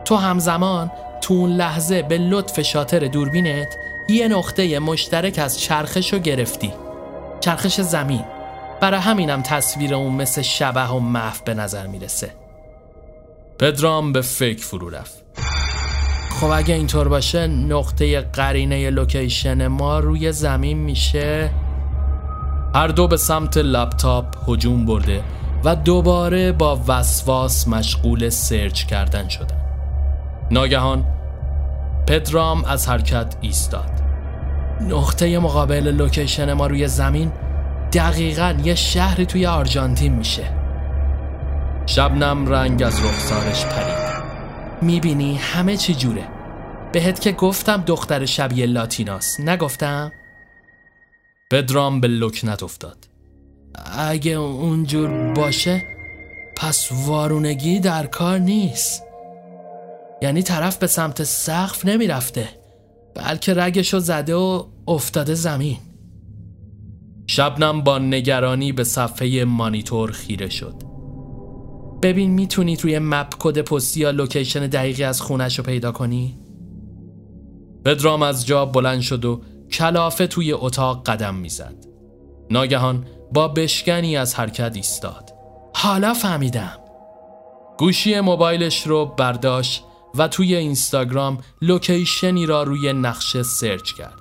تو 0.06 0.16
همزمان 0.16 0.92
تو 1.22 1.34
اون 1.34 1.52
لحظه 1.52 2.02
به 2.02 2.18
لطف 2.18 2.62
شاتر 2.62 3.00
دوربینت 3.00 3.68
یه 4.10 4.28
نقطه 4.28 4.80
مشترک 4.80 5.40
از 5.40 5.60
چرخش 5.60 6.14
رو 6.14 6.20
گرفتی. 6.20 6.74
چرخش 7.40 7.82
زمین. 7.82 8.24
برای 8.82 9.00
همینم 9.00 9.42
تصویر 9.42 9.96
اون 9.96 10.14
مثل 10.14 10.42
شبه 10.42 10.88
و 10.88 11.00
محو 11.00 11.44
به 11.46 11.54
نظر 11.54 11.88
می‌رسه. 11.88 12.32
پدرام 13.60 14.14
به 14.14 14.22
فکر 14.22 14.66
فرو 14.66 14.90
رفت. 14.90 15.25
خب 16.40 16.50
اگه 16.50 16.76
اینطور 16.76 17.08
باشه 17.08 17.48
نقطه 17.48 18.22
قرینه 18.22 18.90
لوکیشن 18.90 19.68
ما 19.68 20.00
روی 20.00 20.32
زمین 20.32 20.78
میشه. 20.78 21.50
هر 22.76 22.88
دو 22.88 23.08
به 23.08 23.18
سمت 23.18 23.58
لپتاپ 23.58 24.26
هجوم 24.50 24.86
برده 24.86 25.24
و 25.64 25.76
دوباره 25.76 26.52
با 26.52 26.80
وسواس 26.88 27.68
مشغول 27.68 28.30
search 28.30 28.84
کردن 28.84 29.28
شدن. 29.28 29.62
ناگهان 30.52 31.06
پدرام 32.08 32.66
از 32.66 32.90
حرکت 32.90 33.36
ایستاد. 33.42 33.92
نقطه 34.82 35.40
مقابل 35.40 35.92
location 35.92 36.54
ما 36.54 36.68
روی 36.68 36.88
زمین 36.88 37.32
دقیقا 37.94 38.56
یه 38.64 38.76
شهری 38.76 39.26
توی 39.26 39.46
آرژانتین 39.46 40.14
میشه. 40.14 40.44
شبنم 41.86 42.48
رنگ 42.48 42.84
از 42.84 43.06
رخسارش 43.06 43.66
پرید. 43.66 44.05
می‌بینی 44.86 45.36
همه 45.36 45.78
چی 45.78 45.96
جوره. 45.96 46.28
بهت 46.94 47.22
که 47.22 47.32
گفتم 47.32 47.84
دختر 47.86 48.26
شبیه 48.26 48.66
لاتیناس. 48.66 49.40
نگفتم؟ 49.40 50.12
پدرام 51.52 52.02
به 52.02 52.08
لکنت 52.08 52.64
افتاد. 52.64 53.08
اگه 53.98 54.32
اونجور 54.32 55.34
باشه 55.34 55.84
پس 56.58 56.90
وارونگی 56.92 57.80
در 57.80 58.06
کار 58.06 58.40
نیست. 58.40 59.04
یعنی 60.22 60.44
طرف 60.44 60.78
به 60.78 60.88
سمت 60.88 61.24
سقف 61.24 61.86
نمی‌رفته 61.86 62.50
بلکه 63.16 63.54
رگشو 63.54 64.00
زده 64.00 64.36
و 64.36 64.64
افتاده 64.88 65.34
زمین. 65.34 65.78
شبنم 67.28 67.82
با 67.82 67.98
نگرانی 67.98 68.72
به 68.72 68.84
صفحه 68.84 69.46
مانیتور 69.46 70.12
خیره 70.12 70.50
شد. 70.50 70.95
ببین 72.06 72.32
می‌تونی 72.32 72.76
روی 72.76 73.00
مپ 73.00 73.34
کد 73.40 73.62
پستی 73.62 74.00
یا 74.00 74.12
لوکیشن 74.12 74.68
دقیقی 74.68 75.04
از 75.04 75.22
خونش 75.22 75.58
رو 75.58 75.66
پیدا 75.66 75.92
کنی؟ 75.92 76.40
پدرام 77.86 78.22
از 78.22 78.46
جا 78.46 78.66
بلند 78.66 79.02
شد 79.02 79.26
و 79.26 79.42
کلافه 79.72 80.28
توی 80.28 80.54
اتاق 80.54 81.04
قدم 81.04 81.36
می‌زد. 81.36 81.76
ناگهان 82.52 83.06
با 83.34 83.48
بشکنی 83.48 84.18
از 84.18 84.36
حرکت 84.36 84.76
ایستاد. 84.76 85.34
حالا 85.74 86.14
فهمیدم. 86.14 86.78
گوشی 87.78 88.20
موبایلش 88.20 88.88
رو 88.88 89.06
برداشت 89.06 89.84
و 90.16 90.28
توی 90.28 90.56
اینستاگرام 90.56 91.38
لوکیشنی 91.62 92.46
را 92.46 92.64
روی 92.64 92.94
نقشه 92.94 93.44
سرچ 93.44 93.92
کرد. 93.94 94.20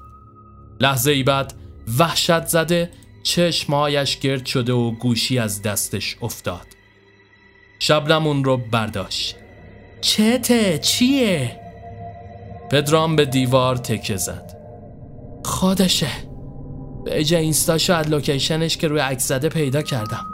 لحظه 0.80 1.11
ای 1.11 1.22
بعد 1.22 1.55
وحشت 1.99 2.47
زده 2.47 2.91
چشمهایش 3.22 4.18
گرد 4.18 4.47
شده 4.47 4.72
و 4.72 4.91
گوشی 4.91 5.39
از 5.39 5.62
دستش 5.62 6.16
افتاد. 6.22 6.74
شبنم 7.79 8.27
اون 8.27 8.45
رو 8.45 8.57
برداشت. 8.57 9.37
چته 10.01 10.79
چیه؟ 10.79 11.61
پدرام 12.70 13.16
به 13.16 13.25
دیوار 13.25 13.77
تکه 13.77 14.16
زد. 14.16 14.57
خودشه 15.45 16.09
به 17.05 17.16
اینستا 17.16 17.37
اینستاشو 17.37 17.93
از 17.93 18.09
لوکیشنش 18.09 18.77
که 18.77 18.89
روی 18.89 19.01
عکس 19.01 19.29
زده 19.29 19.49
پیدا 19.49 19.83
کردم. 19.83 20.27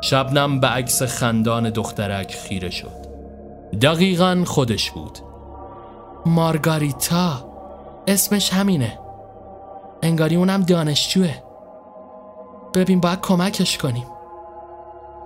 شبنم 0.00 0.60
به 0.60 0.66
عکس 0.66 1.02
خندان 1.02 1.70
دخترک 1.70 2.34
خیره 2.34 2.70
شد. 2.70 3.06
دقیقا 3.82 4.44
خودش 4.46 4.90
بود. 4.90 5.18
مارگاریتا. 6.26 7.52
اسمش 8.06 8.52
همینه. 8.52 8.98
انگاری 10.02 10.36
اونم 10.36 10.62
دانشجوه. 10.62 11.34
ببین 12.74 13.00
باید 13.00 13.20
کمکش 13.20 13.78
کنیم. 13.78 14.06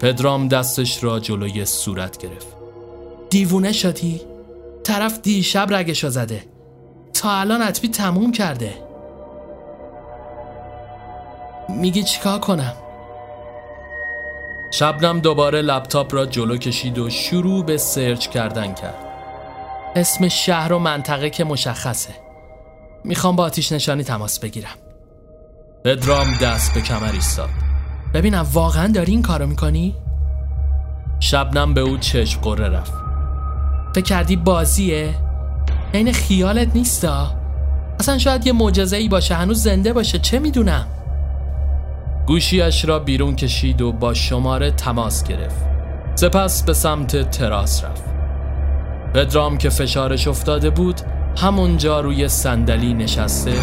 پدرام 0.00 0.48
دستش 0.48 1.04
را 1.04 1.20
جلوی 1.20 1.64
صورت 1.64 2.18
گرفت. 2.18 2.46
دیوونه 3.30 3.72
شدی؟ 3.72 4.20
طرف 4.84 5.20
دیشب 5.22 5.66
رگشو 5.70 6.08
زده. 6.08 6.44
تا 7.14 7.30
الان 7.30 7.62
حتمی 7.62 7.90
تموم 7.90 8.32
کرده. 8.32 8.74
میگی 11.68 12.02
چیکار 12.02 12.38
کنم؟ 12.38 12.74
شبنم 14.72 15.20
دوباره 15.20 15.62
لپتاپ 15.62 16.14
را 16.14 16.26
جلو 16.26 16.56
کشید 16.56 16.98
و 16.98 17.10
شروع 17.10 17.64
به 17.64 17.76
سرچ 17.76 18.28
کردن 18.28 18.74
کرد. 18.74 19.06
اسم 19.96 20.28
شهر 20.28 20.72
و 20.72 20.78
منطقه 20.78 21.30
که 21.30 21.44
مشخصه. 21.44 22.14
می‌خوام 23.04 23.36
با 23.36 23.44
آتیش 23.44 23.72
نشانی 23.72 24.04
تماس 24.04 24.38
بگیرم. 24.38 24.76
پدرام 25.84 26.36
دست 26.42 26.74
به 26.74 26.80
کمر 26.80 27.12
ایستاد. 27.12 27.65
ببینم 28.16 28.46
واقعا 28.52 28.86
داری 28.86 29.12
این 29.12 29.22
کارو 29.22 29.46
می‌کنی؟ 29.46 29.94
شبنم 31.20 31.74
به 31.74 31.80
او 31.80 31.98
چشم 31.98 32.40
قره 32.40 32.68
رفت 32.68 32.92
فکر 33.94 34.04
کردی 34.04 34.36
بازیه؟ 34.36 35.14
این 35.92 36.12
خیالت 36.12 36.76
نیستا؟ 36.76 37.34
اصلا 38.00 38.18
شاید 38.18 38.46
یه 38.46 38.52
معجزه 38.52 38.96
ای 38.96 39.08
باشه 39.08 39.34
هنوز 39.34 39.62
زنده 39.62 39.92
باشه 39.92 40.18
چه 40.18 40.38
می‌دونم؟ 40.38 40.86
گوشیش 42.26 42.84
را 42.84 42.98
بیرون 42.98 43.36
کشید 43.36 43.82
و 43.82 43.92
با 43.92 44.14
شماره 44.14 44.70
تماس 44.70 45.24
گرفت 45.24 45.66
سپس 46.14 46.62
به 46.62 46.72
سمت 46.72 47.30
تراس 47.30 47.84
رفت 47.84 48.04
پدرام 49.14 49.58
که 49.58 49.68
فشارش 49.68 50.28
افتاده 50.28 50.70
بود 50.70 51.00
همونجا 51.36 52.00
روی 52.00 52.28
صندلی 52.28 52.94
نشسته 52.94 53.54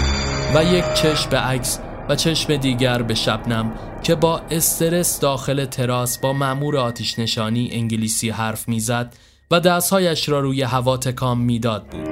و 0.55 0.63
یک 0.63 0.93
چشم 0.93 1.29
به 1.29 1.37
عکس 1.37 1.79
و 2.09 2.15
چشم 2.15 2.55
دیگر 2.55 3.01
به 3.01 3.13
شبنم 3.13 3.71
که 4.03 4.15
با 4.15 4.39
استرس 4.39 5.19
داخل 5.19 5.65
تراس 5.65 6.17
با 6.17 6.33
مأمور 6.33 6.77
آتیش 6.77 7.19
نشانی 7.19 7.69
انگلیسی 7.71 8.29
حرف 8.29 8.67
می‌زد 8.67 9.15
و 9.51 9.59
دستهایش 9.59 10.29
را 10.29 10.39
روی 10.39 10.61
هوا 10.61 10.97
تکام 10.97 11.39
می‌داد 11.41 11.87
بود. 11.87 12.07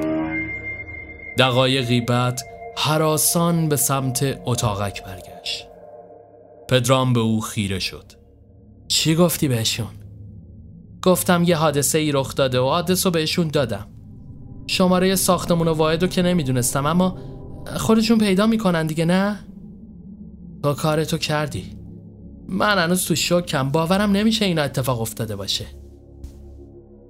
دقایقی 1.37 2.01
بعد 2.01 2.41
حراسان 2.77 3.69
به 3.69 3.75
سمت 3.75 4.39
اتاقک 4.45 5.03
برگشت. 5.03 5.67
پدرام 6.69 7.13
به 7.13 7.19
او 7.19 7.41
خیره 7.41 7.79
شد. 7.79 8.11
چی 8.87 9.15
گفتی 9.15 9.47
بهشون؟ 9.47 9.91
گفتم 11.01 11.43
یه 11.43 11.55
حادثه 11.55 11.97
ای 11.97 12.11
رخ 12.11 12.35
داده 12.35 12.59
و 12.59 12.63
آدرس 12.63 13.05
رو 13.05 13.11
بهشون 13.11 13.47
دادم. 13.47 13.87
شماره 14.67 15.15
ساختمون 15.15 15.67
و 15.67 15.73
واحد 15.73 16.01
رو 16.01 16.07
که 16.07 16.21
نمی‌دونستم 16.21 16.85
اما 16.85 17.17
خودشون 17.77 18.17
پیدا 18.17 18.47
می‌کنن 18.47 18.87
دیگه 18.87 19.05
نه؟ 19.05 19.39
تو 20.63 20.73
کارتو 20.73 21.17
کردی. 21.17 21.80
من 22.47 22.77
هنوز 22.77 23.05
تو 23.05 23.15
شکم 23.15 23.69
باورم 23.69 24.11
نمیشه 24.11 24.45
اینا 24.45 24.61
اتفاق 24.61 25.01
افتاده 25.01 25.35
باشه. 25.35 25.65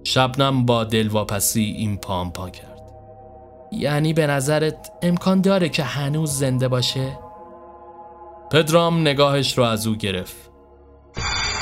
شبنم 0.03 0.65
با 0.65 0.83
دلواپسی 0.83 1.61
این 1.61 1.97
پام 1.97 2.31
پا 2.31 2.49
کرد. 2.49 2.81
یعنی 3.71 4.13
به 4.13 4.27
نظرت 4.27 4.91
امکان 5.01 5.41
داره 5.41 5.69
که 5.69 5.83
هنوز 5.83 6.31
زنده 6.31 6.67
باشه؟ 6.67 7.19
پدرام 8.51 9.01
نگاهش 9.01 9.57
رو 9.57 9.63
از 9.63 9.87
او 9.87 9.95
گرفت. 9.95 10.51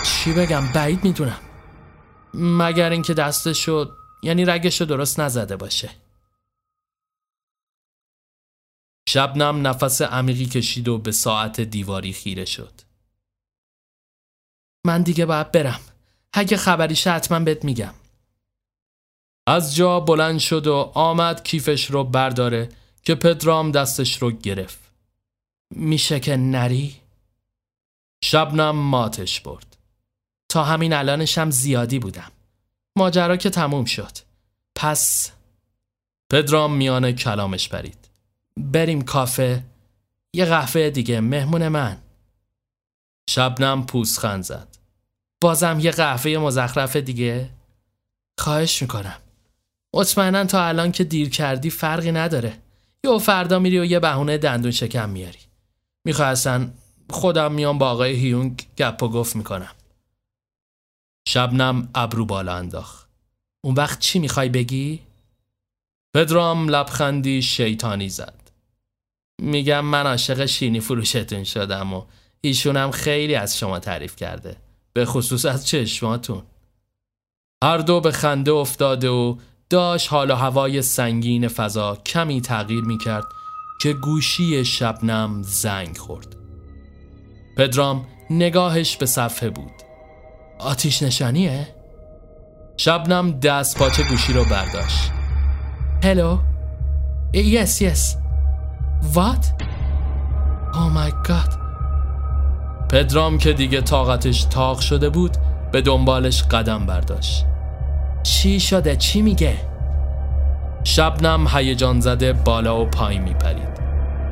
چی 0.05 0.33
بگم 0.33 0.63
بعید 0.75 1.03
می‌دونم. 1.03 1.39
مگر 2.33 2.89
اینکه 2.89 3.13
دستش 3.13 3.57
شد 3.65 3.91
یعنی 4.23 4.45
رگش 4.45 4.81
رو 4.81 4.87
درست 4.87 5.19
نزده 5.19 5.55
باشه. 5.55 5.89
شبنم 9.09 9.67
نفس 9.67 10.01
عمیقی 10.01 10.45
کشید 10.45 10.87
و 10.87 10.97
به 10.97 11.11
ساعت 11.11 11.61
دیواری 11.61 12.13
خیره 12.13 12.45
شد. 12.45 12.88
من 14.83 15.01
دیگه 15.01 15.25
باید 15.25 15.51
برم. 15.51 15.79
اگه 16.33 16.57
خبریشه 16.57 17.11
حتما 17.11 17.39
بهت 17.39 17.65
میگم. 17.65 17.93
از 19.47 19.75
جا 19.75 19.99
بلند 19.99 20.39
شد 20.39 20.67
و 20.67 20.91
آمد 20.93 21.43
کیفش 21.43 21.85
رو 21.85 22.03
برداره 22.03 22.69
که 23.03 23.15
پدرام 23.15 23.71
دستش 23.71 24.21
رو 24.21 24.31
گرفت. 24.31 24.79
میشه 25.75 26.19
که 26.19 26.37
نری؟ 26.37 26.95
شبنم 28.23 28.75
ماتش 28.75 29.41
برد 29.41 29.77
تا 30.49 30.63
همین 30.63 30.93
الانشم 30.93 31.49
زیادی 31.49 31.99
بودم 31.99 32.31
ماجرا 32.95 33.37
که 33.37 33.49
تموم 33.49 33.85
شد 33.85 34.11
پس 34.75 35.31
پدرام 36.29 36.73
میان 36.73 37.11
کلامش 37.11 37.69
برید 37.69 38.09
بریم 38.57 39.01
کافه 39.01 39.63
یه 40.33 40.45
قهوه 40.45 40.89
دیگه 40.89 41.21
مهمون 41.21 41.67
من 41.67 41.97
شبنم 43.29 43.85
پوسخند 43.85 44.43
زد. 44.43 44.77
بازم 45.41 45.79
یه 45.79 45.91
قهوه 45.91 46.37
مزخرف 46.37 46.95
دیگه؟ 46.95 47.49
خواهش 48.39 48.81
می‌کنم. 48.81 49.19
مطمئنا 49.93 50.45
تا 50.45 50.65
الان 50.65 50.91
که 50.91 51.03
دیر 51.03 51.29
کردی 51.29 51.69
فرقی 51.69 52.11
نداره. 52.11 52.59
یا 53.03 53.17
فردا 53.17 53.59
میری 53.59 53.79
و 53.79 53.85
یه 53.85 53.99
بهونه 53.99 54.37
دندون 54.37 54.71
شکم 54.71 55.09
میاری. 55.09 55.39
می‌خوای 56.05 56.35
خودم 57.09 57.51
میام 57.51 57.77
با 57.77 57.89
آقای 57.89 58.15
هیونگ 58.15 58.67
گپ 58.77 59.03
و 59.03 59.09
گفت 59.09 59.35
می‌کنم. 59.35 59.75
شبنم 61.27 61.89
ابرو 61.95 62.25
بالا 62.25 62.55
انداخت. 62.55 63.09
اون 63.63 63.75
وقت 63.75 63.99
چی 63.99 64.19
می‌خوای 64.19 64.49
بگی؟ 64.49 64.99
پدرام 66.15 66.69
لبخندی 66.69 67.41
شیطانی 67.41 68.09
زد. 68.09 68.51
میگم 69.41 69.85
من 69.85 70.07
عاشق 70.07 70.45
شینی 70.45 70.79
فروشتون 70.79 71.43
شدم 71.43 71.93
و 71.93 72.05
ایشونم 72.41 72.91
خیلی 72.91 73.35
از 73.35 73.57
شما 73.57 73.79
تعریف 73.79 74.15
کرده 74.15 74.55
به 74.93 75.05
خصوص 75.05 75.45
از 75.45 75.67
چشماتون. 75.67 76.41
هر 77.63 77.77
دو 77.77 78.01
به 78.01 78.11
خنده 78.11 78.51
افتاده 78.51 79.09
و 79.09 79.35
داشت 79.69 80.11
حال 80.11 80.31
و 80.31 80.35
هوای 80.35 80.81
سنگین 80.81 81.47
فضا 81.47 81.95
کمی 81.95 82.41
تغییر 82.41 82.83
می‌کرد 82.83 83.25
که 83.81 83.93
گوشی 83.93 84.65
شبنم 84.65 85.41
زنگ 85.43 85.97
خورد. 85.97 86.35
پدرام 87.57 88.07
نگاهش 88.29 88.97
به 88.97 89.05
صفحه 89.05 89.49
بود. 89.49 89.71
آتیش 90.59 91.03
نشانیه؟ 91.03 91.75
شبنم 92.77 93.39
دست 93.39 93.77
پاچه 93.77 94.03
گوشی 94.03 94.33
رو 94.33 94.45
برداشت. 94.45 95.11
هلو 96.03 96.37
یس 97.33 97.81
یس 97.81 98.15
وات 99.13 99.51
او 100.73 100.79
مای 100.79 101.11
گاد 101.11 101.68
پدرام 102.89 103.37
که 103.37 103.53
دیگه 103.53 103.81
طاقتش 103.81 104.43
تاق 104.43 104.79
شده 104.79 105.09
بود 105.09 105.37
به 105.71 105.81
دنبالش 105.81 106.43
قدم 106.43 106.85
برداشت. 106.85 107.45
چی 108.23 108.59
شده؟ 108.59 108.95
چی 108.95 109.21
میگه؟ 109.21 109.57
شبنم 110.83 111.47
هیجان 111.53 111.99
زده 111.99 112.33
بالا 112.33 112.81
و 112.81 112.85
پایین 112.85 113.21
میپرید. 113.21 113.79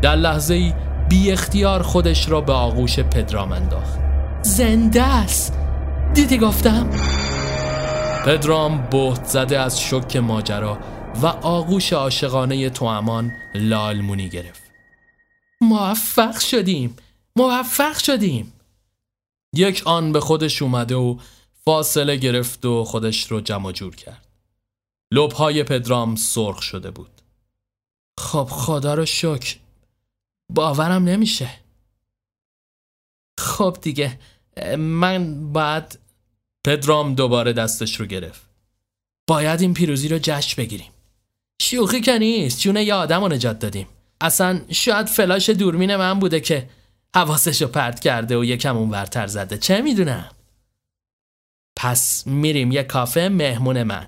در 0.02 0.16
لحظه 0.16 0.54
ای 0.54 0.74
بی 1.10 1.32
اختیار 1.32 1.82
خودش 1.82 2.30
را 2.30 2.42
به 2.42 2.54
آغوش 2.54 3.00
پدرام 3.00 3.52
انداخت. 3.52 4.00
زنده 4.42 5.04
است. 5.04 5.60
دیدی 6.14 6.38
گفتم؟ 6.38 6.90
پدرام 8.26 8.88
بهت 8.92 9.26
زده 9.26 9.60
از 9.60 9.82
شک 9.82 10.16
ماجرا 10.16 10.78
و 11.22 11.28
آغوش 11.28 11.94
عاشقانه 11.94 12.70
توامان 12.70 13.32
لالمونی 13.56 14.30
گرفت. 14.30 14.62
موفق 15.62 16.40
شدیم. 16.40 16.96
موفق 17.38 17.98
شدیم. 17.98 18.54
یک 19.56 19.84
آن 19.86 20.12
به 20.12 20.20
خودش 20.20 20.62
اومده 20.62 20.96
و 20.96 21.18
فاصله 21.66 22.16
گرفت 22.16 22.66
و 22.66 22.84
خودش 22.84 23.32
رو 23.32 23.42
جمع 23.42 23.72
جور 23.72 23.96
کرد. 23.96 24.28
لبهای 25.12 25.64
پدرام 25.64 26.16
سرخ 26.16 26.62
شده 26.62 26.92
بود. 26.92 27.22
خب 28.20 28.48
خدا 28.52 28.94
رو 28.94 29.06
شکر. 29.06 29.56
باورم 30.54 31.04
نمیشه. 31.04 31.50
خب 33.40 33.78
دیگه 33.82 34.20
من 34.78 35.52
بعد 35.54 36.00
پدرام 36.66 37.16
دوباره 37.16 37.54
دستش 37.54 38.00
رو 38.00 38.06
گرفت. 38.06 38.42
باید 39.28 39.62
این 39.62 39.74
پیروزی 39.74 40.08
رو 40.08 40.20
جشن 40.22 40.62
بگیریم. 40.62 40.92
شوخی 41.62 42.02
که 42.02 42.18
نیست 42.20 42.60
چونه 42.60 42.84
یه 42.84 42.94
آدم 42.94 43.22
رو 43.22 43.28
نجات 43.28 43.60
دادیم. 43.60 43.88
اصلا 44.22 44.62
شاید 44.72 45.08
فلاش 45.08 45.50
دورمین 45.50 45.96
من 45.96 46.20
بوده 46.20 46.40
که 46.40 46.70
حواسش 47.16 47.62
رو 47.62 47.68
پرت 47.68 48.00
کرده 48.00 48.38
و 48.38 48.46
یکم 48.46 48.78
اون 48.78 48.90
ورتر 48.90 49.28
زده. 49.28 49.58
چه 49.58 49.82
می‌دونم؟ 49.82 50.32
پس 51.78 52.28
میریم 52.28 52.72
یه 52.72 52.84
کافه 52.84 53.30
مهمون 53.30 53.84
من. 53.84 54.08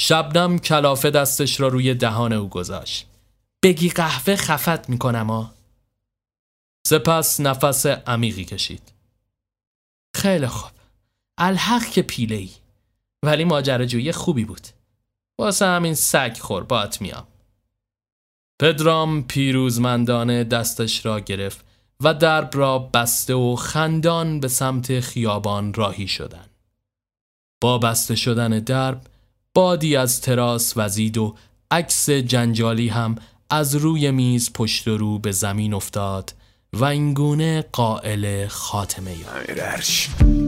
شبنم 0.00 0.58
کلافه 0.58 1.10
دستش 1.10 1.60
را 1.60 1.68
روی 1.68 1.94
دهان 1.94 2.32
او 2.32 2.48
گذاشت. 2.48 3.06
بگی 3.62 3.90
قهوه 3.90 4.36
خفت 4.36 4.88
می‌کنم 4.88 5.30
ها 5.30 5.54
سپس 6.86 7.40
نفس 7.40 7.86
عمیقی 7.86 8.44
کشید. 8.44 8.92
خیلی 10.16 10.46
خوب. 10.46 10.72
الحق 11.38 11.86
که 11.86 12.02
پیله 12.02 12.36
ای 12.36 12.50
ولی 13.24 13.44
ماجراجویی 13.44 14.12
خوبی 14.12 14.44
بود. 14.44 14.68
واسه 15.40 15.66
همین 15.66 15.94
سگ 15.94 16.36
خور 16.40 16.64
بات 16.64 17.00
میام. 17.00 17.26
پدرام 18.60 19.22
پیروزمندانه 19.22 20.44
دستش 20.44 21.06
را 21.06 21.20
گرفت 21.20 21.64
و 22.04 22.14
درب 22.14 22.50
را 22.54 22.78
بسته 22.78 23.34
و 23.34 23.56
خندان 23.56 24.40
به 24.40 24.48
سمت 24.48 25.00
خیابان 25.00 25.74
راهی 25.74 26.08
شدند. 26.08 26.50
با 27.60 27.78
بسته 27.78 28.14
شدن 28.14 28.58
درب 28.58 29.00
بادی 29.54 29.96
از 29.96 30.20
تراس 30.20 30.72
وزید 30.76 31.18
و 31.18 31.34
عکس 31.70 32.10
جنجالی 32.10 32.88
هم 32.88 33.16
از 33.50 33.74
روی 33.74 34.10
میز 34.10 34.52
پشت 34.52 34.88
رو 34.88 35.18
به 35.18 35.32
زمین 35.32 35.74
افتاد 35.74 36.34
و 36.72 36.84
اینگونه 36.84 37.64
قائل 37.72 38.46
خاتمه 38.46 39.10
یا 39.10 39.26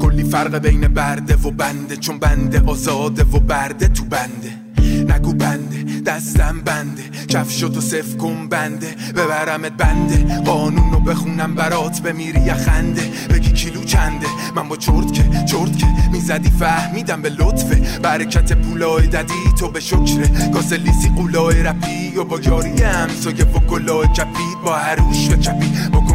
کلی 0.01 0.25
فرق 0.25 0.59
بین 0.59 0.89
برده 0.89 1.37
و 1.37 1.51
بنده 1.51 1.97
چون 1.97 2.19
بنده 2.19 2.63
آزاده 2.67 3.25
و 3.25 3.41
برده 3.41 3.89
تو 3.89 4.05
بنده 4.05 4.66
نگو 4.83 5.33
بنده 5.33 6.01
دستم 6.07 6.61
بنده. 6.65 7.03
کفشتو 7.29 7.81
صف 7.81 8.17
کن 8.17 8.49
بنده. 8.49 8.87
ببرمت 9.17 9.73
بنده. 9.73 10.41
قانون 10.45 10.93
رو 10.93 11.01
بخونم 11.01 11.55
برات 11.55 12.01
بمیری 12.03 12.41
یا 12.41 12.55
خنده. 12.55 13.03
بگی 13.31 13.53
کیلو 13.53 13.85
چنده. 13.85 14.27
من 14.57 14.69
با 14.69 14.77
چرت 14.77 15.13
که 15.13 15.23
چرت 15.47 15.79
که 15.79 15.87
می‌زدی 16.13 16.51
فهمیدم 16.51 17.23
به 17.23 17.29
لطفه. 17.29 17.99
برکت 18.03 18.53
پولای 18.53 19.07
ددی 19.07 19.35
تو 19.59 19.69
به 19.69 19.81
شکره. 19.81 20.51
گازه 20.55 20.77
لیسی 20.77 21.09
قولای 21.17 21.63
رپی 21.63 22.17
و 22.17 22.25
با 22.25 22.41
یاری 22.41 22.83
همسایه 22.83 23.45
و 23.45 23.59
گلای 23.59 24.07
کپید 24.07 24.61
با 24.65 24.77
هروش 24.77 25.29
و 25.31 25.37
چپی 25.37 25.71
بکن 25.93 26.06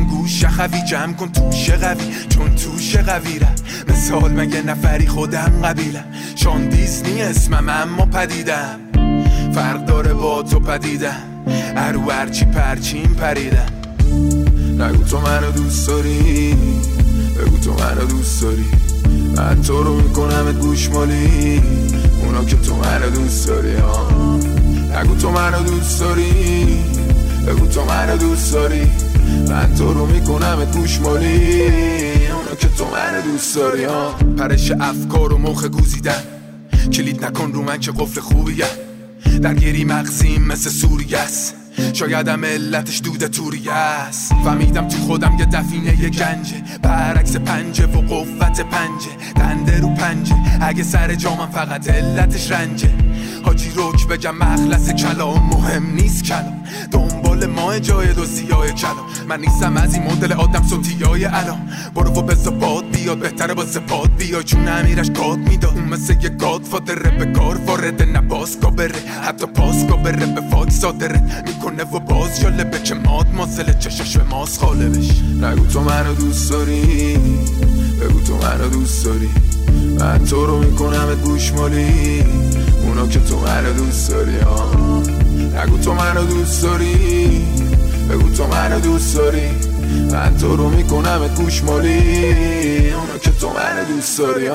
گوش 0.41 0.49
خوی 0.49 0.81
جمع 0.81 1.13
کن 1.13 1.31
توشه 1.31 1.77
قوی. 1.77 2.03
چون 2.29 2.55
توشه 2.55 3.01
قوی 3.01 3.39
مثال 3.87 4.31
مگه 4.31 4.61
نفری 4.61 5.07
خودم 5.07 5.51
قبیلم 5.63 6.03
شان 6.35 6.69
دیزنی 6.69 7.21
اسمم 7.21 7.69
اما 7.69 8.05
پدیدم. 8.05 8.79
فرق 9.53 9.85
داره 9.85 10.13
با 10.13 10.43
تو 10.43 10.59
پدیدم 10.59 11.23
ارو 11.75 12.11
هرچی 12.11 12.45
پرچین 12.45 13.15
پریدم 13.15 13.71
نگو 14.79 15.03
تو 15.03 15.21
منو 15.21 15.51
دوست 15.51 15.87
داری. 15.87 16.55
بگو 17.39 17.57
تو 17.57 17.73
منو 17.73 18.05
دوست 18.05 18.41
داری. 18.41 18.65
من 19.37 19.61
تو 19.61 19.83
رو 19.83 20.01
می‌کنم 20.01 20.51
گوشمالی. 20.51 21.61
اونا 22.23 22.45
که 22.45 22.55
تو 22.55 22.75
منو 22.75 23.09
دوست 23.09 23.47
داری 23.47 23.73
نگو 24.97 25.15
تو 25.15 25.31
منو 25.31 25.63
دوست 25.63 25.99
داری. 25.99 26.31
بگو 27.47 27.67
تو 27.67 27.85
منو 27.85 28.17
دوست 28.17 28.53
داری. 28.53 29.10
من 29.49 29.75
تو 29.75 29.93
رو 29.93 30.05
می‌کنم 30.05 30.65
گوشمالی. 30.65 31.61
اونا 31.61 32.55
که 32.59 32.67
تو 32.67 32.85
منو 32.85 33.21
دوست 33.31 33.55
داری 33.55 33.83
ها 33.83 34.15
پرش 34.37 34.71
افکار 34.71 35.33
و 35.33 35.37
مخ 35.37 35.65
گوزیدن. 35.65 36.23
کلید 36.93 37.25
نکن 37.25 37.51
رو 37.51 37.61
من 37.61 37.79
که 37.79 37.91
قفل 37.91 38.21
خوبیه 38.21 38.65
درگیری 39.41 39.85
مغزیم 39.85 40.41
مثل 40.41 40.69
سوریه 40.69 41.17
است. 41.17 41.55
شایدم 41.93 42.45
علتش 42.45 43.01
دود 43.03 43.27
توری 43.27 43.69
است. 43.69 44.33
فهمیدم 44.45 44.87
تو 44.87 44.97
خودم 44.97 45.37
یه 45.39 45.45
دفینه 45.45 46.01
یه 46.01 46.09
گنجه. 46.09 46.63
برعکس 46.81 47.35
پنجه 47.35 47.85
و 47.85 48.01
قوت 48.01 48.61
پنجه. 48.61 49.09
دنده 49.35 49.79
رو 49.79 49.95
پنجه. 49.95 50.35
اگه 50.61 50.83
سر 50.83 51.15
جامم 51.15 51.49
فقط 51.51 51.89
علتش 51.89 52.51
رنجه. 52.51 52.89
حاجی 53.43 53.71
روک 53.75 54.07
بگم 54.07 54.35
مخلص 54.35 54.89
کلام 54.89 55.49
مهم 55.49 55.95
نیست 55.95 56.23
کلام. 56.23 56.63
دنبال 56.91 57.45
ما 57.45 57.79
جای 57.79 58.13
دو 58.13 58.25
سیاه 58.25 58.71
کلام. 58.71 59.05
من 59.27 59.39
نیستم 59.39 59.77
از 59.77 59.93
این 59.93 60.03
مدل 60.03 60.33
آدم 60.33 60.63
های 61.05 61.25
الان. 61.25 61.69
برو 61.95 62.11
و 62.11 62.21
بزا 62.21 62.51
باد 62.51 62.83
بیاد 62.91 63.17
بهتره 63.17 63.53
با 63.53 63.65
زباد 63.65 64.11
بیای 64.17 64.43
چون 64.43 64.67
امیرش 64.67 65.11
گاد 65.11 65.37
می‌داد 65.37 65.77
اون 65.77 65.83
مثل 65.83 66.13
یه 66.23 66.29
گاد 66.29 66.63
فادره 66.63 67.11
به 67.17 67.25
کار 67.25 67.57
وارد 67.65 68.17
نباس 68.17 68.57
بره 68.57 68.95
حتی 69.27 69.45
پاس 69.45 69.83
بره 69.83 70.25
به 70.25 70.41
فاک 70.51 70.69
صادره. 70.69 71.43
می‌کنه 71.47 71.83
و 71.83 71.99
باز 71.99 72.41
جالبه 72.41 72.79
که 72.79 72.95
ماد 72.95 73.27
مازل 73.33 73.73
چشش 73.79 74.17
به 74.17 74.23
ماس 74.23 74.59
خالبش. 74.59 75.09
نگو 75.41 75.65
تو 75.65 75.81
منو 75.81 76.13
دوست 76.13 76.51
داری. 76.51 77.17
بگو 78.01 78.19
تو 78.19 78.35
منو 78.35 78.69
دوست 78.69 79.05
داری. 79.05 79.29
من 79.99 80.25
تو 80.25 80.45
رو 80.45 80.59
می‌کنم 80.59 81.15
گوشمالی. 81.23 82.23
اونا 83.01 83.13
که 83.13 83.19
تو 83.19 83.39
منو 83.39 83.73
دوست 83.73 84.09
داری 84.09 84.35
نگو 85.55 85.77
تو 85.77 85.93
منو 85.93 86.25
دوست 86.25 86.63
داری. 86.63 87.45
بگو 88.09 88.29
تو 88.29 88.47
منو 88.47 88.79
دوست 88.79 89.17
داری. 89.17 89.49
من 90.11 90.37
تو 90.37 90.55
رو 90.55 90.69
می‌کنم 90.69 91.27
گوش 91.35 91.63
مالی 91.63 92.91
اونو 92.91 93.17
که 93.21 93.31
تو 93.31 93.49
من 93.49 93.83
دوست 93.95 94.17
داری 94.19 94.47